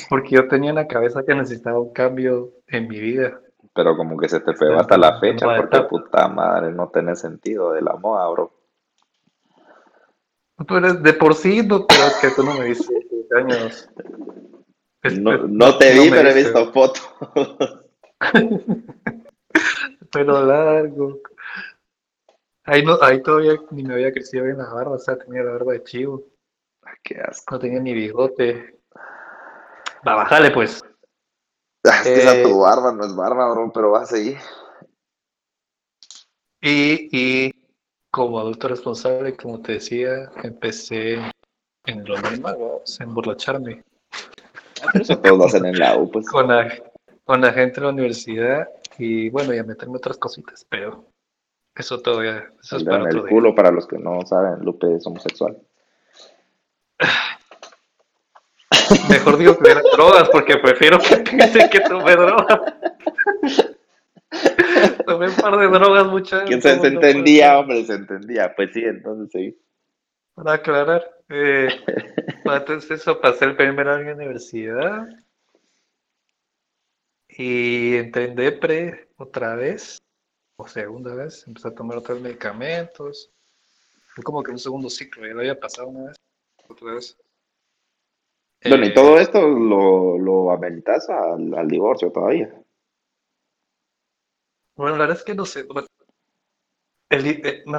porque 0.09 0.37
yo 0.37 0.49
tenía 0.49 0.71
en 0.71 0.77
la 0.77 0.87
cabeza 0.87 1.25
que 1.25 1.35
necesitaba 1.35 1.81
un 1.81 1.93
cambio 1.93 2.53
en 2.67 2.89
mi 2.89 2.99
vida. 2.99 3.41
Pero 3.75 3.97
como 3.97 4.17
que 4.17 4.29
se 4.29 4.41
te 4.41 4.53
pegó 4.55 4.81
hasta 4.81 4.97
la 4.97 5.19
fecha, 5.21 5.47
porque 5.57 5.81
puta 5.83 6.29
madre, 6.29 6.73
no 6.73 6.89
tiene 6.89 7.15
sentido 7.15 7.73
de 7.73 7.83
la 7.83 7.95
moda, 7.97 8.29
bro. 8.31 8.53
Pero 10.67 10.95
de 10.95 11.13
por 11.13 11.35
sí, 11.35 11.63
no, 11.63 11.87
pero 11.87 12.05
es 12.05 12.17
que 12.21 12.31
tú 12.31 12.43
no 12.43 12.55
me 12.55 12.69
viste 12.69 12.95
años. 13.37 13.89
No, 15.21 15.79
te 15.79 15.93
vi, 15.93 16.11
pero 16.11 16.31
he 16.31 16.35
visto 16.35 16.73
fotos. 16.73 17.09
pero 20.13 20.45
largo. 20.45 21.21
Ahí, 22.65 22.85
no, 22.85 22.99
ahí 23.01 23.23
todavía 23.23 23.55
ni 23.71 23.85
me 23.85 23.95
había 23.95 24.13
crecido 24.13 24.45
bien 24.45 24.59
la 24.59 24.73
barba, 24.73 24.97
o 24.97 24.99
sea, 24.99 25.17
tenía 25.17 25.43
la 25.45 25.53
barba 25.53 25.75
de 25.75 25.85
chivo. 25.85 26.25
qué 27.03 27.21
asco. 27.21 27.55
No 27.55 27.61
tenía 27.61 27.81
ni 27.81 27.95
bigote. 27.95 28.76
Va, 30.07 30.15
bájale 30.15 30.51
pues. 30.51 30.83
Ah, 31.85 31.99
es 31.99 32.03
que 32.03 32.15
esa 32.15 32.43
tu 32.43 32.49
eh, 32.49 32.61
barba 32.61 32.93
no 32.93 33.05
es 33.05 33.15
barba, 33.15 33.51
bro, 33.51 33.71
pero 33.73 33.93
va 33.93 34.03
a 34.03 34.07
seguir. 34.07 34.39
Y, 36.61 37.09
y 37.17 37.53
como 38.11 38.41
adulto 38.41 38.69
responsable, 38.69 39.37
como 39.37 39.61
te 39.61 39.73
decía, 39.73 40.31
empecé 40.43 41.15
en 41.85 42.05
lo 42.05 42.19
normal, 42.21 42.57
a 42.99 43.03
emborracharme. 43.03 43.85
Eso 44.95 45.19
todos 45.19 45.39
lo 45.39 45.45
hacen 45.45 45.67
en 45.67 45.79
la 45.79 45.97
U, 45.97 46.11
pues. 46.11 46.29
Con 46.29 46.49
la, 46.49 46.73
con 47.25 47.41
la 47.41 47.53
gente 47.53 47.81
de 47.81 47.87
la 47.87 47.93
universidad 47.93 48.69
y 48.99 49.31
bueno, 49.31 49.53
ya 49.53 49.65
meterme 49.65 49.97
otras 49.97 50.17
cositas, 50.17 50.67
pero 50.69 51.05
eso 51.75 52.01
todavía, 52.01 52.53
eso 52.63 52.77
es 52.79 52.85
para 52.85 53.05
otro 53.05 53.25
el 53.25 53.29
culo, 53.29 53.55
para 53.55 53.71
los 53.71 53.87
que 53.87 53.99
no 53.99 54.25
saben, 54.27 54.65
Lupe 54.65 54.95
es 54.95 55.07
homosexual. 55.07 55.61
Mejor 59.09 59.39
digo 59.39 59.59
que 59.59 59.71
era 59.71 59.83
drogas, 59.93 60.29
porque 60.31 60.57
prefiero 60.59 60.99
que 60.99 61.17
piensen 61.19 61.69
que 61.71 61.81
tomé 61.81 62.13
drogas. 62.13 62.61
tomé 65.07 65.29
un 65.29 65.37
par 65.37 65.57
de 65.57 65.67
drogas, 65.69 66.07
muchachos. 66.07 66.49
Que 66.49 66.61
se, 66.61 66.73
entendía, 66.73 67.59
hombre, 67.59 67.85
se 67.85 67.95
entendía. 67.95 68.55
Pues 68.55 68.71
sí, 68.73 68.83
entonces 68.85 69.31
sí. 69.33 69.59
Para 70.35 70.55
aclarar, 70.55 71.11
eh, 71.29 71.69
entonces 72.45 73.01
eso, 73.01 73.21
pasé 73.21 73.47
el 73.47 73.57
primer 73.57 73.89
año 73.89 74.07
de 74.07 74.15
universidad 74.15 75.09
y 77.29 77.97
entré 77.97 78.25
en 78.27 78.37
depre 78.37 79.09
otra 79.17 79.55
vez, 79.57 79.99
o 80.57 80.67
segunda 80.67 81.15
vez, 81.15 81.45
empecé 81.47 81.69
a 81.69 81.75
tomar 81.75 81.99
otros 81.99 82.21
medicamentos. 82.21 83.31
Fue 84.15 84.25
como 84.25 84.43
que 84.43 84.53
un 84.53 84.59
segundo 84.59 84.89
ciclo, 84.89 85.27
ya 85.27 85.35
lo 85.35 85.41
había 85.41 85.59
pasado 85.59 85.89
una 85.89 86.09
vez, 86.09 86.17
otra 86.69 86.95
vez. 86.95 87.17
Bueno, 88.65 88.87
y 88.87 88.95
todo 88.95 89.19
eh, 89.19 89.23
esto 89.23 89.47
lo, 89.47 90.19
lo 90.19 90.51
ameritas 90.51 91.09
al, 91.09 91.69
divorcio 91.69 92.11
todavía. 92.11 92.53
Bueno, 94.77 94.97
la 94.97 95.03
verdad 95.03 95.17
es 95.17 95.25
que 95.25 95.35
no 95.35 95.45
sé. 95.45 95.67
El, 97.09 97.27
eh, 97.27 97.63
me 97.67 97.79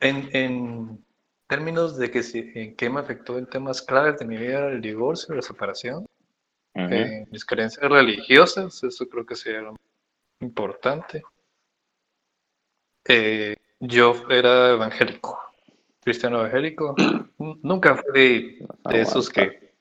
en, 0.00 0.28
en 0.36 1.04
términos 1.46 1.98
de 1.98 2.10
que 2.10 2.22
si, 2.22 2.52
en 2.54 2.76
qué 2.76 2.88
me 2.88 3.00
afectó 3.00 3.38
en 3.38 3.46
temas 3.46 3.82
claves 3.82 4.18
de 4.18 4.26
mi 4.26 4.36
vida, 4.36 4.68
el 4.68 4.80
divorcio, 4.80 5.34
la 5.34 5.42
separación, 5.42 6.06
eh, 6.74 7.26
mis 7.30 7.44
creencias 7.44 7.88
religiosas, 7.88 8.82
eso 8.82 9.08
creo 9.08 9.26
que 9.26 9.36
sería 9.36 9.70
importante. 10.40 11.22
yo 13.80 14.14
era 14.30 14.70
evangélico, 14.70 15.38
cristiano 16.04 16.40
evangélico. 16.40 16.94
Nunca 17.62 17.96
fui 17.96 18.12
de, 18.12 19.00
esos 19.00 19.28
que 19.28 19.72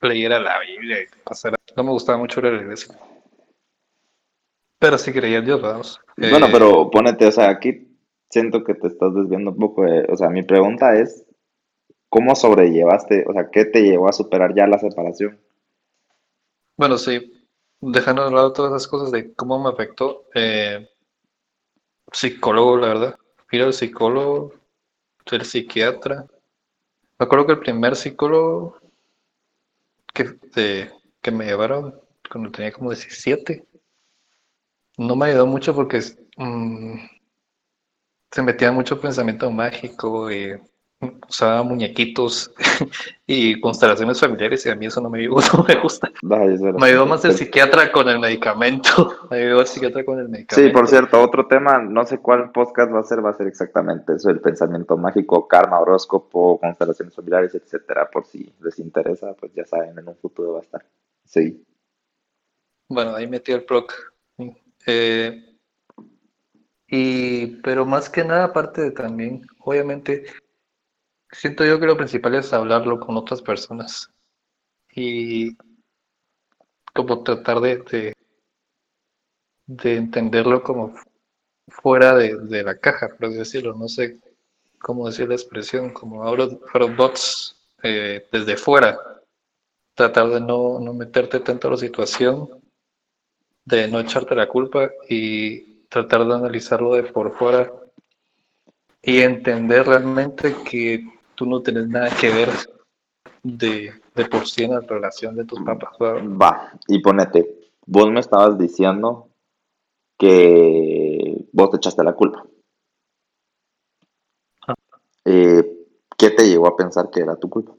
leyera 0.00 0.38
la 0.38 0.60
Biblia 0.60 1.02
y 1.02 1.06
pasara. 1.24 1.56
No 1.76 1.84
me 1.84 1.90
gustaba 1.90 2.18
mucho 2.18 2.40
la 2.40 2.60
iglesia. 2.60 2.96
Pero 4.78 4.98
sí 4.98 5.12
creía 5.12 5.38
en 5.38 5.44
Dios, 5.44 5.62
vamos. 5.62 6.00
Bueno, 6.16 6.46
eh, 6.46 6.50
pero 6.52 6.90
ponete, 6.90 7.26
o 7.26 7.32
sea, 7.32 7.50
aquí 7.50 7.88
siento 8.28 8.64
que 8.64 8.74
te 8.74 8.88
estás 8.88 9.14
desviando 9.14 9.52
un 9.52 9.58
poco. 9.58 9.82
o 9.82 10.16
sea, 10.16 10.28
mi 10.28 10.42
pregunta 10.42 10.96
es, 10.96 11.24
¿cómo 12.08 12.34
sobrellevaste, 12.34 13.24
o 13.28 13.32
sea, 13.32 13.48
qué 13.50 13.64
te 13.64 13.82
llevó 13.82 14.08
a 14.08 14.12
superar 14.12 14.54
ya 14.54 14.66
la 14.66 14.78
separación? 14.78 15.40
Bueno, 16.76 16.98
sí, 16.98 17.32
dejando 17.80 18.24
de 18.24 18.32
lado 18.32 18.52
todas 18.52 18.72
esas 18.72 18.88
cosas 18.88 19.12
de 19.12 19.34
cómo 19.34 19.62
me 19.62 19.70
afectó, 19.70 20.24
eh, 20.34 20.88
psicólogo, 22.10 22.76
la 22.76 22.88
verdad. 22.88 23.16
Ir 23.52 23.62
al 23.62 23.74
psicólogo, 23.74 24.54
ser 25.26 25.44
psiquiatra. 25.44 26.26
Me 27.18 27.24
acuerdo 27.24 27.46
que 27.46 27.52
el 27.52 27.60
primer 27.60 27.96
psicólogo 27.96 28.78
que, 30.12 30.36
que 31.20 31.30
me 31.30 31.46
llevaron 31.46 32.00
cuando 32.30 32.50
tenía 32.50 32.72
como 32.72 32.90
17 32.90 33.66
no 34.98 35.16
me 35.16 35.26
ayudó 35.26 35.46
mucho 35.46 35.74
porque 35.74 36.00
mm, 36.36 36.94
se 38.30 38.42
metía 38.42 38.72
mucho 38.72 39.00
pensamiento 39.00 39.50
mágico 39.50 40.30
y 40.30 40.58
usaba 41.28 41.62
muñequitos 41.62 42.52
y 43.26 43.60
constelaciones 43.60 44.20
familiares 44.20 44.64
y 44.66 44.70
a 44.70 44.74
mí 44.74 44.86
eso 44.86 45.00
no 45.00 45.10
me, 45.10 45.26
no 45.26 45.64
me 45.66 45.74
gusta. 45.80 46.10
me 46.22 46.86
ayudó 46.86 47.06
más 47.06 47.24
el 47.24 47.34
psiquiatra 47.34 47.90
con 47.90 48.08
el 48.08 48.18
medicamento. 48.18 49.16
Me 49.30 49.38
ayudó 49.38 49.60
el 49.60 49.66
psiquiatra 49.66 50.04
con 50.04 50.18
el 50.18 50.28
medicamento. 50.28 50.68
Sí, 50.68 50.72
por 50.72 50.88
cierto, 50.88 51.20
otro 51.20 51.46
tema, 51.46 51.78
no 51.78 52.04
sé 52.06 52.18
cuál 52.18 52.50
podcast 52.52 52.92
va 52.92 53.00
a 53.00 53.04
ser, 53.04 53.24
va 53.24 53.30
a 53.30 53.34
ser 53.34 53.46
exactamente 53.46 54.14
eso, 54.14 54.30
el 54.30 54.40
pensamiento 54.40 54.96
mágico, 54.96 55.48
karma, 55.48 55.80
horóscopo, 55.80 56.58
constelaciones 56.60 57.14
familiares, 57.14 57.54
etcétera. 57.54 58.08
Por 58.10 58.26
si 58.26 58.52
les 58.60 58.78
interesa, 58.78 59.34
pues 59.34 59.52
ya 59.54 59.64
saben, 59.64 59.98
en 59.98 60.08
un 60.08 60.16
futuro 60.16 60.52
va 60.52 60.58
a 60.58 60.62
estar. 60.62 60.84
Sí. 61.24 61.64
Bueno, 62.88 63.14
ahí 63.14 63.26
metí 63.26 63.52
el 63.52 63.64
proc. 63.64 63.92
Eh, 64.86 65.52
y, 66.88 67.46
pero 67.62 67.86
más 67.86 68.10
que 68.10 68.22
nada, 68.22 68.44
aparte 68.44 68.82
de 68.82 68.90
también, 68.90 69.46
obviamente, 69.60 70.26
siento 71.32 71.64
yo 71.64 71.80
que 71.80 71.86
lo 71.86 71.96
principal 71.96 72.34
es 72.34 72.52
hablarlo 72.52 73.00
con 73.00 73.16
otras 73.16 73.42
personas 73.42 74.10
y 74.94 75.56
como 76.94 77.22
tratar 77.22 77.60
de, 77.60 78.14
de, 79.66 79.96
entenderlo 79.96 80.62
como 80.62 80.94
fuera 81.68 82.14
de, 82.14 82.62
la 82.62 82.76
caja, 82.76 83.08
por 83.08 83.26
así 83.26 83.38
decirlo. 83.38 83.74
No 83.74 83.88
sé 83.88 84.20
cómo 84.78 85.06
decir 85.06 85.28
la 85.28 85.34
expresión, 85.34 85.90
como 85.90 86.24
abro 86.24 86.48
dots 86.48 87.56
eh, 87.82 88.26
desde 88.30 88.58
fuera. 88.58 88.98
Tratar 89.94 90.28
de 90.28 90.40
no, 90.40 90.78
no 90.78 90.92
meterte 90.92 91.40
tanto 91.40 91.68
a 91.68 91.72
la 91.72 91.76
situación, 91.78 92.62
de 93.64 93.88
no 93.88 94.00
echarte 94.00 94.34
la 94.34 94.48
culpa 94.48 94.90
y 95.08 95.86
tratar 95.88 96.26
de 96.26 96.34
analizarlo 96.34 96.94
de 96.94 97.04
por 97.04 97.32
fuera 97.32 97.72
y 99.02 99.20
entender 99.20 99.86
realmente 99.86 100.54
que 100.64 101.04
tú 101.34 101.46
no 101.46 101.62
tienes 101.62 101.88
nada 101.88 102.08
que 102.20 102.30
ver 102.30 102.48
de, 103.42 103.92
por 104.30 104.46
sí 104.46 104.64
en 104.64 104.72
la 104.72 104.80
relación 104.80 105.36
de 105.36 105.44
tus 105.44 105.60
papás. 105.62 105.96
Va, 106.00 106.72
y 106.88 107.00
ponete, 107.00 107.70
vos 107.86 108.10
me 108.10 108.20
estabas 108.20 108.58
diciendo 108.58 109.28
que 110.18 111.46
vos 111.52 111.70
te 111.70 111.76
echaste 111.76 112.04
la 112.04 112.14
culpa. 112.14 112.44
Ah. 114.66 114.74
Eh, 115.24 115.78
¿Qué 116.16 116.30
te 116.30 116.48
llevó 116.48 116.68
a 116.68 116.76
pensar 116.76 117.10
que 117.10 117.20
era 117.20 117.36
tu 117.36 117.50
culpa? 117.50 117.74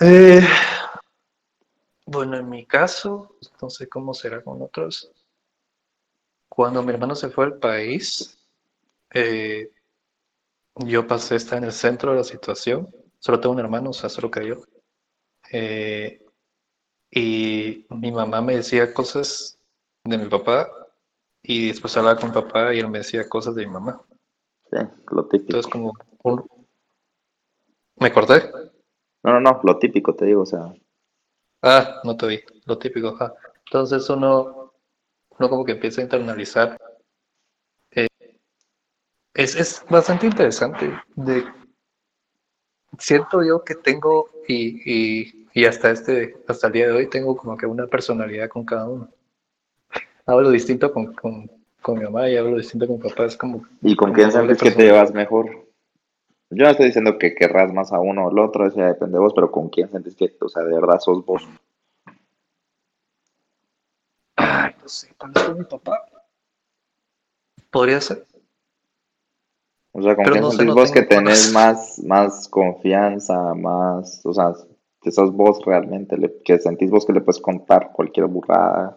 Eh, 0.00 0.40
bueno, 2.06 2.36
en 2.38 2.48
mi 2.48 2.64
caso, 2.64 3.36
no 3.60 3.68
sé 3.68 3.88
cómo 3.88 4.14
será 4.14 4.42
con 4.42 4.62
otros. 4.62 5.12
Cuando 6.48 6.82
mi 6.82 6.92
hermano 6.92 7.14
se 7.14 7.28
fue 7.28 7.44
al 7.44 7.58
país, 7.58 8.38
eh, 9.12 9.70
yo 10.78 11.06
pasé 11.06 11.34
a 11.34 11.36
estar 11.36 11.58
en 11.58 11.64
el 11.64 11.72
centro 11.72 12.12
de 12.12 12.18
la 12.18 12.24
situación. 12.24 12.88
Solo 13.18 13.40
tengo 13.40 13.54
un 13.54 13.60
hermano, 13.60 13.90
o 13.90 13.92
sea, 13.92 14.08
solo 14.08 14.30
que 14.30 14.46
yo. 14.46 14.56
Eh, 15.52 16.24
y 17.10 17.86
mi 17.90 18.12
mamá 18.12 18.40
me 18.40 18.56
decía 18.56 18.92
cosas 18.92 19.58
de 20.04 20.18
mi 20.18 20.26
papá 20.28 20.68
y 21.42 21.68
después 21.68 21.96
hablaba 21.96 22.18
con 22.18 22.30
mi 22.30 22.34
papá 22.34 22.74
y 22.74 22.80
él 22.80 22.88
me 22.88 22.98
decía 22.98 23.28
cosas 23.28 23.54
de 23.54 23.66
mi 23.66 23.72
mamá. 23.72 24.00
Sí, 24.70 24.78
lo 25.10 25.26
típico. 25.26 25.56
Entonces 25.56 25.72
como... 25.72 25.92
¿Me 27.96 28.12
corté? 28.12 28.50
No, 29.22 29.32
no, 29.32 29.40
no, 29.40 29.60
lo 29.64 29.78
típico 29.78 30.14
te 30.14 30.26
digo, 30.26 30.42
o 30.42 30.46
sea... 30.46 30.72
Ah, 31.62 32.00
no 32.04 32.16
te 32.16 32.26
vi, 32.26 32.40
lo 32.66 32.78
típico, 32.78 33.08
ajá. 33.08 33.34
Entonces 33.66 34.08
uno, 34.10 34.72
uno 35.30 35.50
como 35.50 35.64
que 35.64 35.72
empieza 35.72 36.00
a 36.00 36.04
internalizar 36.04 36.77
es, 39.38 39.54
es 39.54 39.84
bastante 39.88 40.26
interesante. 40.26 40.92
De, 41.14 41.44
siento 42.98 43.44
yo 43.44 43.62
que 43.62 43.76
tengo, 43.76 44.28
y, 44.48 45.32
y, 45.54 45.64
hasta, 45.64 45.92
este, 45.92 46.36
hasta 46.48 46.66
el 46.66 46.72
día 46.72 46.86
de 46.88 46.92
hoy, 46.92 47.08
tengo 47.08 47.36
como 47.36 47.56
que 47.56 47.66
una 47.66 47.86
personalidad 47.86 48.48
con 48.48 48.64
cada 48.64 48.88
uno. 48.88 49.08
Hablo 50.26 50.50
distinto 50.50 50.92
con, 50.92 51.14
con, 51.14 51.48
con 51.80 51.98
mi 51.98 52.04
mamá 52.04 52.28
y 52.28 52.36
hablo 52.36 52.56
distinto 52.56 52.88
con 52.88 52.96
mi 52.96 53.08
papá. 53.08 53.26
Es 53.26 53.36
como. 53.36 53.64
¿Y 53.80 53.94
con 53.94 54.12
quién 54.12 54.32
sabes 54.32 54.58
que 54.58 54.72
te 54.72 54.82
llevas 54.82 55.14
mejor? 55.14 55.46
Yo 56.50 56.64
no 56.64 56.70
estoy 56.70 56.86
diciendo 56.86 57.16
que 57.16 57.34
querrás 57.34 57.72
más 57.72 57.92
a 57.92 58.00
uno 58.00 58.24
o 58.26 58.30
al 58.30 58.38
otro, 58.40 58.66
eso 58.66 58.78
ya 58.78 58.86
depende 58.86 59.14
de 59.14 59.20
vos, 59.20 59.34
pero 59.34 59.52
con 59.52 59.68
quién 59.68 59.88
sentís 59.88 60.16
que, 60.16 60.34
o 60.40 60.48
sea, 60.48 60.64
de 60.64 60.74
verdad 60.74 60.98
sos 60.98 61.24
vos. 61.24 61.46
Ay, 64.34 64.74
no 64.82 64.88
sé, 64.88 65.14
tal 65.16 65.30
vez 65.30 65.44
con 65.44 65.58
mi 65.58 65.64
papá. 65.64 66.04
Podría 67.70 68.00
ser. 68.00 68.24
O 69.98 70.02
sea, 70.02 70.14
con 70.14 70.24
Pero 70.24 70.34
quién 70.34 70.44
no 70.44 70.50
sentís 70.52 70.74
vos 70.74 70.92
que 70.92 71.02
tenés 71.02 71.52
más, 71.52 71.98
más 72.04 72.48
confianza, 72.48 73.54
más, 73.54 74.20
o 74.24 74.32
sea, 74.32 74.52
que 75.02 75.10
sos 75.10 75.32
vos 75.32 75.60
realmente, 75.64 76.16
le- 76.16 76.40
que 76.44 76.58
sentís 76.58 76.88
vos 76.90 77.04
que 77.04 77.12
le 77.12 77.20
puedes 77.20 77.40
contar 77.40 77.90
cualquier 77.92 78.26
burrada. 78.26 78.96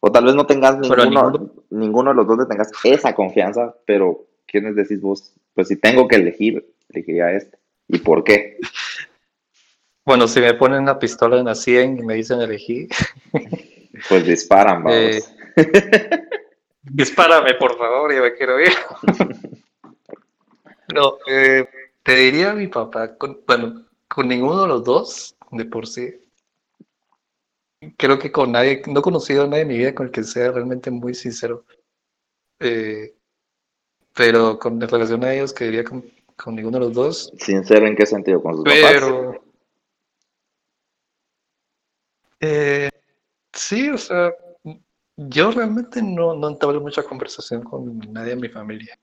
O 0.00 0.12
tal 0.12 0.24
vez 0.24 0.34
no 0.34 0.46
tengas 0.46 0.78
ninguno, 0.78 1.04
ninguno. 1.30 1.50
ninguno 1.70 2.10
de 2.10 2.16
los 2.16 2.26
dos 2.26 2.38
le 2.38 2.46
tengas 2.46 2.70
esa 2.84 3.14
confianza, 3.14 3.74
pero 3.84 4.26
¿quiénes 4.46 4.76
decís 4.76 5.00
vos? 5.00 5.32
Pues 5.54 5.68
si 5.68 5.76
tengo 5.76 6.06
que 6.06 6.16
elegir, 6.16 6.72
elegiría 6.90 7.32
este. 7.32 7.58
¿Y 7.88 7.98
por 7.98 8.22
qué? 8.24 8.58
Bueno, 10.04 10.26
si 10.26 10.40
me 10.40 10.52
ponen 10.54 10.80
una 10.82 10.98
pistola 10.98 11.38
en 11.38 11.44
la 11.44 11.54
100 11.54 11.96
y 11.98 12.02
me 12.02 12.14
dicen 12.14 12.40
elegí, 12.40 12.88
Pues 14.08 14.26
disparan, 14.26 14.82
vamos. 14.82 14.98
Eh, 14.98 15.22
dispárame, 16.82 17.54
por 17.54 17.78
favor, 17.78 18.12
ya 18.12 18.20
me 18.20 18.34
quiero 18.34 18.60
ir. 18.60 18.72
No, 20.92 21.18
eh, 21.26 21.68
te 22.02 22.14
diría 22.16 22.50
a 22.50 22.54
mi 22.54 22.66
papá, 22.68 23.16
con- 23.16 23.40
bueno, 23.46 23.86
con 24.08 24.28
ninguno 24.28 24.62
de 24.62 24.68
los 24.68 24.84
dos, 24.84 25.36
de 25.50 25.64
por 25.64 25.86
sí. 25.86 26.14
Creo 27.96 28.18
que 28.18 28.30
con 28.30 28.52
nadie, 28.52 28.82
no 28.86 29.00
he 29.00 29.02
conocido 29.02 29.44
a 29.44 29.46
nadie 29.48 29.62
en 29.62 29.68
mi 29.68 29.78
vida 29.78 29.94
con 29.94 30.06
el 30.06 30.12
que 30.12 30.22
sea 30.22 30.52
realmente 30.52 30.90
muy 30.90 31.14
sincero. 31.14 31.64
Eh, 32.60 33.14
pero 34.14 34.58
con 34.58 34.80
relación 34.80 35.24
a 35.24 35.34
ellos, 35.34 35.52
que 35.52 35.64
diría 35.64 35.84
con, 35.84 36.04
con 36.36 36.54
ninguno 36.54 36.78
de 36.78 36.84
los 36.86 36.92
dos. 36.92 37.32
Sincero 37.38 37.86
en 37.86 37.96
qué 37.96 38.06
sentido, 38.06 38.42
con 38.42 38.54
sus 38.56 38.64
papás. 38.64 38.80
Pero. 38.82 39.44
eh, 42.40 42.90
sí, 43.52 43.88
o 43.88 43.98
sea, 43.98 44.32
yo 45.16 45.50
realmente 45.50 46.02
no, 46.02 46.34
no 46.34 46.48
entablo 46.48 46.80
mucha 46.80 47.02
conversación 47.02 47.62
con 47.62 47.98
nadie 48.12 48.32
en 48.32 48.40
mi 48.40 48.48
familia. 48.48 48.98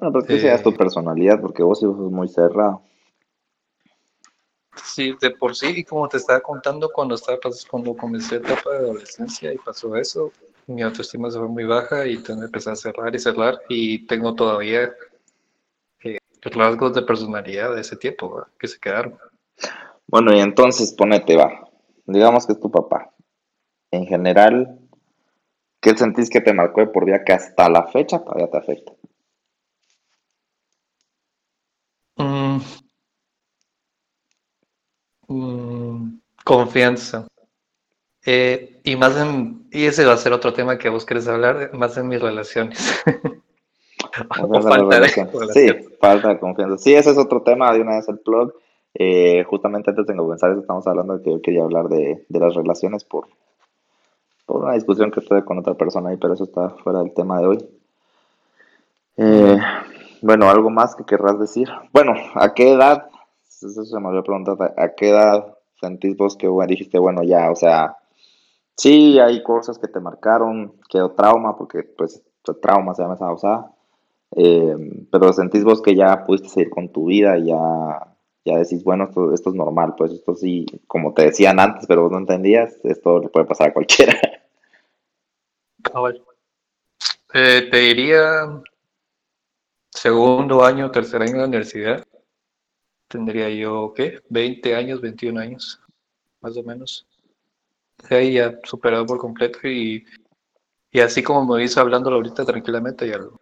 Bueno, 0.00 0.12
pues 0.12 0.26
que 0.26 0.52
es 0.52 0.62
tu 0.62 0.74
personalidad, 0.74 1.40
porque 1.40 1.62
vos 1.62 1.80
sos 1.80 1.96
muy 1.96 2.28
cerrado. 2.28 2.82
Sí, 4.84 5.14
de 5.20 5.30
por 5.30 5.56
sí, 5.56 5.72
y 5.76 5.84
como 5.84 6.08
te 6.08 6.18
estaba 6.18 6.40
contando, 6.40 6.90
cuando 6.92 7.16
estaba 7.16 7.38
cuando 7.68 7.96
comencé 7.96 8.38
la 8.40 8.52
etapa 8.52 8.70
de 8.72 8.78
adolescencia 8.78 9.52
y 9.52 9.58
pasó 9.58 9.96
eso, 9.96 10.32
mi 10.66 10.82
autoestima 10.82 11.30
se 11.30 11.38
fue 11.38 11.48
muy 11.48 11.64
baja 11.64 12.06
y 12.06 12.18
me 12.28 12.44
empecé 12.44 12.70
a 12.70 12.76
cerrar 12.76 13.14
y 13.14 13.18
cerrar 13.18 13.58
y 13.68 14.06
tengo 14.06 14.34
todavía 14.34 14.92
eh, 16.04 16.18
rasgos 16.42 16.94
de 16.94 17.02
personalidad 17.02 17.74
de 17.74 17.80
ese 17.80 17.96
tiempo 17.96 18.46
que 18.58 18.68
se 18.68 18.78
quedaron. 18.78 19.18
Bueno, 20.06 20.32
y 20.32 20.38
entonces 20.38 20.92
ponete, 20.92 21.36
va. 21.36 21.68
Digamos 22.06 22.46
que 22.46 22.52
es 22.52 22.60
tu 22.60 22.70
papá. 22.70 23.12
En 23.90 24.06
general, 24.06 24.78
¿qué 25.80 25.96
sentís 25.96 26.30
que 26.30 26.40
te 26.40 26.52
marcó 26.52 26.82
de 26.82 26.86
por 26.86 27.04
vida 27.04 27.24
que 27.24 27.32
hasta 27.32 27.68
la 27.68 27.86
fecha 27.88 28.20
todavía 28.20 28.50
te 28.50 28.58
afecta? 28.58 28.92
Mm, 35.28 36.18
confianza. 36.44 37.28
Eh, 38.26 38.80
y 38.84 38.96
más 38.96 39.16
en, 39.16 39.68
y 39.70 39.86
ese 39.86 40.04
va 40.04 40.14
a 40.14 40.18
ser 40.18 40.32
otro 40.32 40.52
tema 40.52 40.76
que 40.76 40.88
vos 40.88 41.06
querés 41.06 41.28
hablar, 41.28 41.70
más 41.72 41.96
en 41.96 42.08
mis 42.08 42.20
relaciones. 42.20 43.02
O 44.40 44.62
falta 44.62 45.00
de. 45.00 45.08
Sí, 45.08 45.88
falta 46.00 46.28
de 46.28 46.38
confianza. 46.38 46.78
Sí, 46.78 46.94
ese 46.94 47.10
es 47.10 47.18
otro 47.18 47.42
tema, 47.42 47.72
de 47.72 47.80
una 47.80 47.96
vez 47.96 48.08
el 48.08 48.18
plug. 48.18 48.54
Eh, 48.94 49.44
justamente 49.44 49.90
antes 49.90 50.06
de 50.06 50.16
comenzar 50.16 50.50
eso 50.50 50.60
estamos 50.60 50.86
hablando 50.86 51.18
de 51.18 51.22
que 51.22 51.30
yo 51.30 51.42
quería 51.42 51.62
hablar 51.62 51.88
de, 51.88 52.24
de 52.28 52.40
las 52.40 52.54
relaciones 52.54 53.04
por, 53.04 53.28
por 54.46 54.64
una 54.64 54.72
discusión 54.72 55.10
que 55.10 55.20
tuve 55.20 55.44
con 55.44 55.58
otra 55.58 55.74
persona 55.74 56.10
ahí, 56.10 56.16
pero 56.16 56.34
eso 56.34 56.44
está 56.44 56.70
fuera 56.70 57.00
del 57.00 57.12
tema 57.12 57.38
de 57.40 57.46
hoy. 57.46 57.68
Eh, 59.18 59.58
bueno, 60.22 60.48
algo 60.48 60.70
más 60.70 60.96
que 60.96 61.04
querrás 61.04 61.38
decir. 61.38 61.68
Bueno, 61.92 62.14
¿a 62.34 62.54
qué 62.54 62.72
edad? 62.72 63.08
Eso 63.62 63.84
se 63.84 64.00
me 64.00 64.08
olvidó 64.08 64.24
preguntar. 64.24 64.74
¿A 64.76 64.94
qué 64.94 65.10
edad 65.10 65.56
sentís 65.80 66.16
vos 66.16 66.36
que 66.36 66.48
dijiste, 66.66 66.98
bueno, 66.98 67.22
ya, 67.22 67.50
o 67.50 67.56
sea, 67.56 67.96
sí 68.76 69.18
hay 69.18 69.42
cosas 69.42 69.78
que 69.78 69.88
te 69.88 70.00
marcaron, 70.00 70.74
quedó 70.88 71.12
trauma, 71.12 71.56
porque 71.56 71.82
pues 71.82 72.22
trauma 72.62 72.94
se 72.94 73.02
llama 73.02 73.14
esa 73.14 73.32
osada, 73.32 73.72
eh, 74.36 75.06
pero 75.10 75.32
sentís 75.32 75.64
vos 75.64 75.82
que 75.82 75.94
ya 75.94 76.24
pudiste 76.24 76.48
seguir 76.48 76.70
con 76.70 76.90
tu 76.90 77.06
vida 77.06 77.38
y 77.38 77.46
ya, 77.46 78.16
ya 78.44 78.58
decís, 78.58 78.82
bueno, 78.84 79.04
esto, 79.04 79.32
esto 79.32 79.50
es 79.50 79.56
normal, 79.56 79.94
pues 79.96 80.12
esto 80.12 80.34
sí, 80.34 80.66
como 80.86 81.12
te 81.12 81.26
decían 81.26 81.60
antes, 81.60 81.86
pero 81.86 82.02
vos 82.02 82.12
no 82.12 82.18
entendías, 82.18 82.76
esto 82.84 83.20
le 83.20 83.28
puede 83.28 83.46
pasar 83.46 83.68
a 83.68 83.72
cualquiera. 83.72 84.14
Eh, 87.34 87.68
te 87.70 87.76
diría 87.78 88.62
segundo 89.90 90.64
año, 90.64 90.90
tercer 90.90 91.22
año 91.22 91.32
de 91.32 91.38
la 91.38 91.44
universidad. 91.46 92.07
Tendría 93.08 93.48
yo, 93.50 93.92
¿qué? 93.96 94.20
20 94.28 94.74
años, 94.74 95.00
21 95.00 95.38
años, 95.38 95.80
más 96.40 96.56
o 96.56 96.62
menos. 96.62 97.06
De 98.08 98.16
ahí 98.16 98.32
ya 98.34 98.58
superado 98.64 99.06
por 99.06 99.18
completo 99.18 99.58
y, 99.66 100.04
y 100.92 101.00
así 101.00 101.22
como 101.22 101.44
me 101.54 101.62
dice 101.62 101.80
hablándolo 101.80 102.16
ahorita 102.16 102.44
tranquilamente, 102.44 103.08
ya 103.08 103.18
lo 103.18 103.40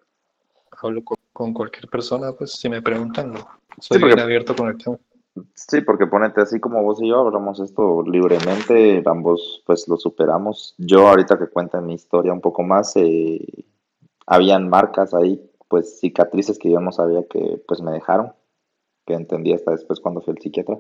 hablo 0.80 1.04
con, 1.04 1.16
con 1.32 1.52
cualquier 1.52 1.88
persona, 1.88 2.32
pues 2.32 2.52
si 2.52 2.68
me 2.68 2.80
preguntan, 2.80 3.32
lo- 3.32 3.48
soy 3.80 3.98
porque- 4.00 4.14
bien 4.14 4.20
abierto 4.20 4.54
con 4.54 4.68
el 4.68 4.78
tema. 4.78 4.98
Sí, 5.52 5.82
porque 5.82 6.06
ponete 6.06 6.40
así 6.40 6.58
como 6.60 6.82
vos 6.82 6.98
y 7.02 7.08
yo 7.08 7.18
hablamos 7.18 7.60
esto 7.60 8.02
libremente, 8.06 9.02
ambos 9.04 9.62
pues 9.66 9.86
lo 9.86 9.98
superamos. 9.98 10.74
Yo 10.78 11.06
ahorita 11.08 11.38
que 11.38 11.48
cuento 11.48 11.78
mi 11.82 11.92
historia 11.92 12.32
un 12.32 12.40
poco 12.40 12.62
más, 12.62 12.96
eh, 12.96 13.44
habían 14.26 14.70
marcas 14.70 15.12
ahí, 15.12 15.38
pues 15.68 16.00
cicatrices 16.00 16.58
que 16.58 16.70
yo 16.70 16.80
no 16.80 16.90
sabía 16.90 17.22
que 17.28 17.62
pues 17.68 17.82
me 17.82 17.90
dejaron, 17.92 18.32
que 19.06 19.14
entendí 19.14 19.52
hasta 19.52 19.70
después 19.70 20.00
cuando 20.00 20.20
fui 20.20 20.32
al 20.32 20.38
psiquiatra. 20.38 20.78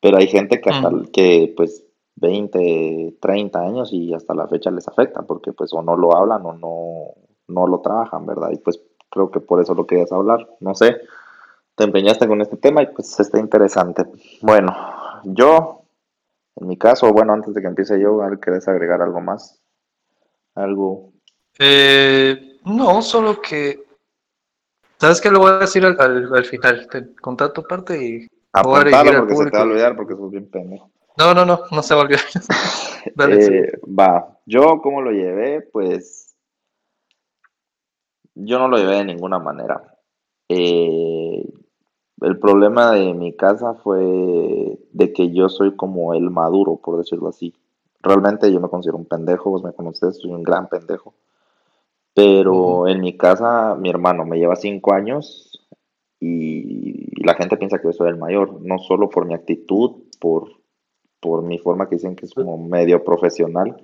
Pero 0.00 0.16
hay 0.16 0.26
gente 0.26 0.60
que 0.60 0.70
hasta 0.70 0.90
Mm. 0.90 1.06
que 1.12 1.52
pues 1.56 1.84
20, 2.16 3.16
30 3.20 3.60
años 3.60 3.92
y 3.92 4.14
hasta 4.14 4.34
la 4.34 4.48
fecha 4.48 4.70
les 4.70 4.88
afecta, 4.88 5.22
porque 5.22 5.52
pues 5.52 5.72
o 5.72 5.82
no 5.82 5.96
lo 5.96 6.16
hablan 6.16 6.44
o 6.46 6.54
no, 6.54 7.14
no 7.48 7.66
lo 7.66 7.80
trabajan, 7.80 8.26
¿verdad? 8.26 8.50
Y 8.52 8.58
pues 8.58 8.80
creo 9.10 9.30
que 9.30 9.40
por 9.40 9.60
eso 9.60 9.74
lo 9.74 9.86
querías 9.86 10.12
hablar, 10.12 10.48
no 10.60 10.74
sé 10.74 10.96
te 11.74 11.84
empeñaste 11.84 12.26
con 12.26 12.40
este 12.40 12.56
tema 12.56 12.82
y 12.82 12.86
pues 12.86 13.18
está 13.18 13.38
interesante. 13.38 14.04
Bueno, 14.42 14.74
yo, 15.24 15.82
en 16.56 16.68
mi 16.68 16.76
caso, 16.76 17.12
bueno, 17.12 17.32
antes 17.32 17.54
de 17.54 17.60
que 17.60 17.66
empiece 17.66 18.00
yo, 18.00 18.20
¿querés 18.40 18.68
agregar 18.68 19.02
algo 19.02 19.20
más? 19.20 19.60
Algo. 20.54 21.12
Eh, 21.58 22.58
no, 22.64 23.02
solo 23.02 23.40
que, 23.40 23.83
¿sabes 24.98 25.20
qué? 25.20 25.30
Lo 25.30 25.40
voy 25.40 25.52
a 25.52 25.58
decir 25.58 25.84
al, 25.84 25.96
al, 26.00 26.34
al 26.34 26.44
final. 26.44 26.86
Te 26.88 27.14
contar 27.16 27.52
tu 27.52 27.62
parte 27.62 28.02
y 28.02 28.28
Apuntalo 28.54 29.26
porque 29.26 29.36
se 29.36 29.50
te 29.50 29.56
va 29.56 29.62
a 29.62 29.66
olvidar 29.66 29.96
porque 29.96 30.14
sos 30.14 30.30
bien 30.30 30.48
pendejo. 30.48 30.88
No, 31.18 31.34
no, 31.34 31.44
no, 31.44 31.60
no 31.70 31.82
se 31.82 31.94
va 31.94 32.02
a 32.02 32.04
olvidar. 32.04 32.22
Dale, 33.16 33.42
sí. 33.42 33.52
Eh, 33.52 33.72
va, 33.86 34.38
yo 34.46 34.80
cómo 34.80 35.02
lo 35.02 35.10
llevé, 35.10 35.60
pues 35.60 36.36
yo 38.34 38.58
no 38.60 38.68
lo 38.68 38.76
llevé 38.76 38.96
de 38.96 39.04
ninguna 39.04 39.40
manera. 39.40 39.96
Eh, 40.48 41.44
el 42.20 42.38
problema 42.38 42.92
de 42.92 43.12
mi 43.12 43.34
casa 43.36 43.74
fue 43.74 44.78
de 44.92 45.12
que 45.12 45.32
yo 45.32 45.48
soy 45.48 45.74
como 45.74 46.14
el 46.14 46.30
maduro, 46.30 46.76
por 46.76 46.98
decirlo 46.98 47.28
así. 47.28 47.52
Realmente 48.02 48.52
yo 48.52 48.60
me 48.60 48.68
considero 48.68 48.98
un 48.98 49.06
pendejo, 49.06 49.50
vos 49.50 49.64
me 49.64 49.72
conoces, 49.72 50.18
soy 50.18 50.30
un 50.30 50.44
gran 50.44 50.68
pendejo. 50.68 51.14
Pero 52.14 52.86
en 52.86 53.00
mi 53.00 53.16
casa, 53.16 53.74
mi 53.74 53.90
hermano 53.90 54.24
me 54.24 54.38
lleva 54.38 54.54
cinco 54.54 54.94
años 54.94 55.50
y 56.20 57.22
la 57.24 57.34
gente 57.34 57.56
piensa 57.56 57.78
que 57.78 57.88
yo 57.88 57.92
soy 57.92 58.08
el 58.08 58.16
mayor, 58.16 58.60
no 58.62 58.78
solo 58.78 59.10
por 59.10 59.26
mi 59.26 59.34
actitud, 59.34 60.04
por, 60.20 60.48
por 61.20 61.42
mi 61.42 61.58
forma 61.58 61.88
que 61.88 61.96
dicen 61.96 62.14
que 62.14 62.26
es 62.26 62.34
como 62.34 62.56
medio 62.56 63.02
profesional. 63.02 63.76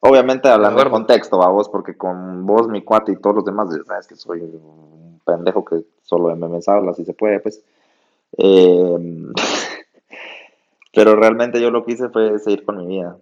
Obviamente 0.00 0.48
hablando 0.48 0.82
de 0.82 0.90
contexto, 0.90 1.42
a 1.42 1.50
vos, 1.50 1.68
porque 1.68 1.96
con 1.96 2.46
vos, 2.46 2.68
mi 2.68 2.82
cuate 2.82 3.12
y 3.12 3.16
todos 3.16 3.36
los 3.36 3.44
demás, 3.44 3.68
sabes 3.86 4.06
que 4.06 4.16
soy 4.16 4.40
un 4.40 5.20
pendejo 5.24 5.64
que 5.64 5.84
solo 6.02 6.28
de 6.28 6.36
memes 6.36 6.68
habla, 6.68 6.94
si 6.94 7.04
se 7.04 7.12
puede, 7.12 7.40
pues. 7.40 7.62
Eh, 8.36 9.26
pero 10.94 11.16
realmente 11.16 11.60
yo 11.60 11.70
lo 11.70 11.84
que 11.84 11.92
hice 11.92 12.08
fue 12.08 12.38
seguir 12.38 12.64
con 12.64 12.78
mi 12.78 12.86
vida. 12.86 13.18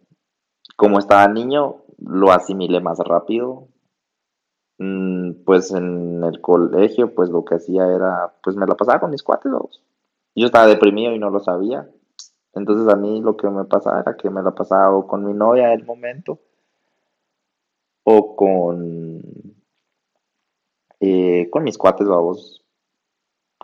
Como 0.76 0.98
estaba 0.98 1.26
niño, 1.28 1.76
lo 1.98 2.30
asimilé 2.30 2.80
más 2.80 2.98
rápido. 2.98 3.68
Mm, 4.78 5.44
Pues 5.44 5.70
en 5.72 6.22
el 6.24 6.40
colegio, 6.40 7.14
pues 7.14 7.30
lo 7.30 7.44
que 7.44 7.56
hacía 7.56 7.86
era, 7.94 8.34
pues 8.42 8.56
me 8.56 8.66
la 8.66 8.74
pasaba 8.74 9.00
con 9.00 9.10
mis 9.10 9.22
cuates, 9.22 9.50
vamos. 9.52 9.82
Yo 10.34 10.46
estaba 10.46 10.66
deprimido 10.66 11.12
y 11.14 11.18
no 11.18 11.30
lo 11.30 11.40
sabía. 11.40 11.88
Entonces 12.54 12.88
a 12.92 12.96
mí 12.96 13.20
lo 13.20 13.36
que 13.36 13.48
me 13.50 13.64
pasaba 13.64 14.00
era 14.00 14.16
que 14.16 14.30
me 14.30 14.42
la 14.42 14.52
pasaba 14.54 14.90
o 14.94 15.06
con 15.06 15.24
mi 15.24 15.34
novia 15.34 15.68
del 15.68 15.84
momento 15.84 16.38
o 18.04 18.34
con, 18.36 19.20
eh, 21.00 21.48
con 21.50 21.64
mis 21.64 21.78
cuates, 21.78 22.06
vamos. 22.06 22.62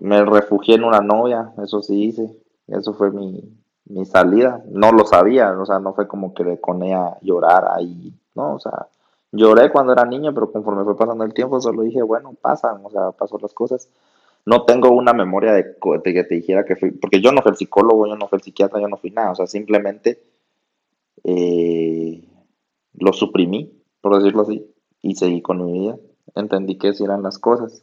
me 0.01 0.25
refugié 0.25 0.75
en 0.77 0.85
una 0.85 1.01
novia, 1.01 1.53
eso 1.63 1.83
sí 1.83 2.05
hice, 2.05 2.37
eso 2.67 2.95
fue 2.95 3.11
mi, 3.11 3.43
mi 3.87 4.05
salida. 4.05 4.63
No 4.71 4.93
lo 4.93 5.05
sabía, 5.05 5.53
o 5.59 5.65
sea, 5.67 5.79
no 5.79 5.95
fue 5.95 6.09
como 6.09 6.35
que 6.35 6.61
con 6.61 6.83
ella 6.83 7.17
llorara 7.23 7.81
y, 7.81 8.13
no, 8.35 8.55
o 8.55 8.59
sea, 8.59 8.89
lloré 9.33 9.73
cuando 9.73 9.93
era 9.93 10.05
niño, 10.05 10.33
pero 10.35 10.53
conforme 10.53 10.85
fue 10.85 10.97
pasando 10.97 11.25
el 11.25 11.35
tiempo, 11.35 11.61
solo 11.61 11.83
dije, 11.83 12.03
bueno, 12.03 12.35
pasan, 12.41 12.81
o 12.85 12.91
sea, 12.91 13.13
pasó 13.13 13.39
las 13.39 13.55
cosas. 13.55 13.89
No 14.45 14.65
tengo 14.65 14.91
una 14.91 15.13
memoria 15.13 15.53
de, 15.53 15.63
de, 15.65 16.15
que 16.15 16.25
te 16.25 16.35
dijera 16.35 16.65
que 16.65 16.77
fui, 16.77 16.91
porque 16.91 17.21
yo 17.21 17.33
no 17.33 17.43
fui 17.43 17.51
el 17.51 17.57
psicólogo, 17.57 18.07
yo 18.07 18.17
no 18.17 18.29
fui 18.29 18.37
el 18.37 18.43
psiquiatra, 18.43 18.81
yo 18.81 18.89
no 18.89 18.97
fui 18.97 19.11
nada, 19.11 19.31
o 19.31 19.35
sea, 19.35 19.47
simplemente 19.47 20.23
eh, 21.25 22.23
lo 22.95 23.13
suprimí, 23.13 23.73
por 24.01 24.17
decirlo 24.17 24.43
así, 24.43 24.67
y 25.01 25.15
seguí 25.15 25.43
con 25.43 25.65
mi 25.65 25.73
vida. 25.73 25.97
Entendí 26.35 26.79
que 26.79 26.89
así 26.89 27.05
eran 27.05 27.23
las 27.23 27.39
cosas. 27.39 27.83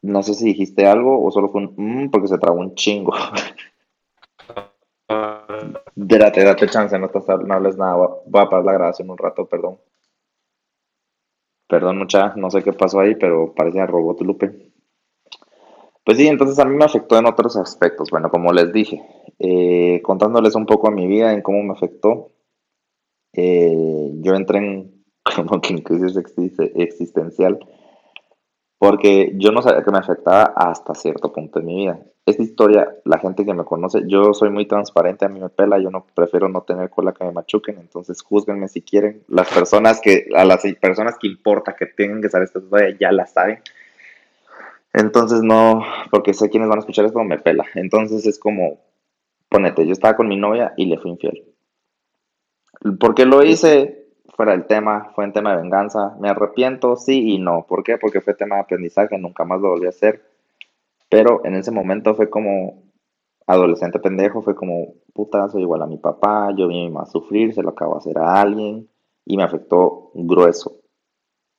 No 0.00 0.22
sé 0.22 0.34
si 0.34 0.46
dijiste 0.46 0.86
algo 0.86 1.24
o 1.24 1.30
solo 1.30 1.50
fue 1.50 1.62
un 1.62 1.74
mmm 1.76 2.10
porque 2.10 2.28
se 2.28 2.38
trabó 2.38 2.60
un 2.60 2.74
chingo. 2.74 3.12
Date, 6.00 6.44
date 6.44 6.68
chance, 6.68 6.96
no, 6.96 7.06
estás, 7.06 7.26
no 7.44 7.54
hables 7.54 7.76
nada. 7.76 7.96
Voy 8.24 8.40
a 8.40 8.48
parar 8.48 8.64
la 8.64 8.72
grabación 8.72 9.10
un 9.10 9.18
rato, 9.18 9.46
perdón. 9.46 9.78
Perdón, 11.68 11.98
mucha, 11.98 12.34
no 12.36 12.50
sé 12.52 12.62
qué 12.62 12.72
pasó 12.72 13.00
ahí, 13.00 13.16
pero 13.16 13.52
parecía 13.52 13.84
robot 13.84 14.20
Lupe. 14.20 14.70
Pues 16.04 16.16
sí, 16.16 16.28
entonces 16.28 16.56
a 16.60 16.64
mí 16.66 16.76
me 16.76 16.84
afectó 16.84 17.18
en 17.18 17.26
otros 17.26 17.56
aspectos. 17.56 18.10
Bueno, 18.12 18.30
como 18.30 18.52
les 18.52 18.72
dije, 18.72 19.02
eh, 19.40 20.00
contándoles 20.04 20.54
un 20.54 20.66
poco 20.66 20.86
a 20.86 20.92
mi 20.92 21.08
vida, 21.08 21.32
en 21.32 21.42
cómo 21.42 21.64
me 21.64 21.72
afectó, 21.72 22.30
eh, 23.32 24.12
yo 24.20 24.36
entré 24.36 24.58
en 24.58 25.04
como 25.36 25.60
que 25.60 25.74
en 25.74 25.82
crisis 25.82 26.16
existencial 26.76 27.58
porque 28.78 29.32
yo 29.34 29.50
no 29.50 29.60
sabía 29.60 29.82
que 29.82 29.90
me 29.90 29.98
afectaba 29.98 30.52
hasta 30.54 30.94
cierto 30.94 31.32
punto 31.32 31.58
de 31.58 31.66
mi 31.66 31.76
vida. 31.76 31.98
Esta 32.26 32.42
historia, 32.42 32.94
la 33.04 33.18
gente 33.18 33.44
que 33.44 33.54
me 33.54 33.64
conoce, 33.64 34.02
yo 34.06 34.32
soy 34.34 34.50
muy 34.50 34.66
transparente, 34.66 35.24
a 35.24 35.28
mí 35.28 35.40
me 35.40 35.48
pela, 35.48 35.78
yo 35.78 35.90
no 35.90 36.06
prefiero 36.14 36.48
no 36.48 36.62
tener 36.62 36.90
cola 36.90 37.12
que 37.12 37.24
me 37.24 37.32
machuquen, 37.32 37.78
entonces 37.78 38.22
juzguenme 38.22 38.68
si 38.68 38.82
quieren. 38.82 39.24
Las 39.28 39.52
personas 39.52 40.00
que, 40.00 40.28
a 40.36 40.44
las 40.44 40.62
personas 40.80 41.16
que 41.18 41.26
importa 41.26 41.74
que 41.74 41.86
tengan 41.86 42.22
que 42.22 42.28
saber 42.28 42.46
esta 42.46 42.60
historia 42.60 42.96
ya 43.00 43.10
la 43.10 43.26
saben. 43.26 43.60
Entonces 44.92 45.42
no, 45.42 45.82
porque 46.10 46.34
sé 46.34 46.48
quiénes 46.48 46.68
van 46.68 46.78
a 46.78 46.80
escuchar 46.80 47.04
esto, 47.04 47.22
me 47.24 47.38
pela. 47.38 47.64
Entonces 47.74 48.26
es 48.26 48.38
como, 48.38 48.78
ponete, 49.48 49.84
yo 49.86 49.92
estaba 49.92 50.16
con 50.16 50.28
mi 50.28 50.36
novia 50.36 50.74
y 50.76 50.86
le 50.86 50.98
fui 50.98 51.10
infiel. 51.10 51.44
¿Por 53.00 53.14
qué 53.14 53.24
lo 53.24 53.42
hice? 53.42 53.97
Fuera 54.38 54.52
del 54.52 54.66
tema, 54.66 55.10
fue 55.16 55.24
en 55.24 55.32
tema 55.32 55.50
de 55.50 55.62
venganza. 55.62 56.16
Me 56.20 56.28
arrepiento, 56.28 56.94
sí 56.94 57.34
y 57.34 57.38
no. 57.40 57.66
¿Por 57.68 57.82
qué? 57.82 57.98
Porque 57.98 58.20
fue 58.20 58.34
tema 58.34 58.54
de 58.54 58.60
aprendizaje, 58.60 59.18
nunca 59.18 59.44
más 59.44 59.60
lo 59.60 59.70
volví 59.70 59.86
a 59.86 59.88
hacer. 59.88 60.22
Pero 61.08 61.44
en 61.44 61.56
ese 61.56 61.72
momento 61.72 62.14
fue 62.14 62.30
como 62.30 62.84
adolescente 63.48 63.98
pendejo, 63.98 64.40
fue 64.40 64.54
como, 64.54 64.94
puta, 65.12 65.48
soy 65.48 65.62
igual 65.62 65.82
a 65.82 65.88
mi 65.88 65.96
papá, 65.98 66.54
yo 66.56 66.68
vi 66.68 66.78
a 66.78 66.84
mi 66.84 66.90
mamá 66.90 67.06
sufrir, 67.06 67.52
se 67.52 67.64
lo 67.64 67.70
acabo 67.70 67.94
de 67.94 67.98
hacer 67.98 68.18
a 68.18 68.40
alguien 68.40 68.88
y 69.24 69.36
me 69.36 69.42
afectó 69.42 70.12
grueso. 70.14 70.82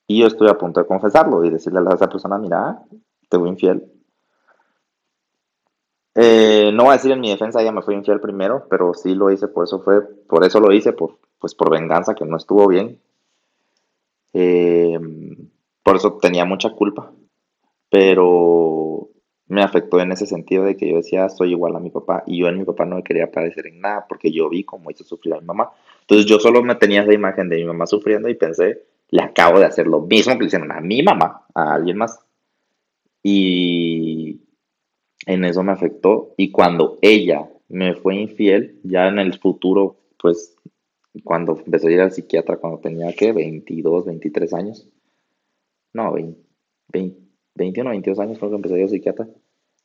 Y 0.06 0.20
yo 0.20 0.26
estoy 0.28 0.48
a 0.48 0.56
punto 0.56 0.80
de 0.80 0.86
confesarlo 0.86 1.44
y 1.44 1.50
decirle 1.50 1.80
a 1.80 1.94
esa 1.94 2.08
persona, 2.08 2.38
mira, 2.38 2.82
te 3.28 3.36
voy 3.36 3.50
infiel. 3.50 3.92
Eh, 6.14 6.70
no 6.72 6.84
voy 6.84 6.92
a 6.92 6.96
decir 6.96 7.12
en 7.12 7.20
mi 7.20 7.28
defensa, 7.28 7.60
ella 7.60 7.72
me 7.72 7.82
fue 7.82 7.92
infiel 7.92 8.20
primero, 8.20 8.66
pero 8.70 8.94
sí 8.94 9.14
lo 9.14 9.30
hice, 9.30 9.48
por 9.48 9.64
eso 9.64 9.82
fue, 9.82 10.00
por 10.26 10.44
eso 10.44 10.60
lo 10.60 10.72
hice, 10.72 10.94
por, 10.94 11.18
pues 11.40 11.54
por 11.54 11.70
venganza, 11.70 12.14
que 12.14 12.24
no 12.24 12.36
estuvo 12.36 12.68
bien. 12.68 13.00
Eh, 14.32 14.98
por 15.82 15.96
eso 15.96 16.18
tenía 16.18 16.44
mucha 16.44 16.70
culpa, 16.70 17.12
pero 17.88 19.08
me 19.48 19.62
afectó 19.62 19.98
en 19.98 20.12
ese 20.12 20.26
sentido 20.26 20.64
de 20.64 20.76
que 20.76 20.88
yo 20.88 20.96
decía, 20.98 21.28
soy 21.28 21.50
igual 21.50 21.74
a 21.74 21.80
mi 21.80 21.90
papá, 21.90 22.22
y 22.26 22.38
yo 22.38 22.46
en 22.46 22.58
mi 22.58 22.64
papá 22.64 22.84
no 22.84 22.96
me 22.96 23.02
quería 23.02 23.32
parecer 23.32 23.66
en 23.66 23.80
nada, 23.80 24.06
porque 24.08 24.30
yo 24.30 24.48
vi 24.48 24.62
cómo 24.62 24.90
hizo 24.90 25.02
sufrir 25.02 25.34
a 25.34 25.40
mi 25.40 25.46
mamá. 25.46 25.70
Entonces 26.02 26.26
yo 26.26 26.38
solo 26.38 26.62
me 26.62 26.76
tenía 26.76 27.02
esa 27.02 27.12
imagen 27.12 27.48
de 27.48 27.56
mi 27.56 27.64
mamá 27.64 27.86
sufriendo 27.86 28.28
y 28.28 28.34
pensé, 28.34 28.84
le 29.08 29.22
acabo 29.22 29.58
de 29.58 29.64
hacer 29.64 29.88
lo 29.88 30.02
mismo 30.02 30.34
que 30.34 30.40
le 30.40 30.46
hicieron 30.46 30.70
a 30.70 30.80
mi 30.80 31.02
mamá, 31.02 31.46
a 31.54 31.74
alguien 31.74 31.96
más. 31.96 32.20
Y 33.22 34.40
en 35.26 35.44
eso 35.44 35.62
me 35.64 35.72
afectó, 35.72 36.34
y 36.36 36.52
cuando 36.52 36.98
ella 37.02 37.48
me 37.68 37.94
fue 37.94 38.16
infiel, 38.16 38.78
ya 38.84 39.08
en 39.08 39.18
el 39.18 39.38
futuro, 39.38 39.96
pues 40.16 40.56
cuando 41.24 41.60
empecé 41.64 41.88
a 41.88 41.92
ir 41.92 42.00
al 42.00 42.12
psiquiatra 42.12 42.56
cuando 42.56 42.78
tenía, 42.78 43.12
¿qué? 43.12 43.32
22, 43.32 44.06
23 44.06 44.54
años. 44.54 44.88
No, 45.92 46.12
20, 46.12 46.40
21, 47.54 47.90
22 47.90 48.20
años 48.20 48.38
creo 48.38 48.50
que 48.50 48.56
empecé 48.56 48.74
a 48.74 48.78
ir 48.78 48.82
al 48.84 48.90
psiquiatra. 48.90 49.28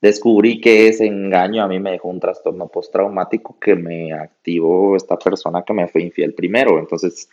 Descubrí 0.01 0.61
que 0.61 0.87
ese 0.87 1.07
engaño 1.07 1.63
a 1.63 1.67
mí 1.67 1.79
me 1.79 1.91
dejó 1.91 2.09
un 2.09 2.19
trastorno 2.19 2.67
postraumático 2.67 3.57
que 3.59 3.75
me 3.75 4.13
activó 4.13 4.95
esta 4.95 5.17
persona 5.17 5.63
que 5.63 5.73
me 5.73 5.87
fue 5.87 6.03
infiel 6.03 6.35
primero. 6.35 6.77
Entonces, 6.77 7.29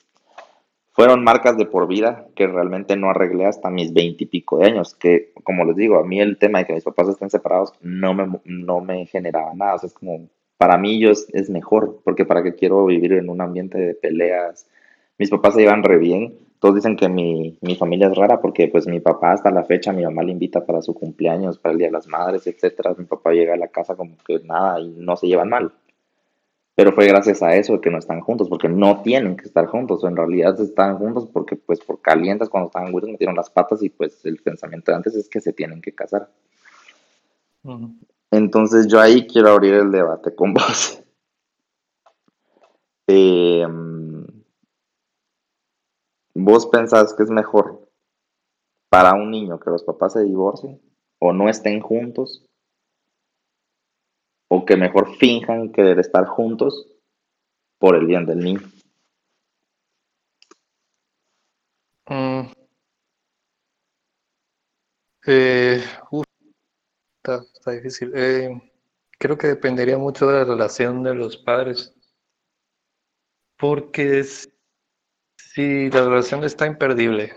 fueron 0.92 1.24
marcas 1.24 1.57
de 1.57 1.66
por 1.66 1.88
vida 1.88 2.28
que 2.35 2.46
realmente 2.46 2.96
no 2.96 3.11
arreglé 3.11 3.46
hasta 3.46 3.70
mis 3.70 3.92
veintipico 3.92 4.59
de 4.59 4.66
años. 4.66 4.94
Que, 4.94 5.33
como 5.44 5.64
les 5.64 5.76
digo, 5.76 5.98
a 5.98 6.05
mí 6.05 6.20
el 6.20 6.38
tema 6.38 6.61
de 6.61 6.66
que 6.66 6.74
mis 6.74 6.85
papás 6.85 7.09
estén 7.09 7.31
separados 7.31 7.72
no 7.81 8.14
me, 8.14 8.40
no 8.44 8.81
me 8.81 9.07
generaba 9.07 9.52
nada. 9.55 9.74
O 9.74 9.78
sea, 9.78 9.88
es 9.88 9.94
como 9.94 10.28
para 10.62 10.79
mí 10.79 11.01
yo 11.01 11.11
es, 11.11 11.51
mejor, 11.51 12.03
porque 12.05 12.25
para 12.25 12.40
qué 12.44 12.55
quiero 12.55 12.87
vivir 12.87 13.14
en 13.14 13.29
un 13.29 13.40
ambiente 13.40 13.79
de 13.79 13.94
peleas. 13.94 14.64
Mis 15.18 15.29
papás 15.29 15.55
se 15.55 15.62
llevan 15.62 15.83
re 15.83 15.98
bien. 15.98 16.38
Todos 16.61 16.77
dicen 16.77 16.94
que 16.94 17.09
mi, 17.09 17.59
mi, 17.62 17.75
familia 17.75 18.07
es 18.07 18.16
rara 18.16 18.40
porque 18.40 18.68
pues 18.68 18.87
mi 18.87 19.01
papá 19.01 19.33
hasta 19.33 19.51
la 19.51 19.64
fecha, 19.64 19.92
mi 19.92 20.05
mamá 20.05 20.22
le 20.22 20.31
invita 20.31 20.64
para 20.64 20.81
su 20.81 20.94
cumpleaños, 20.94 21.59
para 21.59 21.72
el 21.72 21.79
Día 21.79 21.88
de 21.88 21.94
las 21.94 22.07
Madres, 22.07 22.46
etcétera. 22.46 22.94
Mi 22.96 23.07
papá 23.07 23.33
llega 23.33 23.55
a 23.55 23.57
la 23.57 23.66
casa 23.66 23.96
como 23.96 24.16
que 24.25 24.38
nada 24.44 24.79
y 24.79 24.90
no 24.98 25.16
se 25.16 25.27
llevan 25.27 25.48
mal. 25.48 25.72
Pero 26.77 26.92
fue 26.92 27.09
gracias 27.09 27.42
a 27.42 27.57
eso 27.57 27.81
que 27.81 27.90
no 27.90 27.98
están 27.98 28.20
juntos, 28.20 28.48
porque 28.48 28.68
no 28.68 29.03
tienen 29.03 29.37
que 29.37 29.46
estar 29.46 29.66
juntos. 29.66 30.05
En 30.05 30.14
realidad 30.14 30.61
están 30.61 30.96
juntos 30.96 31.29
porque 31.33 31.57
pues 31.57 31.81
por 31.81 32.01
calientes 32.01 32.48
cuando 32.48 32.68
estaban 32.68 32.92
juntos 32.92 33.11
metieron 33.11 33.35
las 33.35 33.51
patas 33.51 33.83
y 33.83 33.90
pues 33.90 34.25
el 34.25 34.37
pensamiento 34.37 34.92
de 34.92 34.96
antes 34.96 35.16
es 35.16 35.29
que 35.29 35.40
se 35.40 35.53
tienen 35.53 35.83
que 35.83 35.92
casar. 35.92 36.29
Entonces 38.33 38.88
yo 38.88 38.99
ahí 38.99 39.27
quiero 39.27 39.51
abrir 39.51 39.75
el 39.75 39.92
debate 39.92 40.35
con 40.35 40.55
vos. 40.55 41.03
Em, 43.07 44.27
¿Vos 46.35 46.66
pensás 46.66 47.12
que 47.12 47.25
es 47.25 47.31
mejor 47.31 47.87
para 48.88 49.12
un 49.12 49.31
niño 49.31 49.61
que 49.61 49.68
los 49.68 49.85
papás 49.85 50.14
se 50.14 50.23
divorcien 50.25 50.81
o 51.18 51.35
no 51.35 51.51
estén 51.51 51.81
juntos? 51.81 52.42
¿O 54.49 54.64
que 54.64 54.77
mejor 54.77 55.14
finjan 55.16 55.71
querer 55.71 55.99
estar 55.99 56.25
juntos 56.25 56.88
por 57.79 57.97
el 57.97 58.07
bien 58.07 58.25
del 58.25 58.38
niño? 58.38 58.61
Mm. 62.09 62.51
Eh, 65.27 65.85
Está, 67.24 67.70
difícil. 67.70 68.12
Eh, 68.16 68.61
creo 69.16 69.38
que 69.38 69.46
dependería 69.46 69.96
mucho 69.96 70.26
de 70.26 70.38
la 70.38 70.44
relación 70.44 71.04
de 71.04 71.14
los 71.14 71.37
padres. 71.37 71.94
Porque 73.56 74.24
si 75.37 75.88
la 75.90 76.04
relación 76.04 76.42
está 76.42 76.66
imperdible, 76.66 77.32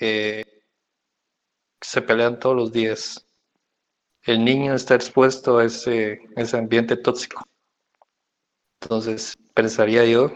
eh, 0.00 0.44
se 1.82 2.00
pelean 2.00 2.38
todos 2.38 2.56
los 2.56 2.72
días, 2.72 3.26
el 4.22 4.42
niño 4.44 4.74
está 4.74 4.94
expuesto 4.94 5.58
a 5.58 5.66
ese, 5.66 6.20
ese 6.36 6.56
ambiente 6.56 6.96
tóxico. 6.96 7.42
Entonces, 8.80 9.36
pensaría 9.54 10.06
yo 10.06 10.32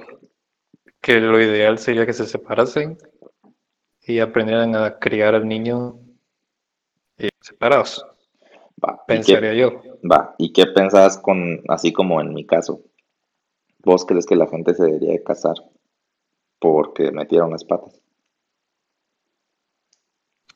que 1.01 1.15
lo 1.15 1.41
ideal 1.41 1.79
sería 1.79 2.05
que 2.05 2.13
se 2.13 2.27
separasen 2.27 2.99
y 4.03 4.19
aprendieran 4.19 4.77
a 4.77 4.99
criar 4.99 5.35
al 5.35 5.49
niño 5.49 5.99
eh, 7.17 7.31
separados. 7.41 8.05
Pensaría 9.07 9.55
yo. 9.55 9.83
Va, 10.11 10.35
¿y 10.39 10.53
qué 10.53 10.67
pensás 10.67 11.19
con, 11.19 11.63
así 11.69 11.93
como 11.93 12.21
en 12.21 12.35
mi 12.35 12.45
caso? 12.45 12.83
¿Vos 13.85 14.05
crees 14.05 14.27
que 14.27 14.37
la 14.37 14.47
gente 14.47 14.75
se 14.75 14.85
debería 14.85 15.23
casar 15.23 15.57
porque 16.59 17.11
metieron 17.13 17.51
las 17.51 17.65
patas? 17.65 18.01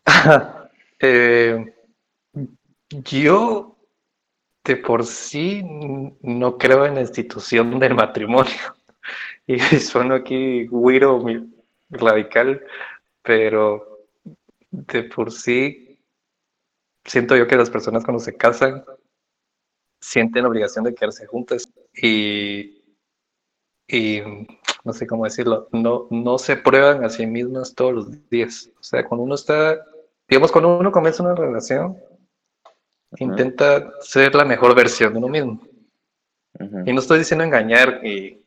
Eh, 1.01 1.73
yo 2.91 3.77
de 4.65 4.77
por 4.79 5.07
sí 5.07 5.63
no 6.23 6.59
creo 6.59 6.87
en 6.87 6.97
la 6.97 7.03
institución 7.03 7.79
del 7.79 7.95
matrimonio. 7.95 8.53
Y 9.47 9.59
sueno 9.59 10.17
aquí 10.17 10.67
güiro 10.67 11.25
radical, 11.89 12.63
pero 13.23 14.01
de 14.71 15.05
por 15.05 15.33
sí 15.33 15.88
siento 17.09 17.37
yo 17.37 17.49
que 17.49 17.57
las 17.57 17.71
personas 17.71 18.05
cuando 18.05 18.23
se 18.23 18.37
casan 18.37 18.85
sienten 20.01 20.43
la 20.45 20.49
obligación 20.49 20.85
de 20.85 20.95
quedarse 20.95 21.27
juntas 21.27 21.69
y, 21.93 22.85
y 23.89 24.23
no 24.85 24.93
sé 24.93 25.09
cómo 25.09 25.25
decirlo, 25.25 25.69
no, 25.73 26.07
no 26.11 26.39
se 26.39 26.57
prueban 26.57 27.05
a 27.05 27.11
sí 27.11 27.27
mismas 27.27 27.75
todos 27.75 27.93
los 27.93 28.31
días. 28.31 28.71
O 28.79 28.83
sea, 28.83 29.05
cuando 29.05 29.25
uno 29.25 29.35
está 29.35 29.85
digamos, 30.29 30.53
cuando 30.53 30.79
uno 30.79 30.93
comienza 30.93 31.23
una 31.23 31.35
relación, 31.35 31.97
intenta 33.17 33.91
ser 34.01 34.35
la 34.35 34.45
mejor 34.45 34.75
versión 34.75 35.13
de 35.13 35.19
uno 35.19 35.29
mismo. 35.29 35.61
Y 36.85 36.93
no 36.93 37.01
estoy 37.01 37.19
diciendo 37.19 37.45
engañar 37.45 38.05
y, 38.05 38.45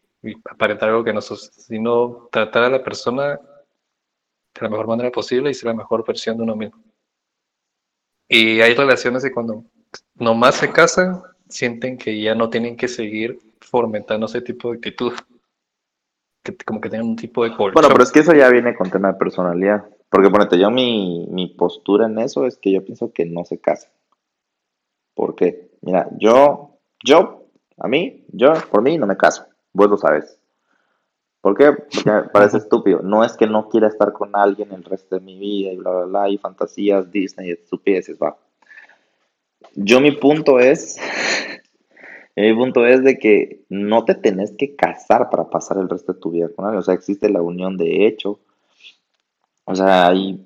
aparentar 0.47 0.89
algo 0.89 1.03
que 1.03 1.14
no 1.14 1.22
sos, 1.22 1.49
sino 1.53 2.28
tratar 2.32 2.66
a 2.66 2.70
la 2.70 2.84
persona 2.84 3.39
de 4.53 4.62
la 4.62 4.70
mejor 4.70 4.88
manera 4.88 5.09
posible 5.09 5.49
y 5.49 5.55
ser 5.55 5.68
la 5.68 5.74
mejor 5.74 6.05
versión 6.05 6.38
de 6.38 6.43
uno 6.43 6.55
mismo. 6.55 6.80
Y 8.34 8.61
hay 8.61 8.73
relaciones 8.75 9.23
que 9.23 9.32
cuando 9.34 9.65
nomás 10.15 10.55
se 10.55 10.71
casan, 10.71 11.21
sienten 11.49 11.97
que 11.97 12.21
ya 12.21 12.34
no 12.34 12.49
tienen 12.49 12.77
que 12.77 12.88
seguir 12.88 13.38
fomentando 13.59 14.25
ese 14.25 14.39
tipo 14.39 14.71
de 14.71 14.77
actitud. 14.77 15.11
Que, 16.41 16.55
como 16.65 16.79
que 16.79 16.89
tengan 16.89 17.09
un 17.09 17.17
tipo 17.17 17.43
de 17.43 17.49
Bueno, 17.49 17.89
pero 17.89 18.01
es 18.01 18.09
que 18.09 18.21
eso 18.21 18.34
ya 18.34 18.47
viene 18.47 18.73
con 18.73 18.89
tema 18.89 19.11
de 19.11 19.19
personalidad. 19.19 19.84
Porque 20.07 20.29
ponete, 20.29 20.57
yo 20.57 20.71
mi, 20.71 21.27
mi 21.29 21.47
postura 21.47 22.05
en 22.05 22.19
eso 22.19 22.47
es 22.47 22.55
que 22.55 22.71
yo 22.71 22.86
pienso 22.86 23.11
que 23.11 23.25
no 23.25 23.43
se 23.43 23.59
casan. 23.59 23.91
¿Por 25.13 25.36
qué? 25.36 25.69
Mira, 25.82 26.07
yo, 26.17 26.79
yo, 27.03 27.47
a 27.79 27.89
mí, 27.89 28.23
yo, 28.32 28.53
por 28.71 28.82
mí 28.82 28.97
no 28.97 29.07
me 29.07 29.17
caso. 29.17 29.45
Vos 29.73 29.89
lo 29.89 29.97
sabes. 29.97 30.39
¿Por 31.41 31.57
qué? 31.57 31.73
Porque 31.73 32.29
parece 32.31 32.57
estúpido. 32.57 33.01
No 33.01 33.23
es 33.23 33.35
que 33.35 33.47
no 33.47 33.67
quiera 33.67 33.87
estar 33.87 34.13
con 34.13 34.35
alguien 34.35 34.71
el 34.71 34.83
resto 34.83 35.15
de 35.15 35.21
mi 35.21 35.37
vida 35.37 35.71
y 35.71 35.77
bla, 35.77 35.91
bla, 35.91 36.05
bla, 36.05 36.29
y 36.29 36.37
fantasías, 36.37 37.11
Disney, 37.11 37.49
y 37.49 37.51
estupideces, 37.51 38.17
va. 38.17 38.37
Yo 39.75 39.99
mi 39.99 40.11
punto 40.11 40.59
es, 40.59 40.97
mi 42.35 42.53
punto 42.53 42.85
es 42.85 43.03
de 43.03 43.17
que 43.17 43.63
no 43.69 44.05
te 44.05 44.15
tenés 44.15 44.51
que 44.51 44.75
casar 44.75 45.29
para 45.29 45.49
pasar 45.49 45.77
el 45.77 45.89
resto 45.89 46.13
de 46.13 46.19
tu 46.19 46.31
vida 46.31 46.49
con 46.55 46.65
alguien. 46.65 46.79
O 46.79 46.83
sea, 46.83 46.93
existe 46.93 47.29
la 47.29 47.41
unión 47.41 47.77
de 47.77 48.05
hecho. 48.05 48.39
O 49.65 49.75
sea, 49.75 50.07
hay, 50.07 50.45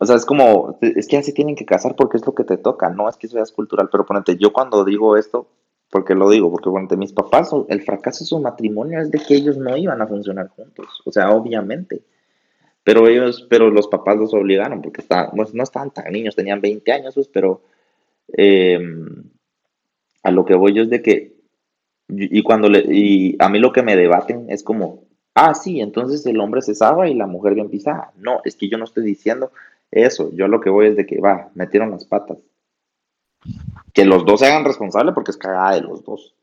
o 0.00 0.06
sea, 0.06 0.16
es 0.16 0.24
como, 0.24 0.78
es 0.80 1.08
que 1.08 1.16
ya 1.16 1.22
se 1.22 1.32
tienen 1.32 1.56
que 1.56 1.66
casar 1.66 1.96
porque 1.96 2.16
es 2.16 2.26
lo 2.26 2.34
que 2.34 2.44
te 2.44 2.56
toca, 2.56 2.88
no 2.90 3.08
es 3.08 3.16
que 3.16 3.26
eso 3.26 3.42
es 3.42 3.52
cultural, 3.52 3.88
pero 3.90 4.06
ponete, 4.06 4.36
yo 4.36 4.52
cuando 4.52 4.84
digo 4.84 5.16
esto, 5.16 5.48
porque 5.90 6.14
lo 6.14 6.28
digo, 6.30 6.50
porque 6.50 6.70
ponete, 6.70 6.96
mis 6.96 7.12
papás, 7.12 7.50
el 7.68 7.82
fracaso 7.82 8.24
de 8.24 8.28
su 8.28 8.38
matrimonio 8.40 9.00
es 9.00 9.10
de 9.10 9.18
que 9.18 9.34
ellos 9.34 9.56
no 9.56 9.76
iban 9.76 10.00
a 10.02 10.06
funcionar 10.06 10.48
juntos, 10.48 10.86
o 11.04 11.12
sea, 11.12 11.30
obviamente. 11.30 12.02
Pero 12.84 13.06
ellos, 13.06 13.46
pero 13.50 13.70
los 13.70 13.88
papás 13.88 14.16
los 14.16 14.32
obligaron, 14.34 14.82
porque 14.82 15.02
estaban, 15.02 15.30
pues, 15.36 15.54
no 15.54 15.62
estaban 15.62 15.90
tan 15.92 16.12
niños, 16.12 16.36
tenían 16.36 16.60
20 16.60 16.92
años, 16.92 17.14
pues, 17.14 17.28
pero 17.28 17.62
Em, 18.32 19.30
a 20.22 20.30
lo 20.30 20.44
que 20.44 20.54
voy 20.54 20.74
yo 20.74 20.82
es 20.82 20.90
de 20.90 21.02
que, 21.02 21.36
y 22.08 22.42
cuando 22.42 22.68
le, 22.68 22.80
y 22.88 23.36
a 23.38 23.48
mí 23.48 23.58
lo 23.58 23.72
que 23.72 23.82
me 23.82 23.96
debaten 23.96 24.46
es 24.50 24.62
como, 24.62 25.04
ah, 25.34 25.54
sí, 25.54 25.80
entonces 25.80 26.24
el 26.26 26.40
hombre 26.40 26.62
se 26.62 26.72
y 26.72 27.14
la 27.14 27.26
mujer 27.26 27.54
bien 27.54 27.70
pisada. 27.70 28.12
No, 28.16 28.40
es 28.44 28.56
que 28.56 28.68
yo 28.68 28.78
no 28.78 28.84
estoy 28.84 29.04
diciendo 29.04 29.52
eso, 29.90 30.30
yo 30.34 30.48
lo 30.48 30.60
que 30.60 30.70
voy 30.70 30.88
es 30.88 30.96
de 30.96 31.06
que, 31.06 31.20
va, 31.20 31.50
metieron 31.54 31.90
las 31.90 32.04
patas. 32.04 32.38
Que 33.92 34.04
los 34.04 34.24
dos 34.24 34.40
se 34.40 34.46
hagan 34.46 34.64
responsables 34.64 35.14
porque 35.14 35.30
es 35.30 35.36
cagada 35.36 35.74
de 35.74 35.82
los 35.82 36.04
dos. 36.04 36.34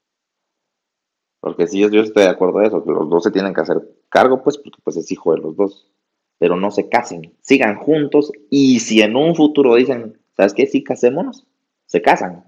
Porque 1.39 1.67
yo, 1.67 1.89
yo 1.89 2.01
estoy 2.01 2.23
de 2.23 2.29
acuerdo 2.29 2.59
de 2.59 2.67
eso, 2.67 2.83
que 2.83 2.91
los 2.91 3.09
dos 3.09 3.23
se 3.23 3.31
tienen 3.31 3.53
que 3.53 3.61
hacer 3.61 3.77
cargo, 4.09 4.41
pues, 4.43 4.57
porque 4.57 4.79
pues 4.83 4.97
es 4.97 5.11
hijo 5.11 5.33
de 5.33 5.41
los 5.41 5.55
dos. 5.55 5.91
Pero 6.37 6.55
no 6.55 6.71
se 6.71 6.89
casen, 6.89 7.33
sigan 7.41 7.77
juntos 7.77 8.31
y 8.49 8.79
si 8.79 9.01
en 9.01 9.15
un 9.15 9.35
futuro 9.35 9.75
dicen, 9.75 10.19
¿sabes 10.35 10.53
qué? 10.53 10.67
Sí, 10.67 10.83
casémonos, 10.83 11.45
se 11.85 12.01
casan. 12.01 12.45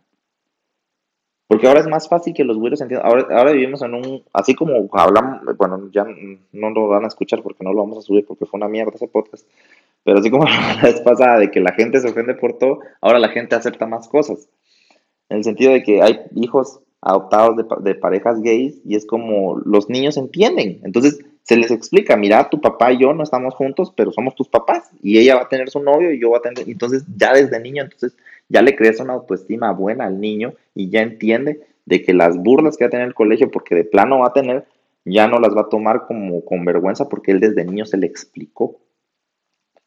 Porque 1.48 1.66
ahora 1.68 1.80
es 1.80 1.88
más 1.88 2.10
fácil 2.10 2.34
que 2.34 2.44
los 2.44 2.58
güeros 2.58 2.82
entiendan. 2.82 3.08
Ahora, 3.08 3.28
ahora 3.38 3.52
vivimos 3.54 3.82
en 3.82 3.94
un. 3.94 4.24
Así 4.34 4.54
como 4.54 4.90
hablamos. 4.92 5.42
Bueno, 5.58 5.90
ya 5.92 6.06
no 6.52 6.70
lo 6.72 6.88
van 6.90 7.06
a 7.06 7.08
escuchar 7.08 7.42
porque 7.42 7.64
no 7.64 7.72
lo 7.72 7.80
vamos 7.80 8.00
a 8.00 8.02
subir 8.02 8.26
porque 8.26 8.46
fue 8.46 8.58
una 8.58 8.68
mierda 8.68 8.92
ese 8.96 9.08
podcast. 9.08 9.48
Pero 10.04 10.20
así 10.20 10.30
como 10.30 10.46
la 10.46 10.80
vez 10.82 11.02
pasada 11.02 11.40
de 11.40 11.52
que 11.52 11.60
la 11.60 11.74
gente 11.74 12.00
se 12.00 12.10
ofende 12.10 12.34
por 12.36 12.58
todo, 12.58 12.80
ahora 13.02 13.20
la 13.20 13.30
gente 13.30 13.56
acepta 13.56 13.86
más 13.86 14.08
cosas. 14.08 14.50
En 15.30 15.38
el 15.38 15.44
sentido 15.44 15.74
de 15.74 15.84
que 15.84 16.02
hay 16.02 16.22
hijos 16.36 16.80
adoptados 17.02 17.56
de, 17.84 17.96
parejas 17.96 18.42
gays 18.42 18.82
y 18.84 18.96
es 18.96 19.06
como 19.06 19.60
los 19.66 19.90
niños 19.90 20.18
entienden. 20.18 20.80
Entonces 20.84 21.20
se 21.44 21.58
les 21.58 21.72
explica: 21.72 22.16
mira, 22.16 22.50
tu 22.50 22.60
papá 22.62 22.92
y 22.92 23.00
yo 23.00 23.14
no 23.14 23.24
estamos 23.24 23.56
juntos, 23.56 23.94
pero 23.96 24.12
somos 24.12 24.36
tus 24.36 24.48
papás. 24.48 24.90
Y 25.02 25.18
ella 25.18 25.36
va 25.36 25.44
a 25.44 25.50
tener 25.50 25.70
su 25.70 25.82
novio 25.82 26.12
y 26.12 26.20
yo 26.20 26.30
voy 26.30 26.40
a 26.40 26.42
tener. 26.42 26.68
Entonces, 26.70 27.04
ya 27.16 27.34
desde 27.34 27.60
niño, 27.60 27.84
entonces 27.84 28.16
ya 28.50 28.62
le 28.62 28.76
creas 28.76 29.00
una 29.00 29.14
autoestima 29.14 29.72
buena 29.72 30.06
al 30.06 30.20
niño 30.20 30.54
y 30.74 30.90
ya 30.90 31.02
entiende 31.02 31.62
de 31.86 32.02
que 32.04 32.14
las 32.14 32.38
burlas 32.38 32.78
que 32.78 32.84
va 32.84 32.88
a 32.88 32.92
tener 32.92 33.04
en 33.06 33.10
el 33.10 33.16
colegio, 33.16 33.50
porque 33.50 33.76
de 33.76 33.86
plano 33.86 34.20
va 34.20 34.28
a 34.28 34.34
tener, 34.34 34.66
ya 35.06 35.28
no 35.28 35.40
las 35.40 35.56
va 35.56 35.62
a 35.62 35.70
tomar 35.70 36.06
como 36.06 36.44
con 36.44 36.66
vergüenza 36.66 37.08
porque 37.08 37.32
él 37.32 37.40
desde 37.40 37.64
niño 37.64 37.86
se 37.86 37.98
le 37.98 38.08
explicó. 38.08 38.78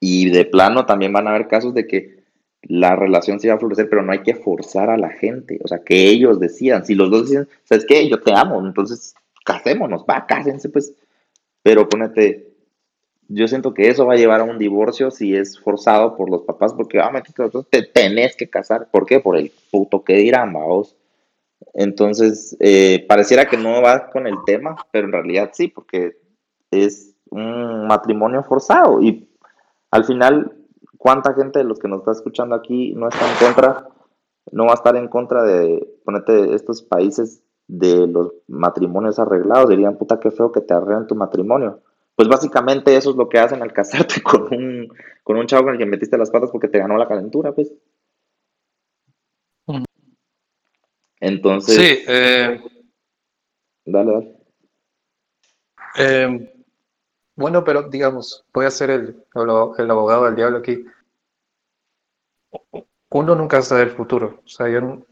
Y 0.00 0.30
de 0.30 0.46
plano 0.46 0.86
también 0.86 1.12
van 1.12 1.26
a 1.26 1.30
haber 1.30 1.46
casos 1.46 1.74
de 1.74 1.86
que 1.86 2.20
la 2.62 2.96
relación 2.96 3.40
se 3.40 3.48
va 3.48 3.54
a 3.54 3.58
florecer, 3.58 3.88
pero 3.88 4.02
no 4.02 4.12
hay 4.12 4.22
que 4.22 4.34
forzar 4.34 4.90
a 4.90 4.98
la 4.98 5.10
gente, 5.10 5.58
o 5.62 5.68
sea, 5.68 5.82
que 5.84 6.08
ellos 6.08 6.40
decidan. 6.40 6.84
Si 6.84 6.94
los 6.94 7.10
dos 7.10 7.28
dicen, 7.28 7.48
¿sabes 7.64 7.84
qué? 7.86 8.08
Yo 8.08 8.20
te 8.20 8.32
amo, 8.34 8.64
entonces 8.66 9.14
casémonos, 9.44 10.04
va, 10.08 10.26
cásense, 10.26 10.68
pues. 10.68 10.94
Pero 11.62 11.88
ponete, 11.88 12.50
yo 13.28 13.46
siento 13.46 13.74
que 13.74 13.88
eso 13.88 14.06
va 14.06 14.14
a 14.14 14.16
llevar 14.16 14.40
a 14.40 14.44
un 14.44 14.58
divorcio 14.58 15.10
si 15.10 15.36
es 15.36 15.58
forzado 15.58 16.16
por 16.16 16.30
los 16.30 16.42
papás, 16.42 16.74
porque 16.74 16.98
ah, 16.98 17.10
te 17.70 17.82
tenés 17.82 18.36
que 18.36 18.48
casar. 18.50 18.88
¿Por 18.90 19.06
qué? 19.06 19.20
Por 19.20 19.36
el 19.36 19.52
puto 19.70 20.02
que 20.02 20.14
dirán, 20.14 20.52
vamos. 20.52 20.96
Entonces, 21.74 22.56
eh, 22.60 23.04
pareciera 23.08 23.48
que 23.48 23.56
no 23.56 23.82
va 23.82 24.10
con 24.10 24.26
el 24.26 24.36
tema, 24.44 24.76
pero 24.90 25.06
en 25.06 25.12
realidad 25.12 25.50
sí, 25.52 25.68
porque 25.68 26.16
es 26.70 27.14
un 27.30 27.86
matrimonio 27.86 28.42
forzado. 28.42 29.00
Y 29.02 29.29
al 29.90 30.04
final, 30.04 30.56
¿cuánta 30.98 31.34
gente 31.34 31.60
de 31.60 31.64
los 31.64 31.78
que 31.78 31.88
nos 31.88 32.00
está 32.00 32.12
escuchando 32.12 32.54
aquí 32.54 32.92
no 32.94 33.08
está 33.08 33.30
en 33.30 33.38
contra, 33.38 33.88
no 34.52 34.64
va 34.66 34.72
a 34.72 34.74
estar 34.74 34.96
en 34.96 35.08
contra 35.08 35.42
de, 35.42 35.86
ponete, 36.04 36.54
estos 36.54 36.82
países 36.82 37.42
de 37.66 38.06
los 38.06 38.32
matrimonios 38.48 39.18
arreglados? 39.18 39.68
Dirían, 39.68 39.96
puta, 39.96 40.20
qué 40.20 40.30
feo 40.30 40.52
que 40.52 40.60
te 40.60 40.74
arreglen 40.74 41.06
tu 41.06 41.14
matrimonio 41.14 41.82
pues 42.20 42.28
básicamente 42.28 42.94
eso 42.94 43.12
es 43.12 43.16
lo 43.16 43.30
que 43.30 43.38
hacen 43.38 43.62
al 43.62 43.72
casarte 43.72 44.20
con 44.22 44.42
un, 44.52 44.88
con 45.22 45.38
un 45.38 45.46
chavo 45.46 45.64
con 45.64 45.72
el 45.72 45.78
que 45.78 45.86
metiste 45.86 46.18
las 46.18 46.30
patas 46.30 46.50
porque 46.50 46.68
te 46.68 46.78
ganó 46.78 46.98
la 46.98 47.08
calentura, 47.08 47.54
pues. 47.54 47.72
Entonces. 51.18 51.74
Sí, 51.74 52.04
eh, 52.06 52.60
dale, 53.86 54.12
dale. 54.12 54.36
Eh, 55.96 56.59
bueno, 57.40 57.64
pero 57.64 57.82
digamos, 57.82 58.44
voy 58.52 58.66
a 58.66 58.70
ser 58.70 58.90
el, 58.90 59.24
el, 59.34 59.90
abogado 59.90 60.26
del 60.26 60.36
diablo 60.36 60.58
aquí. 60.58 60.84
Uno 63.10 63.34
nunca 63.34 63.62
sabe 63.62 63.82
el 63.82 63.90
futuro. 63.90 64.40
O 64.44 64.48
sea, 64.48 64.68
yo 64.68 65.04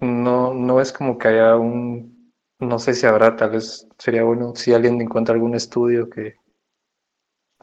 no, 0.00 0.54
no 0.54 0.80
es 0.80 0.92
como 0.92 1.18
que 1.18 1.28
haya 1.28 1.56
un 1.56 2.18
no 2.60 2.78
sé 2.78 2.94
si 2.94 3.06
habrá, 3.06 3.36
tal 3.36 3.50
vez 3.50 3.86
sería 3.98 4.24
bueno 4.24 4.54
si 4.56 4.72
alguien 4.72 5.00
encuentra 5.00 5.34
algún 5.34 5.54
estudio 5.54 6.10
que 6.10 6.36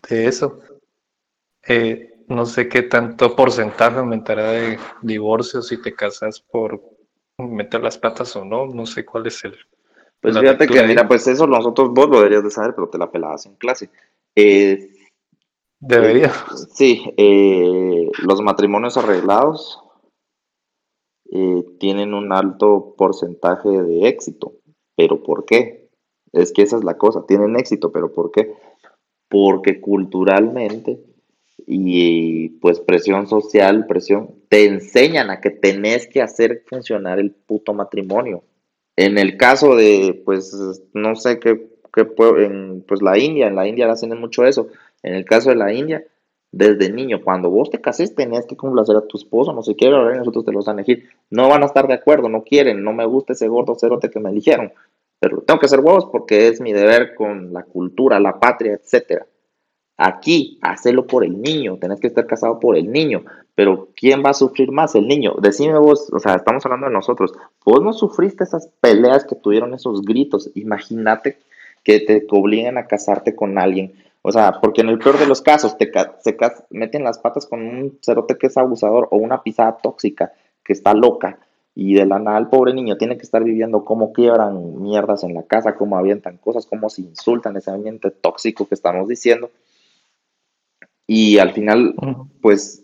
de 0.07 0.27
eso. 0.27 0.59
Eh, 1.67 2.23
no 2.27 2.45
sé 2.45 2.69
qué 2.69 2.83
tanto 2.83 3.35
porcentaje 3.35 3.97
aumentará 3.97 4.51
de 4.51 4.79
divorcios 5.01 5.67
si 5.67 5.81
te 5.81 5.93
casas 5.93 6.39
por 6.39 6.81
meter 7.37 7.81
las 7.81 7.97
patas 7.97 8.35
o 8.35 8.45
no. 8.45 8.67
No 8.67 8.85
sé 8.85 9.05
cuál 9.05 9.27
es 9.27 9.43
el. 9.43 9.57
Pues 10.21 10.39
fíjate 10.39 10.67
que, 10.67 10.83
mira, 10.83 11.07
pues 11.07 11.27
eso 11.27 11.45
nosotros 11.45 11.91
vos 11.91 12.09
lo 12.09 12.17
deberías 12.17 12.43
de 12.43 12.49
saber, 12.49 12.73
pero 12.73 12.89
te 12.89 12.97
la 12.97 13.11
pelabas 13.11 13.45
en 13.45 13.55
clase. 13.55 13.89
Eh, 14.35 14.91
Debería. 15.79 16.31
Eh, 17.17 18.09
sí, 18.09 18.11
los 18.23 18.41
matrimonios 18.41 18.97
arreglados 18.97 19.81
tienen 21.79 22.13
un 22.13 22.31
alto 22.31 22.95
porcentaje 22.97 23.69
de 23.69 24.07
éxito. 24.07 24.53
¿Pero 24.95 25.21
por 25.21 25.45
qué? 25.45 25.89
Es 26.31 26.51
que 26.51 26.61
esa 26.61 26.77
es 26.77 26.83
la 26.83 26.97
cosa, 26.97 27.25
tienen 27.27 27.55
éxito, 27.57 27.91
pero 27.91 28.11
¿por 28.11 28.31
qué? 28.31 28.53
Porque 29.29 29.81
culturalmente 29.81 30.99
y 31.67 32.49
pues 32.59 32.79
presión 32.79 33.27
social, 33.27 33.85
presión, 33.87 34.35
te 34.49 34.65
enseñan 34.65 35.29
a 35.29 35.41
que 35.41 35.49
tenés 35.49 36.07
que 36.07 36.21
hacer 36.21 36.63
funcionar 36.67 37.19
el 37.19 37.31
puto 37.31 37.73
matrimonio. 37.73 38.43
En 38.97 39.17
el 39.17 39.37
caso 39.37 39.75
de, 39.75 40.21
pues, 40.25 40.55
no 40.93 41.15
sé 41.15 41.39
qué, 41.39 41.69
qué 41.93 42.07
en 42.37 42.83
pues 42.87 43.01
la 43.01 43.17
India, 43.17 43.47
en 43.47 43.55
la 43.55 43.67
India 43.67 43.91
hacen 43.91 44.17
mucho 44.19 44.45
eso. 44.45 44.69
En 45.03 45.15
el 45.15 45.25
caso 45.25 45.49
de 45.49 45.55
la 45.55 45.73
India, 45.73 46.03
desde 46.51 46.89
niño, 46.89 47.21
cuando 47.21 47.49
vos 47.49 47.69
te 47.69 47.81
cases, 47.81 48.15
tenías 48.15 48.45
que 48.45 48.55
complacer 48.55 48.95
a 48.95 49.05
tu 49.05 49.17
esposo, 49.17 49.51
no 49.51 49.61
sé 49.61 49.75
qué, 49.75 49.87
ahora 49.87 50.17
nosotros 50.17 50.45
te 50.45 50.53
los 50.53 50.65
van 50.65 50.77
a 50.77 50.81
elegir. 50.81 51.09
No 51.29 51.49
van 51.49 51.63
a 51.63 51.65
estar 51.65 51.87
de 51.87 51.93
acuerdo, 51.93 52.29
no 52.29 52.43
quieren, 52.43 52.83
no 52.83 52.93
me 52.93 53.05
gusta 53.05 53.33
ese 53.33 53.49
gordo 53.49 53.75
cerote 53.75 54.09
que 54.09 54.21
me 54.21 54.29
eligieron, 54.29 54.71
pero 55.19 55.41
tengo 55.41 55.59
que 55.59 55.65
hacer 55.65 55.81
huevos 55.81 56.05
porque 56.11 56.47
es 56.47 56.61
mi 56.61 56.71
deber 56.71 57.13
con 57.15 57.51
la 57.51 57.63
cultura, 57.63 58.19
la 58.21 58.39
patria, 58.39 58.73
etcétera. 58.73 59.27
Aquí, 59.97 60.57
hacelo 60.61 61.07
por 61.07 61.25
el 61.25 61.41
niño, 61.41 61.77
tenés 61.77 61.99
que 61.99 62.07
estar 62.07 62.25
casado 62.25 62.59
por 62.59 62.77
el 62.77 62.89
niño, 62.89 63.25
pero 63.55 63.89
¿quién 63.95 64.23
va 64.23 64.31
a 64.31 64.33
sufrir 64.33 64.71
más? 64.71 64.95
El 64.95 65.07
niño. 65.07 65.35
Decime 65.41 65.77
vos, 65.79 66.11
o 66.13 66.19
sea, 66.19 66.35
estamos 66.35 66.65
hablando 66.65 66.87
de 66.87 66.93
nosotros, 66.93 67.33
vos 67.65 67.81
no 67.81 67.93
sufriste 67.93 68.43
esas 68.43 68.69
peleas 68.79 69.25
que 69.25 69.35
tuvieron 69.35 69.73
esos 69.73 70.01
gritos, 70.01 70.51
imagínate 70.55 71.39
que 71.83 71.99
te 72.01 72.25
obliguen 72.31 72.77
a 72.77 72.87
casarte 72.87 73.35
con 73.35 73.57
alguien 73.59 73.93
O 74.23 74.31
sea, 74.31 74.59
porque 74.59 74.81
en 74.81 74.89
el 74.89 74.97
peor 74.97 75.19
de 75.19 75.27
los 75.27 75.41
casos 75.41 75.77
te 75.77 75.91
se 76.19 76.35
meten 76.71 77.03
las 77.03 77.19
patas 77.19 77.45
con 77.45 77.61
un 77.61 77.99
cerote 78.01 78.37
que 78.37 78.47
es 78.47 78.57
abusador 78.57 79.07
o 79.11 79.17
una 79.17 79.43
pisada 79.43 79.77
tóxica 79.77 80.33
que 80.63 80.73
está 80.73 80.93
loca 80.93 81.37
y 81.75 81.93
de 81.93 82.05
la 82.05 82.19
nada 82.19 82.37
el 82.39 82.47
pobre 82.47 82.73
niño 82.73 82.97
tiene 82.97 83.17
que 83.17 83.23
estar 83.23 83.43
viviendo 83.43 83.83
cómo 83.83 84.13
quiebran 84.13 84.81
mierdas 84.81 85.23
en 85.25 85.33
la 85.33 85.43
casa, 85.43 85.75
cómo 85.75 85.97
avientan 85.97 86.37
cosas, 86.37 86.65
cómo 86.65 86.89
se 86.89 87.01
insultan 87.01 87.57
ese 87.57 87.69
ambiente 87.69 88.11
tóxico 88.11 88.65
que 88.65 88.75
estamos 88.75 89.09
diciendo. 89.09 89.51
Y 91.05 91.37
al 91.37 91.51
final, 91.51 91.93
pues, 92.41 92.83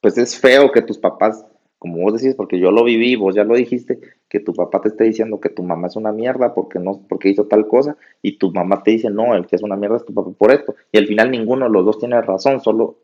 pues 0.00 0.18
es 0.18 0.38
feo 0.38 0.70
que 0.72 0.82
tus 0.82 0.98
papás, 0.98 1.44
como 1.78 1.98
vos 1.98 2.20
decís, 2.20 2.34
porque 2.34 2.58
yo 2.58 2.70
lo 2.70 2.84
viví, 2.84 3.16
vos 3.16 3.34
ya 3.34 3.44
lo 3.44 3.54
dijiste, 3.54 4.00
que 4.28 4.40
tu 4.40 4.52
papá 4.52 4.80
te 4.80 4.88
esté 4.88 5.04
diciendo 5.04 5.40
que 5.40 5.48
tu 5.48 5.62
mamá 5.62 5.86
es 5.88 5.96
una 5.96 6.12
mierda 6.12 6.54
porque 6.54 6.78
no 6.78 7.02
porque 7.08 7.28
hizo 7.30 7.46
tal 7.46 7.66
cosa 7.68 7.96
y 8.22 8.38
tu 8.38 8.52
mamá 8.52 8.82
te 8.82 8.92
dice, 8.92 9.10
"No, 9.10 9.34
el 9.34 9.46
que 9.46 9.56
es 9.56 9.62
una 9.62 9.76
mierda 9.76 9.96
es 9.96 10.04
tu 10.04 10.14
papá 10.14 10.30
por 10.36 10.52
esto." 10.52 10.74
Y 10.92 10.98
al 10.98 11.06
final 11.06 11.30
ninguno 11.30 11.66
de 11.66 11.72
los 11.72 11.84
dos 11.84 11.98
tiene 11.98 12.20
razón, 12.20 12.60
solo 12.60 12.98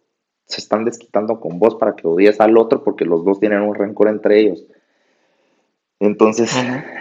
se 0.47 0.61
están 0.61 0.85
desquitando 0.85 1.41
con 1.41 1.59
vos 1.59 1.77
para 1.77 1.97
que 1.97 2.07
odies 2.07 2.41
al 2.41 2.57
otro 2.59 2.85
porque 2.85 3.05
los 3.05 3.25
dos 3.25 3.41
tienen 3.41 3.63
un 3.63 3.75
rencor 3.75 4.09
entre 4.09 4.41
ellos. 4.41 4.67
Entonces, 6.01 6.55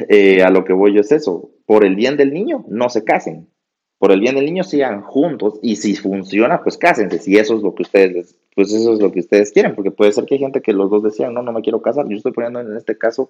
eh, 0.10 0.44
a 0.44 0.50
lo 0.50 0.64
que 0.64 0.74
voy 0.74 0.94
yo 0.94 1.02
es 1.02 1.12
eso, 1.12 1.50
por 1.66 1.84
el 1.84 1.96
bien 1.96 2.16
del 2.18 2.34
niño, 2.34 2.64
no 2.68 2.90
se 2.90 3.04
casen. 3.04 3.50
Por 3.98 4.12
el 4.12 4.20
bien 4.20 4.36
del 4.36 4.46
niño, 4.46 4.64
sigan 4.64 5.02
juntos 5.02 5.60
y 5.62 5.78
si 5.78 5.96
funciona, 5.96 6.62
pues 6.62 6.78
cásense. 6.78 7.20
Si 7.20 7.38
eso 7.38 7.56
es 7.56 7.64
lo 7.64 7.74
que 7.74 7.84
ustedes, 7.84 8.38
pues 8.56 8.72
eso 8.74 8.94
es 8.94 9.00
lo 9.00 9.12
que 9.12 9.20
ustedes 9.20 9.52
quieren, 9.52 9.76
porque 9.76 9.92
puede 9.92 10.12
ser 10.12 10.26
que 10.26 10.36
hay 10.36 10.40
gente 10.40 10.62
que 10.62 10.74
los 10.74 10.90
dos 10.90 11.04
decían, 11.04 11.34
no, 11.34 11.42
no 11.42 11.52
me 11.52 11.62
quiero 11.62 11.82
casar. 11.82 12.08
Yo 12.08 12.18
estoy 12.18 12.32
poniendo 12.32 12.60
en 12.60 12.76
este 12.76 12.98
caso 12.98 13.30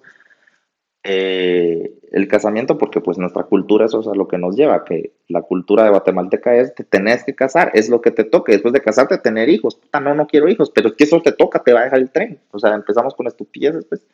eh, 1.06 1.98
el 2.12 2.28
casamiento 2.28 2.78
porque 2.78 3.02
pues 3.02 3.18
nuestra 3.18 3.42
cultura 3.42 3.84
eso 3.84 4.00
es 4.00 4.06
a 4.06 4.14
lo 4.14 4.26
que 4.26 4.38
nos 4.38 4.56
lleva, 4.56 4.84
que 4.84 5.12
la 5.28 5.42
cultura 5.42 5.84
de 5.84 5.90
guatemalteca 5.90 6.56
es 6.56 6.74
te 6.74 6.82
tenés 6.82 7.24
que 7.24 7.34
casar, 7.34 7.70
es 7.74 7.90
lo 7.90 8.00
que 8.00 8.10
te 8.10 8.24
toque, 8.24 8.52
después 8.52 8.72
de 8.72 8.80
casarte 8.80 9.18
tener 9.18 9.50
hijos, 9.50 9.76
puta 9.76 10.00
no, 10.00 10.14
no 10.14 10.26
quiero 10.26 10.48
hijos, 10.48 10.70
pero 10.70 10.88
es 10.88 10.94
que 10.94 11.04
eso 11.04 11.20
te 11.20 11.32
toca, 11.32 11.62
te 11.62 11.74
va 11.74 11.80
a 11.80 11.84
dejar 11.84 11.98
el 11.98 12.10
tren, 12.10 12.40
o 12.52 12.58
sea, 12.58 12.74
empezamos 12.74 13.14
con 13.14 13.26
estupideces 13.26 13.84
pues. 13.84 14.06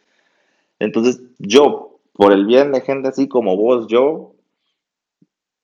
Entonces, 0.80 1.20
yo, 1.38 2.00
por 2.12 2.32
el 2.32 2.46
bien 2.46 2.72
de 2.72 2.80
gente 2.80 3.08
así 3.08 3.28
como 3.28 3.56
vos, 3.56 3.86
yo, 3.86 4.34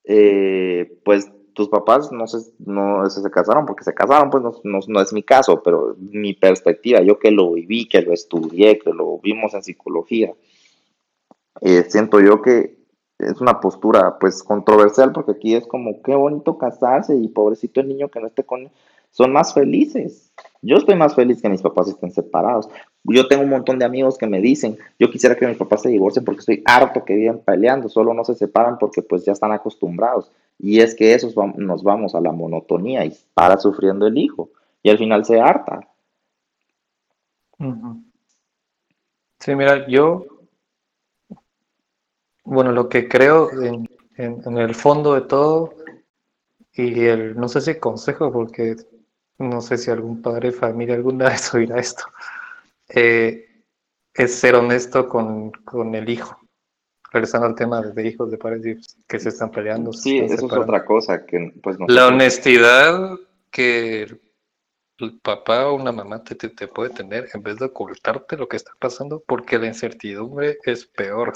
eh, 0.04 0.96
pues 1.04 1.32
tus 1.56 1.70
papás 1.70 2.12
no 2.12 2.26
se, 2.26 2.52
no 2.58 3.08
se 3.08 3.30
casaron 3.30 3.64
porque 3.64 3.82
se 3.82 3.94
casaron, 3.94 4.28
pues 4.28 4.44
no, 4.44 4.80
no, 4.86 5.00
es 5.00 5.12
mi 5.14 5.22
caso, 5.22 5.62
pero 5.62 5.96
mi 5.98 6.34
perspectiva, 6.34 7.00
yo 7.00 7.18
que 7.18 7.30
lo 7.30 7.54
viví, 7.54 7.88
que 7.88 8.02
lo 8.02 8.12
estudié, 8.12 8.78
que 8.78 8.92
lo 8.92 9.18
vimos 9.20 9.54
en 9.54 9.62
psicología, 9.62 10.34
eh, 11.62 11.86
siento 11.88 12.20
yo 12.20 12.42
que 12.42 12.76
es 13.18 13.40
una 13.40 13.58
postura 13.58 14.18
pues 14.20 14.42
controversial 14.42 15.12
porque 15.12 15.32
aquí 15.32 15.54
es 15.54 15.66
como 15.66 16.02
qué 16.02 16.14
bonito 16.14 16.58
casarse 16.58 17.16
y 17.16 17.28
pobrecito 17.28 17.80
el 17.80 17.88
niño 17.88 18.10
que 18.10 18.20
no 18.20 18.26
esté 18.26 18.44
con 18.44 18.70
son 19.10 19.32
más 19.32 19.54
felices. 19.54 20.30
Yo 20.60 20.76
estoy 20.76 20.94
más 20.96 21.14
feliz 21.14 21.40
que 21.40 21.48
mis 21.48 21.62
papás 21.62 21.88
estén 21.88 22.12
separados. 22.12 22.68
Yo 23.08 23.28
tengo 23.28 23.42
un 23.42 23.50
montón 23.50 23.78
de 23.78 23.84
amigos 23.84 24.18
que 24.18 24.26
me 24.26 24.40
dicen, 24.40 24.78
yo 24.98 25.10
quisiera 25.10 25.36
que 25.36 25.46
mis 25.46 25.56
papás 25.56 25.82
se 25.82 25.88
divorcien 25.88 26.24
porque 26.24 26.40
estoy 26.40 26.62
harto 26.64 27.04
que 27.04 27.14
viven 27.14 27.40
peleando, 27.40 27.88
solo 27.88 28.14
no 28.14 28.24
se 28.24 28.34
separan 28.34 28.78
porque 28.78 29.02
pues 29.02 29.24
ya 29.24 29.32
están 29.32 29.52
acostumbrados. 29.52 30.30
Y 30.58 30.80
es 30.80 30.94
que 30.94 31.14
esos 31.14 31.34
nos 31.56 31.82
vamos 31.82 32.14
a 32.14 32.20
la 32.20 32.32
monotonía 32.32 33.04
y 33.04 33.16
para 33.34 33.58
sufriendo 33.58 34.06
el 34.06 34.16
hijo. 34.18 34.48
Y 34.82 34.90
al 34.90 34.98
final 34.98 35.24
se 35.24 35.40
harta. 35.40 35.88
Sí, 39.40 39.54
mira, 39.54 39.86
yo, 39.88 40.26
bueno, 42.44 42.72
lo 42.72 42.88
que 42.88 43.08
creo 43.08 43.50
en, 43.62 43.88
el 44.16 44.74
fondo 44.74 45.14
de 45.14 45.22
todo, 45.22 45.74
y 46.72 47.04
el, 47.04 47.36
no 47.36 47.48
sé 47.48 47.60
si 47.60 47.78
consejo, 47.78 48.32
porque 48.32 48.76
no 49.38 49.60
sé 49.60 49.78
si 49.78 49.90
algún 49.90 50.22
padre 50.22 50.50
de 50.50 50.56
familia 50.56 50.94
alguna 50.94 51.28
vez 51.30 51.52
oirá 51.54 51.78
esto, 51.78 52.04
eh, 52.88 53.64
es 54.14 54.34
ser 54.34 54.54
honesto 54.54 55.08
con, 55.08 55.52
el 55.94 56.08
hijo. 56.08 56.38
Regresando 57.12 57.46
al 57.46 57.54
tema 57.54 57.80
de 57.82 58.06
hijos 58.06 58.30
de 58.30 58.38
padres 58.38 58.96
que 59.06 59.18
se 59.18 59.28
están 59.28 59.50
peleando. 59.50 59.92
Sí, 59.92 60.18
eso 60.18 60.34
es 60.34 60.52
otra 60.52 60.84
cosa 60.84 61.24
que 61.24 61.52
pues 61.62 61.76
La 61.88 62.08
honestidad 62.08 63.16
que 63.50 64.02
el 64.98 65.20
papá 65.20 65.68
o 65.68 65.74
una 65.74 65.92
mamá 65.92 66.22
te, 66.24 66.34
te, 66.34 66.68
puede 66.68 66.90
tener 66.90 67.28
en 67.32 67.42
vez 67.42 67.58
de 67.58 67.66
ocultarte 67.66 68.36
lo 68.36 68.48
que 68.48 68.56
está 68.56 68.72
pasando, 68.78 69.22
porque 69.26 69.58
la 69.58 69.66
incertidumbre 69.66 70.58
es 70.64 70.86
peor. 70.86 71.32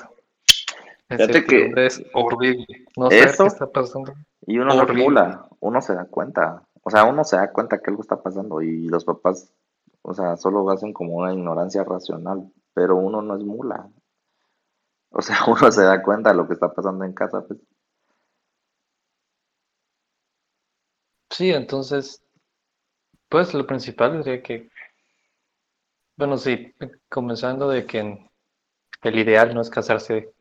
La 1.08 1.24
incertidumbre 1.24 1.86
es 1.86 2.02
horrible. 2.14 2.86
No 2.96 3.10
sé 3.10 3.16
qué 3.36 3.46
está 3.46 3.70
pasando. 3.70 4.14
Y 4.46 4.58
uno 4.58 4.74
no 4.74 4.94
mula, 4.94 5.46
uno 5.60 5.80
se 5.82 5.94
da 5.94 6.06
cuenta. 6.06 6.62
O 6.82 6.90
sea, 6.90 7.04
uno 7.04 7.24
se 7.24 7.36
da 7.36 7.52
cuenta 7.52 7.78
que 7.78 7.90
algo 7.90 8.02
está 8.02 8.22
pasando 8.22 8.62
y 8.62 8.88
los 8.88 9.04
papás 9.04 9.52
o 10.02 10.14
sea, 10.14 10.36
solo 10.36 10.68
hacen 10.70 10.92
como 10.92 11.14
una 11.14 11.32
ignorancia 11.32 11.84
racional, 11.84 12.50
pero 12.72 12.96
uno 12.96 13.22
no 13.22 13.36
es 13.36 13.44
mula. 13.44 13.90
O 15.10 15.22
sea, 15.22 15.36
uno 15.46 15.70
se 15.70 15.82
da 15.82 16.02
cuenta 16.02 16.30
de 16.30 16.36
lo 16.36 16.46
que 16.46 16.54
está 16.54 16.72
pasando 16.72 17.04
en 17.04 17.12
casa, 17.12 17.44
pues. 17.46 17.60
Sí, 21.30 21.50
entonces, 21.50 22.22
pues 23.28 23.54
lo 23.54 23.66
principal 23.66 24.22
sería 24.22 24.42
que, 24.42 24.68
bueno, 26.16 26.36
sí, 26.36 26.74
comenzando 27.08 27.68
de 27.68 27.86
que 27.86 28.28
el 29.02 29.18
ideal 29.18 29.54
no 29.54 29.60
es 29.60 29.70
casarse 29.70 30.32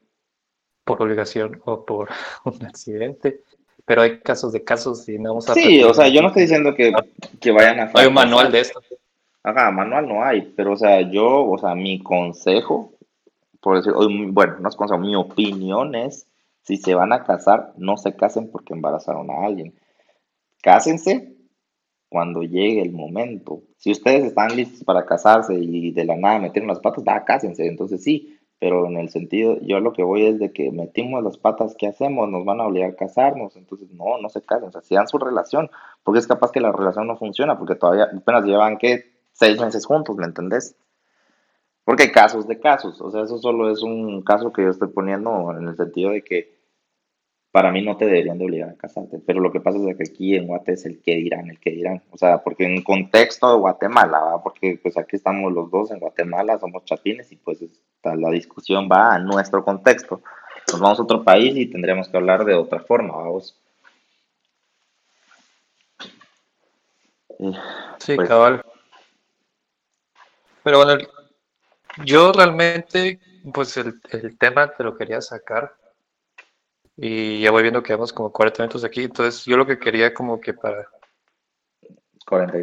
por 0.83 1.01
obligación 1.01 1.61
o 1.65 1.85
por 1.85 2.09
un 2.45 2.65
accidente, 2.65 3.43
pero 3.85 4.01
hay 4.01 4.19
casos 4.19 4.51
de 4.51 4.63
casos 4.63 5.07
y 5.07 5.19
no 5.19 5.29
vamos 5.29 5.49
a... 5.49 5.53
Sí, 5.53 5.83
o 5.83 5.93
sea, 5.93 6.07
yo 6.07 6.21
no 6.21 6.29
estoy 6.29 6.43
diciendo 6.43 6.73
que, 6.75 6.91
que 7.39 7.51
vayan 7.51 7.79
a... 7.79 7.91
Hay 7.93 8.07
un 8.07 8.13
manual 8.13 8.51
de 8.51 8.61
esto. 8.61 8.81
Ajá, 9.43 9.71
manual 9.71 10.07
no 10.07 10.23
hay, 10.23 10.53
pero 10.55 10.73
o 10.73 10.77
sea, 10.77 11.01
yo, 11.01 11.45
o 11.49 11.57
sea, 11.57 11.73
mi 11.75 12.03
consejo, 12.03 12.93
por 13.61 13.77
decir, 13.77 13.93
bueno, 14.31 14.57
no 14.59 14.69
es 14.69 14.75
consejo, 14.75 14.99
mi 14.99 15.15
opinión 15.15 15.95
es, 15.95 16.27
si 16.61 16.77
se 16.77 16.93
van 16.93 17.13
a 17.13 17.23
casar, 17.23 17.73
no 17.77 17.97
se 17.97 18.15
casen 18.15 18.51
porque 18.51 18.73
embarazaron 18.73 19.31
a 19.31 19.45
alguien. 19.45 19.73
Cásense 20.61 21.35
cuando 22.09 22.41
llegue 22.41 22.81
el 22.81 22.91
momento. 22.91 23.61
Si 23.77 23.91
ustedes 23.91 24.25
están 24.25 24.55
listos 24.55 24.83
para 24.83 25.05
casarse 25.05 25.55
y 25.55 25.91
de 25.91 26.03
la 26.05 26.17
nada 26.17 26.39
metieron 26.39 26.67
las 26.67 26.79
patas, 26.79 27.03
da, 27.05 27.23
cásense, 27.23 27.65
entonces 27.67 28.03
sí, 28.03 28.37
pero 28.59 28.87
en 28.87 28.97
el 28.97 29.09
sentido, 29.09 29.57
yo 29.61 29.79
lo 29.79 29.93
que 29.93 30.03
voy 30.03 30.25
es 30.25 30.37
de 30.37 30.51
que 30.51 30.69
metimos 30.71 31.23
las 31.23 31.37
patas, 31.37 31.75
¿qué 31.77 31.87
hacemos? 31.87 32.29
Nos 32.29 32.43
van 32.43 32.59
a 32.59 32.67
obligar 32.67 32.91
a 32.91 32.95
casarnos, 32.95 33.55
entonces 33.55 33.89
no, 33.91 34.17
no 34.21 34.27
se 34.29 34.41
casen, 34.41 34.67
o 34.67 34.71
sea, 34.71 34.81
sigan 34.81 35.07
su 35.07 35.17
relación, 35.17 35.71
porque 36.03 36.19
es 36.19 36.27
capaz 36.27 36.51
que 36.51 36.59
la 36.59 36.73
relación 36.73 37.07
no 37.07 37.15
funciona, 37.17 37.57
porque 37.57 37.75
todavía 37.75 38.09
apenas 38.13 38.43
llevan, 38.43 38.77
¿qué? 38.77 39.18
Seis 39.39 39.59
meses 39.59 39.85
juntos, 39.85 40.17
¿me 40.17 40.25
entendés? 40.25 40.75
Porque 41.85 42.03
hay 42.03 42.11
casos 42.11 42.47
de 42.47 42.59
casos, 42.59 43.01
o 43.01 43.09
sea, 43.09 43.23
eso 43.23 43.39
solo 43.39 43.71
es 43.71 43.81
un 43.81 44.21
caso 44.21 44.53
que 44.53 44.63
yo 44.63 44.69
estoy 44.69 44.89
poniendo 44.89 45.55
en 45.57 45.69
el 45.69 45.75
sentido 45.75 46.11
de 46.11 46.23
que 46.23 46.59
para 47.51 47.71
mí 47.71 47.81
no 47.81 47.97
te 47.97 48.05
deberían 48.05 48.37
de 48.37 48.45
obligar 48.45 48.69
a 48.69 48.75
casarte, 48.75 49.19
pero 49.25 49.39
lo 49.39 49.51
que 49.51 49.59
pasa 49.59 49.79
es 49.79 49.97
que 49.97 50.03
aquí 50.03 50.35
en 50.35 50.45
Guate 50.45 50.73
es 50.73 50.85
el 50.85 51.01
que 51.01 51.15
dirán, 51.15 51.49
el 51.49 51.59
que 51.59 51.71
dirán, 51.71 52.03
o 52.11 52.17
sea, 52.17 52.43
porque 52.43 52.65
en 52.65 52.83
contexto 52.83 53.51
de 53.51 53.57
Guatemala, 53.57 54.39
porque 54.43 54.79
pues 54.83 54.97
aquí 54.97 55.15
estamos 55.15 55.51
los 55.51 55.71
dos 55.71 55.89
en 55.89 55.99
Guatemala, 55.99 56.59
somos 56.59 56.85
chapines 56.85 57.31
y 57.31 57.37
pues 57.37 57.59
la 58.03 58.29
discusión 58.29 58.87
va 58.91 59.15
a 59.15 59.19
nuestro 59.19 59.65
contexto. 59.65 60.21
Nos 60.71 60.79
vamos 60.79 60.99
a 60.99 61.03
otro 61.03 61.23
país 61.23 61.57
y 61.57 61.65
tendríamos 61.65 62.07
que 62.07 62.17
hablar 62.17 62.45
de 62.45 62.53
otra 62.53 62.81
forma, 62.81 63.15
vamos. 63.15 63.57
Sí, 67.97 68.15
pues, 68.15 68.27
cabal. 68.27 68.63
Pero 70.63 70.83
bueno, 70.83 71.03
yo 72.05 72.31
realmente, 72.31 73.19
pues 73.53 73.77
el, 73.77 74.01
tema 74.37 74.71
te 74.71 74.83
lo 74.83 74.97
quería 74.97 75.21
sacar 75.21 75.75
y 76.95 77.41
ya 77.41 77.51
voy 77.51 77.63
viendo 77.63 77.81
que 77.81 77.93
vamos 77.93 78.11
como 78.11 78.31
40 78.31 78.63
minutos 78.63 78.83
aquí, 78.83 79.03
entonces 79.03 79.45
yo 79.45 79.55
lo 79.57 79.65
que 79.65 79.79
quería 79.79 80.13
como 80.13 80.39
que 80.39 80.53
para, 80.53 80.89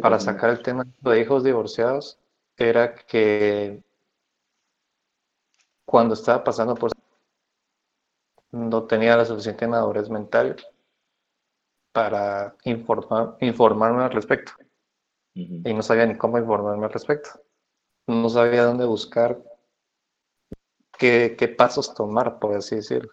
para 0.01 0.19
sacar 0.19 0.51
el 0.51 0.61
tema 0.61 0.85
de 1.01 1.19
hijos 1.19 1.43
divorciados 1.43 2.19
era 2.55 2.93
que 2.93 3.81
cuando 5.85 6.13
estaba 6.13 6.43
pasando 6.43 6.75
por 6.75 6.91
no 8.51 8.83
tenía 8.83 9.17
la 9.17 9.25
suficiente 9.25 9.67
madurez 9.67 10.09
mental 10.09 10.55
para 11.91 12.55
informar, 12.63 13.37
informarme 13.41 14.03
al 14.03 14.11
respecto. 14.11 14.53
Y 15.33 15.73
no 15.73 15.83
sabía 15.83 16.05
ni 16.05 16.17
cómo 16.17 16.39
informarme 16.39 16.85
al 16.85 16.93
respecto 16.93 17.29
no 18.07 18.29
sabía 18.29 18.63
dónde 18.63 18.85
buscar, 18.85 19.41
qué, 20.97 21.35
qué 21.37 21.47
pasos 21.47 21.93
tomar, 21.93 22.39
por 22.39 22.55
así 22.55 22.77
decirlo. 22.77 23.11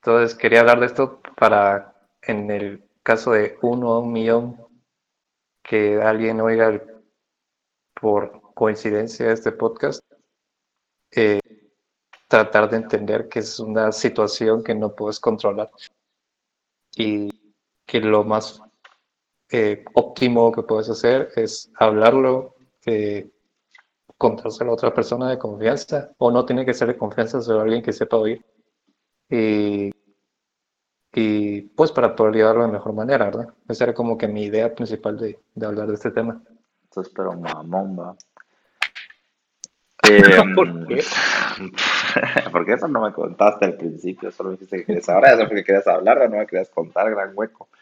Entonces 0.00 0.36
quería 0.36 0.60
hablar 0.60 0.80
de 0.80 0.86
esto 0.86 1.20
para, 1.36 1.94
en 2.22 2.50
el 2.50 2.84
caso 3.02 3.32
de 3.32 3.56
uno 3.62 3.92
a 3.92 4.00
un 4.00 4.12
millón, 4.12 4.56
que 5.62 6.02
alguien 6.02 6.40
oiga 6.40 6.82
por 7.94 8.52
coincidencia 8.54 9.30
este 9.30 9.52
podcast, 9.52 10.02
eh, 11.12 11.40
tratar 12.26 12.68
de 12.70 12.78
entender 12.78 13.28
que 13.28 13.40
es 13.40 13.60
una 13.60 13.92
situación 13.92 14.64
que 14.64 14.74
no 14.74 14.94
puedes 14.94 15.20
controlar 15.20 15.70
y 16.96 17.28
que 17.86 18.00
lo 18.00 18.24
más 18.24 18.60
eh, 19.50 19.84
óptimo 19.94 20.50
que 20.50 20.62
puedes 20.62 20.88
hacer 20.88 21.30
es 21.36 21.70
hablarlo, 21.78 22.56
eh, 22.86 23.30
contárselo 24.22 24.72
a 24.72 24.74
otra 24.74 24.94
persona 24.94 25.30
de 25.30 25.38
confianza, 25.38 26.12
o 26.18 26.30
no 26.30 26.46
tiene 26.46 26.64
que 26.66 26.74
ser 26.74 26.88
de 26.88 26.98
confianza, 26.98 27.40
sino 27.42 27.60
alguien 27.60 27.82
que 27.82 27.92
sepa 27.92 28.16
oír. 28.18 28.44
Y, 29.30 29.90
y 31.14 31.62
pues 31.62 31.92
para 31.92 32.16
poder 32.16 32.34
llevarlo 32.36 32.66
de 32.66 32.72
mejor 32.72 32.94
manera, 32.94 33.26
¿verdad? 33.26 33.48
Esa 33.68 33.84
era 33.84 33.94
como 33.94 34.16
que 34.18 34.28
mi 34.28 34.44
idea 34.44 34.74
principal 34.74 35.18
de, 35.18 35.38
de 35.54 35.66
hablar 35.66 35.88
de 35.88 35.94
este 35.94 36.10
tema. 36.10 36.42
Entonces, 36.84 37.12
pero 37.14 37.32
mamón, 37.34 37.98
va. 37.98 38.16
¿Por 40.54 40.68
Em, 40.68 40.86
qué? 40.86 41.02
porque 42.52 42.74
eso 42.74 42.88
no 42.88 43.02
me 43.02 43.12
contaste 43.12 43.66
al 43.66 43.76
principio, 43.76 44.32
solo 44.32 44.50
me 44.50 44.54
dijiste 44.56 44.78
que 44.78 44.84
querías 44.86 45.08
ahora, 45.08 45.32
eso 45.34 45.46
porque 45.48 45.64
querías 45.64 45.86
hablar, 45.86 46.28
no 46.30 46.36
me 46.38 46.46
querías 46.46 46.70
contar, 46.70 47.10
gran 47.10 47.32
hueco. 47.34 47.68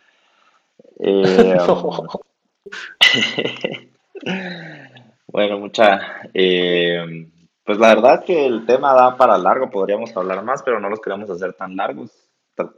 Eh, 4.24 4.99
bueno, 5.32 5.58
mucha. 5.58 6.22
eh, 6.34 7.28
pues 7.64 7.78
la 7.78 7.94
verdad 7.94 8.24
que 8.24 8.46
el 8.46 8.66
tema 8.66 8.94
da 8.94 9.16
para 9.16 9.38
largo, 9.38 9.70
podríamos 9.70 10.16
hablar 10.16 10.42
más, 10.44 10.62
pero 10.62 10.80
no 10.80 10.88
los 10.88 11.00
queremos 11.00 11.30
hacer 11.30 11.52
tan 11.54 11.76
largos. 11.76 12.10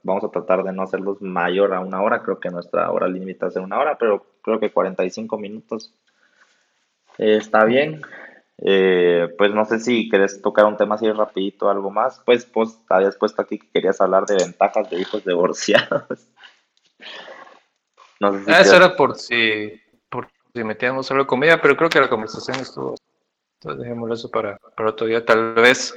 Vamos 0.04 0.22
a 0.24 0.30
tratar 0.30 0.62
de 0.62 0.72
no 0.72 0.82
hacerlos 0.82 1.20
mayor 1.22 1.74
a 1.74 1.80
una 1.80 2.02
hora, 2.02 2.22
creo 2.22 2.38
que 2.38 2.50
nuestra 2.50 2.90
hora 2.90 3.08
límite 3.08 3.46
es 3.46 3.54
de 3.54 3.60
una 3.60 3.78
hora, 3.80 3.96
pero 3.98 4.24
creo 4.42 4.60
que 4.60 4.70
45 4.70 5.38
minutos 5.38 5.94
eh, 7.18 7.36
está 7.36 7.64
bien. 7.64 8.00
Eh, 8.64 9.28
pues 9.38 9.52
no 9.52 9.64
sé 9.64 9.80
si 9.80 10.08
querés 10.08 10.40
tocar 10.40 10.66
un 10.66 10.76
tema 10.76 10.94
así 10.94 11.10
rapidito, 11.10 11.68
algo 11.68 11.90
más. 11.90 12.20
Pues 12.24 12.44
pues 12.44 12.78
habías 12.88 13.16
puesto 13.16 13.42
aquí 13.42 13.58
que 13.58 13.70
querías 13.72 14.00
hablar 14.00 14.24
de 14.26 14.36
ventajas 14.36 14.88
de 14.90 15.00
hijos 15.00 15.24
divorciados. 15.24 16.28
No 18.20 18.32
sé 18.32 18.44
si 18.44 18.50
Ah, 18.52 18.60
Eso 18.60 18.70
quieres- 18.70 18.86
era 18.88 18.96
por 18.96 19.16
si, 19.16 19.81
si 20.54 20.64
metíamos 20.64 21.10
algo 21.10 21.24
de 21.24 21.28
comida, 21.28 21.60
pero 21.60 21.76
creo 21.76 21.88
que 21.88 22.00
la 22.00 22.10
conversación 22.10 22.58
estuvo. 22.60 22.94
Entonces 23.60 23.82
dejémoslo 23.82 24.14
eso 24.14 24.30
para, 24.30 24.58
para 24.76 24.90
otro 24.90 25.06
día. 25.06 25.24
Tal 25.24 25.54
vez 25.54 25.94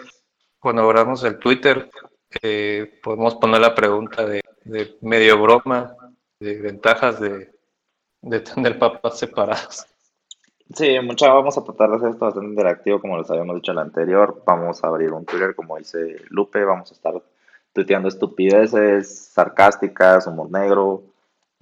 cuando 0.60 0.84
abramos 0.84 1.24
el 1.24 1.38
Twitter 1.40 1.90
eh, 2.42 3.00
podemos 3.04 3.36
poner 3.36 3.62
la 3.62 3.76
pregunta 3.76 4.26
de, 4.26 4.42
de 4.64 4.98
medio 5.02 5.42
broma, 5.42 5.96
de 6.40 6.62
ventajas 6.62 7.20
de, 7.20 7.52
de 8.22 8.40
tener 8.40 8.80
papás 8.80 9.20
separados. 9.20 9.86
Sí, 10.74 11.00
mucha, 11.02 11.32
vamos 11.32 11.58
a 11.58 11.64
tratar 11.64 11.92
de 11.92 11.98
hacer 11.98 12.10
esto 12.10 12.26
bastante 12.26 12.50
interactivo, 12.50 13.00
como 13.00 13.18
les 13.18 13.30
habíamos 13.30 13.56
dicho 13.58 13.72
en 13.72 13.78
el 13.78 13.84
anterior. 13.84 14.42
Vamos 14.46 14.84
a 14.84 14.88
abrir 14.88 15.12
un 15.12 15.26
Twitter, 15.26 15.54
como 15.56 15.78
dice 15.78 16.18
Lupe, 16.30 16.64
vamos 16.64 16.92
a 16.92 16.96
estar 16.96 17.22
tuiteando 17.72 18.08
estupideces, 18.08 19.28
sarcásticas, 19.34 20.26
humor 20.28 20.50
negro. 20.50 21.04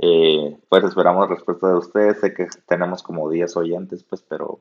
Eh, 0.05 0.57
pues 0.67 0.83
esperamos 0.83 1.29
respuesta 1.29 1.69
de 1.69 1.75
ustedes. 1.77 2.19
Sé 2.19 2.33
que 2.33 2.47
tenemos 2.67 3.01
como 3.01 3.29
10 3.29 3.55
oyentes, 3.55 4.03
pues, 4.03 4.21
pero 4.21 4.59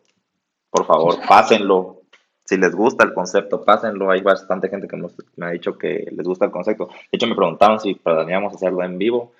por 0.70 0.84
favor, 0.86 1.16
pásenlo. 1.28 1.98
Si 2.44 2.56
les 2.56 2.74
gusta 2.74 3.04
el 3.04 3.12
concepto, 3.14 3.64
pásenlo. 3.64 4.10
Hay 4.10 4.20
bastante 4.20 4.68
gente 4.68 4.86
que 4.86 4.96
nos- 4.96 5.16
me 5.36 5.46
ha 5.46 5.50
dicho 5.50 5.76
que 5.78 6.06
les 6.12 6.26
gusta 6.26 6.44
el 6.44 6.50
concepto. 6.52 6.86
De 6.88 6.94
hecho, 7.16 7.26
me 7.26 7.34
preguntaron 7.34 7.80
si 7.80 7.94
planeamos 7.94 8.54
hacerlo 8.54 8.84
en 8.84 8.98
vivo. 8.98 9.32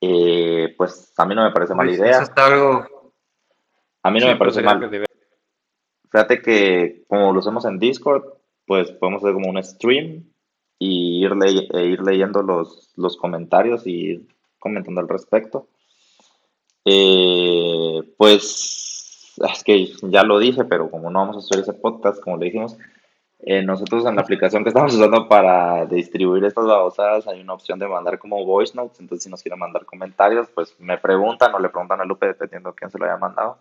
Eh, 0.00 0.74
pues 0.76 1.12
a 1.16 1.24
mí 1.26 1.34
no 1.34 1.42
me 1.44 1.50
parece 1.52 1.74
mala 1.74 1.88
Pues, 1.90 1.98
idea. 2.00 2.10
eso 2.12 2.22
está 2.22 2.46
algo. 2.46 2.86
A 4.02 4.10
mí 4.10 4.20
no 4.20 4.26
sí, 4.26 4.32
me 4.32 4.38
parece 4.38 4.62
mal. 4.62 4.88
que 4.90 5.04
Fíjate 6.12 6.40
que 6.42 7.04
como 7.08 7.32
lo 7.32 7.40
hacemos 7.40 7.64
en 7.64 7.78
Discord, 7.80 8.24
pues 8.66 8.92
podemos 8.92 9.22
hacer 9.22 9.34
como 9.34 9.50
un 9.50 9.62
stream 9.62 10.24
y 10.78 11.24
ir, 11.24 11.32
e 11.72 11.84
ir 11.86 12.00
leyendo 12.02 12.42
los, 12.42 12.92
los 12.96 13.16
comentarios 13.16 13.86
y 13.86 14.26
comentando 14.66 15.00
al 15.00 15.08
respecto. 15.08 15.68
Eh, 16.84 18.00
pues 18.16 19.34
es 19.36 19.64
que 19.64 19.92
ya 20.02 20.22
lo 20.22 20.38
dije, 20.38 20.64
pero 20.64 20.90
como 20.90 21.10
no 21.10 21.20
vamos 21.20 21.36
a 21.36 21.38
hacer 21.40 21.60
ese 21.60 21.72
podcast, 21.72 22.20
como 22.20 22.36
le 22.36 22.46
dijimos, 22.46 22.76
eh, 23.40 23.62
nosotros 23.62 24.06
en 24.06 24.16
la 24.16 24.22
aplicación 24.22 24.62
que 24.62 24.70
estamos 24.70 24.94
usando 24.94 25.28
para 25.28 25.84
distribuir 25.86 26.44
estas 26.44 26.66
babosadas 26.66 27.28
hay 27.28 27.40
una 27.42 27.52
opción 27.52 27.78
de 27.78 27.86
mandar 27.86 28.18
como 28.18 28.44
voice 28.44 28.74
notes, 28.74 28.98
entonces 28.98 29.24
si 29.24 29.30
nos 29.30 29.42
quieren 29.42 29.58
mandar 29.58 29.84
comentarios, 29.84 30.48
pues 30.54 30.74
me 30.78 30.96
preguntan 30.98 31.54
o 31.54 31.58
le 31.58 31.68
preguntan 31.68 32.00
a 32.00 32.04
Lupe 32.04 32.26
dependiendo 32.26 32.70
de 32.70 32.76
quién 32.76 32.90
se 32.90 32.98
lo 32.98 33.04
haya 33.04 33.18
mandado. 33.18 33.58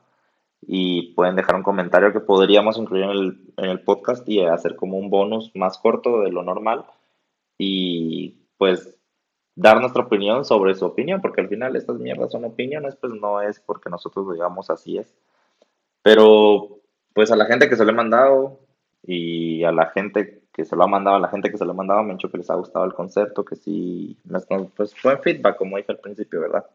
Y 0.68 1.14
pueden 1.14 1.36
dejar 1.36 1.56
un 1.56 1.64
comentario 1.64 2.12
que 2.12 2.22
podríamos 2.22 2.78
incluir 2.78 3.04
en 3.04 3.10
el, 3.12 3.54
en 3.58 3.70
el 3.70 3.82
podcast 3.82 4.28
y 4.28 4.44
hacer 4.44 4.76
como 4.76 4.98
un 4.98 5.10
bonus 5.10 5.52
más 5.56 5.78
corto 5.78 6.22
de 6.22 6.32
lo 6.32 6.42
normal. 6.44 6.86
Y 7.58 8.48
pues 8.58 8.98
dar 9.56 9.80
nuestra 9.80 10.04
opinión 10.04 10.46
sobre 10.46 10.76
su 10.76 10.86
opinión, 10.86 11.22
porque 11.22 11.42
al 11.42 11.48
final 11.48 11.76
estas 11.76 11.98
mierdas 11.98 12.32
son 12.32 12.46
opiniones, 12.46 12.96
pues 12.96 13.14
no 13.14 13.42
es 13.42 13.60
porque 13.60 13.90
nosotros 13.90 14.26
lo 14.28 14.34
digamos 14.34 14.70
así 14.70 14.98
es. 14.98 15.16
Pero 16.02 16.80
pues 17.14 17.32
a 17.32 17.36
la 17.36 17.46
gente 17.46 17.70
que 17.70 17.76
se 17.76 17.86
lo 17.86 17.92
he 17.92 17.96
mandado 17.96 18.60
y 19.02 19.64
a 19.64 19.72
la 19.72 19.88
gente 19.88 20.44
que 20.52 20.66
se 20.66 20.76
lo 20.76 20.84
ha 20.84 20.88
mandado, 20.88 21.18
a 21.18 21.20
la 21.20 21.30
gente 21.30 21.50
que 21.50 21.58
se 21.58 21.66
lo 21.66 21.72
ha 21.72 21.76
mandado, 21.76 22.04
me 22.04 22.12
han 22.12 22.18
dicho 22.18 22.30
que 22.30 22.38
les 22.38 22.50
ha 22.50 22.56
gustado 22.56 22.86
el 22.86 22.94
concepto, 22.94 23.44
que 23.44 23.56
sí, 23.56 24.18
pues 24.76 24.96
buen 25.04 25.22
feedback, 25.22 25.58
como 25.58 25.78
dije 25.78 25.92
al 25.92 26.00
principio, 26.00 26.42
¿verdad? 26.42 26.66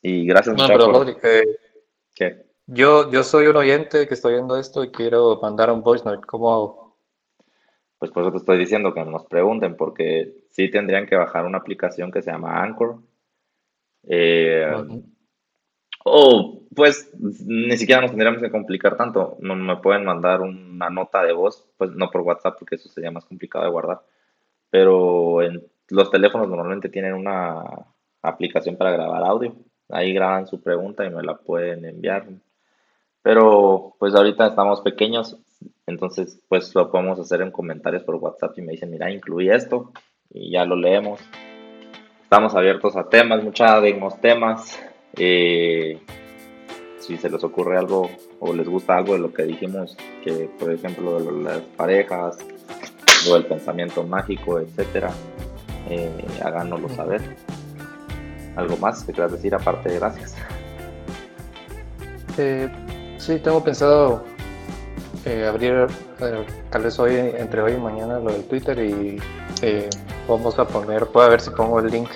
Y 0.00 0.26
gracias 0.26 0.56
No, 0.56 0.66
pero 0.66 0.92
por... 0.92 1.08
Eh, 1.22 1.58
¿Qué? 2.14 2.46
yo, 2.66 3.10
yo 3.10 3.22
soy 3.22 3.46
un 3.46 3.56
oyente 3.56 4.06
que 4.06 4.14
estoy 4.14 4.34
viendo 4.34 4.56
esto 4.56 4.82
y 4.82 4.90
quiero 4.90 5.38
mandar 5.40 5.70
un 5.70 5.82
voice 5.82 6.04
note. 6.04 6.26
¿Cómo 6.26 6.52
hago? 6.52 6.81
Pues 8.02 8.10
por 8.10 8.24
eso 8.24 8.32
te 8.32 8.38
estoy 8.38 8.58
diciendo 8.58 8.92
que 8.92 9.04
nos 9.04 9.26
pregunten, 9.26 9.76
porque 9.76 10.34
sí 10.50 10.68
tendrían 10.68 11.06
que 11.06 11.14
bajar 11.14 11.46
una 11.46 11.58
aplicación 11.58 12.10
que 12.10 12.20
se 12.20 12.32
llama 12.32 12.60
Anchor. 12.60 12.96
Eh, 14.08 14.66
o 16.04 16.62
pues 16.74 17.12
ni 17.46 17.76
siquiera 17.76 18.00
nos 18.00 18.10
tendríamos 18.10 18.42
que 18.42 18.50
complicar 18.50 18.96
tanto. 18.96 19.36
No 19.38 19.54
me 19.54 19.76
pueden 19.76 20.04
mandar 20.04 20.40
una 20.40 20.90
nota 20.90 21.22
de 21.22 21.32
voz, 21.32 21.64
pues 21.76 21.92
no 21.92 22.10
por 22.10 22.22
WhatsApp, 22.22 22.56
porque 22.58 22.74
eso 22.74 22.88
sería 22.88 23.12
más 23.12 23.24
complicado 23.24 23.66
de 23.66 23.70
guardar. 23.70 24.00
Pero 24.68 25.40
en 25.40 25.64
los 25.90 26.10
teléfonos 26.10 26.48
normalmente 26.48 26.88
tienen 26.88 27.14
una 27.14 27.62
aplicación 28.20 28.76
para 28.76 28.90
grabar 28.90 29.22
audio. 29.22 29.54
Ahí 29.90 30.12
graban 30.12 30.48
su 30.48 30.60
pregunta 30.60 31.06
y 31.06 31.10
me 31.10 31.22
la 31.22 31.36
pueden 31.36 31.84
enviar. 31.84 32.26
Pero 33.22 33.94
pues 33.98 34.14
ahorita 34.14 34.48
estamos 34.48 34.80
pequeños, 34.80 35.38
entonces 35.86 36.40
pues 36.48 36.74
lo 36.74 36.90
podemos 36.90 37.18
hacer 37.20 37.40
en 37.42 37.52
comentarios 37.52 38.02
por 38.02 38.16
WhatsApp 38.16 38.58
y 38.58 38.62
me 38.62 38.72
dicen, 38.72 38.90
mira, 38.90 39.10
incluí 39.10 39.48
esto 39.50 39.92
y 40.30 40.50
ya 40.52 40.64
lo 40.64 40.76
leemos. 40.76 41.20
Estamos 42.22 42.54
abiertos 42.54 42.96
a 42.96 43.08
temas, 43.08 43.44
mucha 43.44 43.80
denos 43.80 44.20
temas. 44.20 44.80
Eh, 45.16 46.00
si 46.98 47.16
se 47.16 47.28
les 47.28 47.44
ocurre 47.44 47.76
algo 47.76 48.08
o 48.40 48.52
les 48.54 48.68
gusta 48.68 48.96
algo 48.96 49.12
de 49.12 49.18
lo 49.18 49.32
que 49.32 49.42
dijimos, 49.42 49.96
que 50.24 50.48
por 50.58 50.72
ejemplo 50.72 51.18
lo 51.18 51.32
de 51.32 51.42
las 51.42 51.60
parejas, 51.76 52.38
lo 53.28 53.34
del 53.34 53.44
pensamiento 53.44 54.02
mágico, 54.04 54.58
etcétera, 54.58 55.10
eh, 55.90 56.10
háganoslo 56.42 56.88
saber. 56.88 57.20
¿Algo 58.56 58.76
más 58.76 59.04
que 59.04 59.12
quieras 59.12 59.32
decir 59.32 59.54
aparte 59.54 59.90
de 59.90 59.98
gracias? 59.98 60.36
Eh, 62.38 62.70
sí, 63.22 63.38
tengo 63.38 63.62
pensado 63.62 64.24
eh, 65.24 65.46
abrir 65.48 65.86
eh, 66.20 66.46
tal 66.70 66.82
vez 66.82 66.98
hoy, 66.98 67.14
entre 67.16 67.62
hoy 67.62 67.72
y 67.72 67.76
mañana, 67.78 68.18
lo 68.18 68.32
del 68.32 68.44
Twitter 68.44 68.78
y 68.78 69.20
eh, 69.62 69.88
vamos 70.28 70.58
a 70.58 70.66
poner, 70.66 71.06
puedo 71.06 71.28
ver 71.30 71.40
si 71.40 71.50
pongo 71.50 71.78
el 71.80 71.90
link 71.90 72.10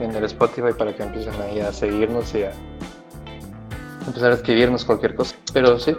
en 0.00 0.14
el 0.14 0.24
Spotify 0.24 0.72
para 0.76 0.94
que 0.94 1.02
empiecen 1.02 1.34
ahí 1.42 1.60
a 1.60 1.72
seguirnos 1.72 2.34
y 2.34 2.42
a 2.44 2.52
empezar 4.06 4.32
a 4.32 4.34
escribirnos 4.34 4.84
cualquier 4.84 5.14
cosa. 5.14 5.36
Pero 5.52 5.78
sí, 5.78 5.96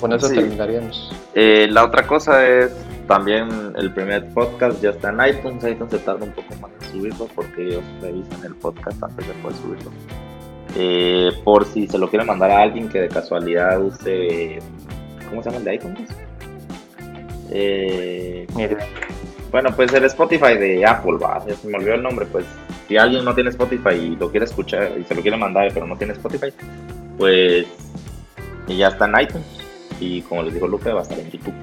con 0.00 0.12
eso 0.12 0.28
Sí. 0.28 0.34
terminaríamos. 0.36 1.12
Eh, 1.34 1.68
la 1.70 1.84
otra 1.84 2.06
cosa 2.06 2.46
es 2.46 2.72
también 3.06 3.48
el 3.76 3.92
primer 3.92 4.32
podcast 4.32 4.80
ya 4.82 4.90
está 4.90 5.10
en 5.10 5.34
iTunes. 5.36 5.62
iTunes 5.64 5.90
se 5.90 5.98
tarda 5.98 6.24
un 6.24 6.32
poco 6.32 6.54
más 6.60 6.70
en 6.80 6.90
subirlo 6.92 7.28
porque 7.34 7.68
ellos 7.68 7.82
revisan 8.00 8.44
el 8.44 8.54
podcast 8.54 9.02
antes 9.02 9.26
de 9.26 9.34
poder 9.34 9.56
subirlo. 9.58 9.90
Eh, 10.76 11.30
por 11.44 11.64
si 11.66 11.86
se 11.86 11.98
lo 11.98 12.08
quieren 12.08 12.26
mandar 12.26 12.50
a 12.50 12.62
alguien 12.62 12.88
que 12.88 13.00
de 13.00 13.08
casualidad 13.08 13.80
use. 13.80 14.58
¿Cómo 15.28 15.42
se 15.42 15.50
llama 15.50 15.58
el 15.58 15.64
de 15.64 15.74
iTunes? 15.74 16.10
Eh, 17.50 18.46
bueno, 19.50 19.70
pues 19.76 19.92
el 19.92 20.04
Spotify 20.04 20.56
de 20.58 20.84
Apple, 20.84 21.18
va, 21.22 21.44
ya 21.46 21.54
se 21.54 21.68
me 21.68 21.78
olvidó 21.78 21.94
el 21.94 22.02
nombre, 22.02 22.26
pues 22.26 22.44
si 22.88 22.96
alguien 22.96 23.24
no 23.24 23.34
tiene 23.34 23.50
Spotify 23.50 23.94
y 23.94 24.16
lo 24.16 24.30
quiere 24.30 24.46
escuchar 24.46 24.92
y 24.98 25.04
se 25.04 25.14
lo 25.14 25.22
quiere 25.22 25.36
mandar 25.36 25.70
pero 25.72 25.86
no 25.86 25.96
tiene 25.96 26.14
Spotify, 26.14 26.52
pues 27.16 27.66
ya 28.66 28.88
está 28.88 29.06
en 29.06 29.20
iTunes 29.20 29.46
y 30.00 30.22
como 30.22 30.42
les 30.42 30.54
dijo 30.54 30.66
Lupe 30.66 30.92
va 30.92 31.00
a 31.00 31.02
estar 31.02 31.18
en 31.18 31.30
YouTube. 31.30 31.54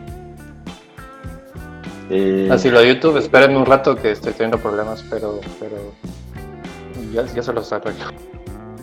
Eh, 2.10 2.50
así 2.52 2.70
lo 2.70 2.80
de 2.80 2.94
YouTube, 2.94 3.18
espérenme 3.18 3.58
un 3.58 3.66
rato 3.66 3.96
que 3.96 4.12
estoy 4.12 4.34
teniendo 4.34 4.58
problemas, 4.58 5.04
pero, 5.10 5.42
pero 5.60 5.78
ya, 7.14 7.26
ya 7.26 7.44
se 7.44 7.54
los 7.54 7.72
arreglo. 7.74 8.06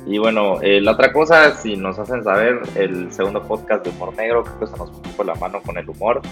Y 0.08 0.16
bueno, 0.16 0.58
eh, 0.62 0.80
la 0.80 0.92
otra 0.92 1.12
cosa, 1.12 1.54
si 1.54 1.76
nos 1.76 1.98
hacen 1.98 2.24
saber, 2.24 2.62
el 2.76 3.12
segundo 3.12 3.42
podcast 3.42 3.84
de 3.84 3.90
Humor 3.90 4.16
Negro, 4.16 4.42
creo 4.42 4.60
que 4.60 4.66
se 4.66 4.76
nos 4.78 4.90
poco 4.90 5.22
la 5.22 5.34
mano 5.34 5.60
con 5.60 5.76
el 5.76 5.86
humor 5.86 6.22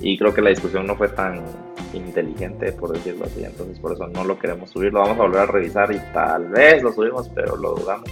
y 0.00 0.16
creo 0.16 0.32
que 0.32 0.40
la 0.40 0.48
discusión 0.48 0.86
no 0.86 0.96
fue 0.96 1.08
tan 1.08 1.44
inteligente, 1.92 2.72
por 2.72 2.92
decirlo 2.92 3.26
así, 3.26 3.44
entonces 3.44 3.78
por 3.78 3.92
eso 3.92 4.06
no 4.06 4.24
lo 4.24 4.38
queremos 4.38 4.70
subir, 4.70 4.94
lo 4.94 5.00
vamos 5.00 5.18
a 5.18 5.22
volver 5.24 5.40
a 5.40 5.46
revisar 5.46 5.92
y 5.92 5.98
tal 6.14 6.48
vez 6.48 6.82
lo 6.82 6.92
subimos, 6.92 7.28
pero 7.34 7.56
lo 7.56 7.74
dudamos. 7.74 8.08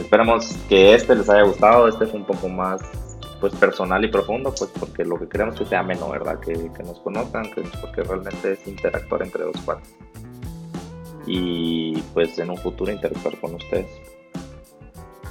esperamos 0.00 0.48
que 0.68 0.94
este 0.94 1.14
les 1.14 1.30
haya 1.30 1.42
gustado. 1.42 1.86
Este 1.86 2.04
fue 2.04 2.18
un 2.18 2.26
poco 2.26 2.48
más 2.48 2.82
pues 3.40 3.54
personal 3.54 4.04
y 4.04 4.08
profundo, 4.08 4.52
pues 4.58 4.72
porque 4.80 5.04
lo 5.04 5.16
que 5.16 5.28
queremos 5.28 5.54
es 5.54 5.60
que 5.60 5.66
sea 5.66 5.78
ameno, 5.78 6.10
¿verdad? 6.10 6.40
Que, 6.40 6.54
que 6.54 6.82
nos 6.82 6.98
conozcan, 7.02 7.52
que, 7.52 7.62
porque 7.80 8.02
realmente 8.02 8.54
es 8.54 8.66
interactuar 8.66 9.22
entre 9.22 9.44
dos 9.44 9.60
partes. 9.60 9.94
Y 11.30 12.00
pues 12.14 12.38
en 12.38 12.50
un 12.50 12.56
futuro 12.56 12.90
interactuar 12.90 13.38
con 13.38 13.54
ustedes. 13.54 13.90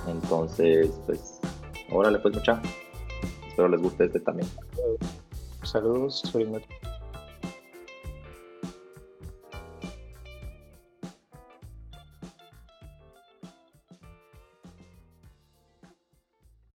Entonces, 0.07 0.91
pues, 1.07 1.39
órale 1.91 2.19
pues 2.19 2.35
mucha. 2.35 2.61
Espero 3.47 3.67
les 3.67 3.81
guste 3.81 4.05
este 4.05 4.19
también. 4.19 4.47
Saludos, 5.63 6.21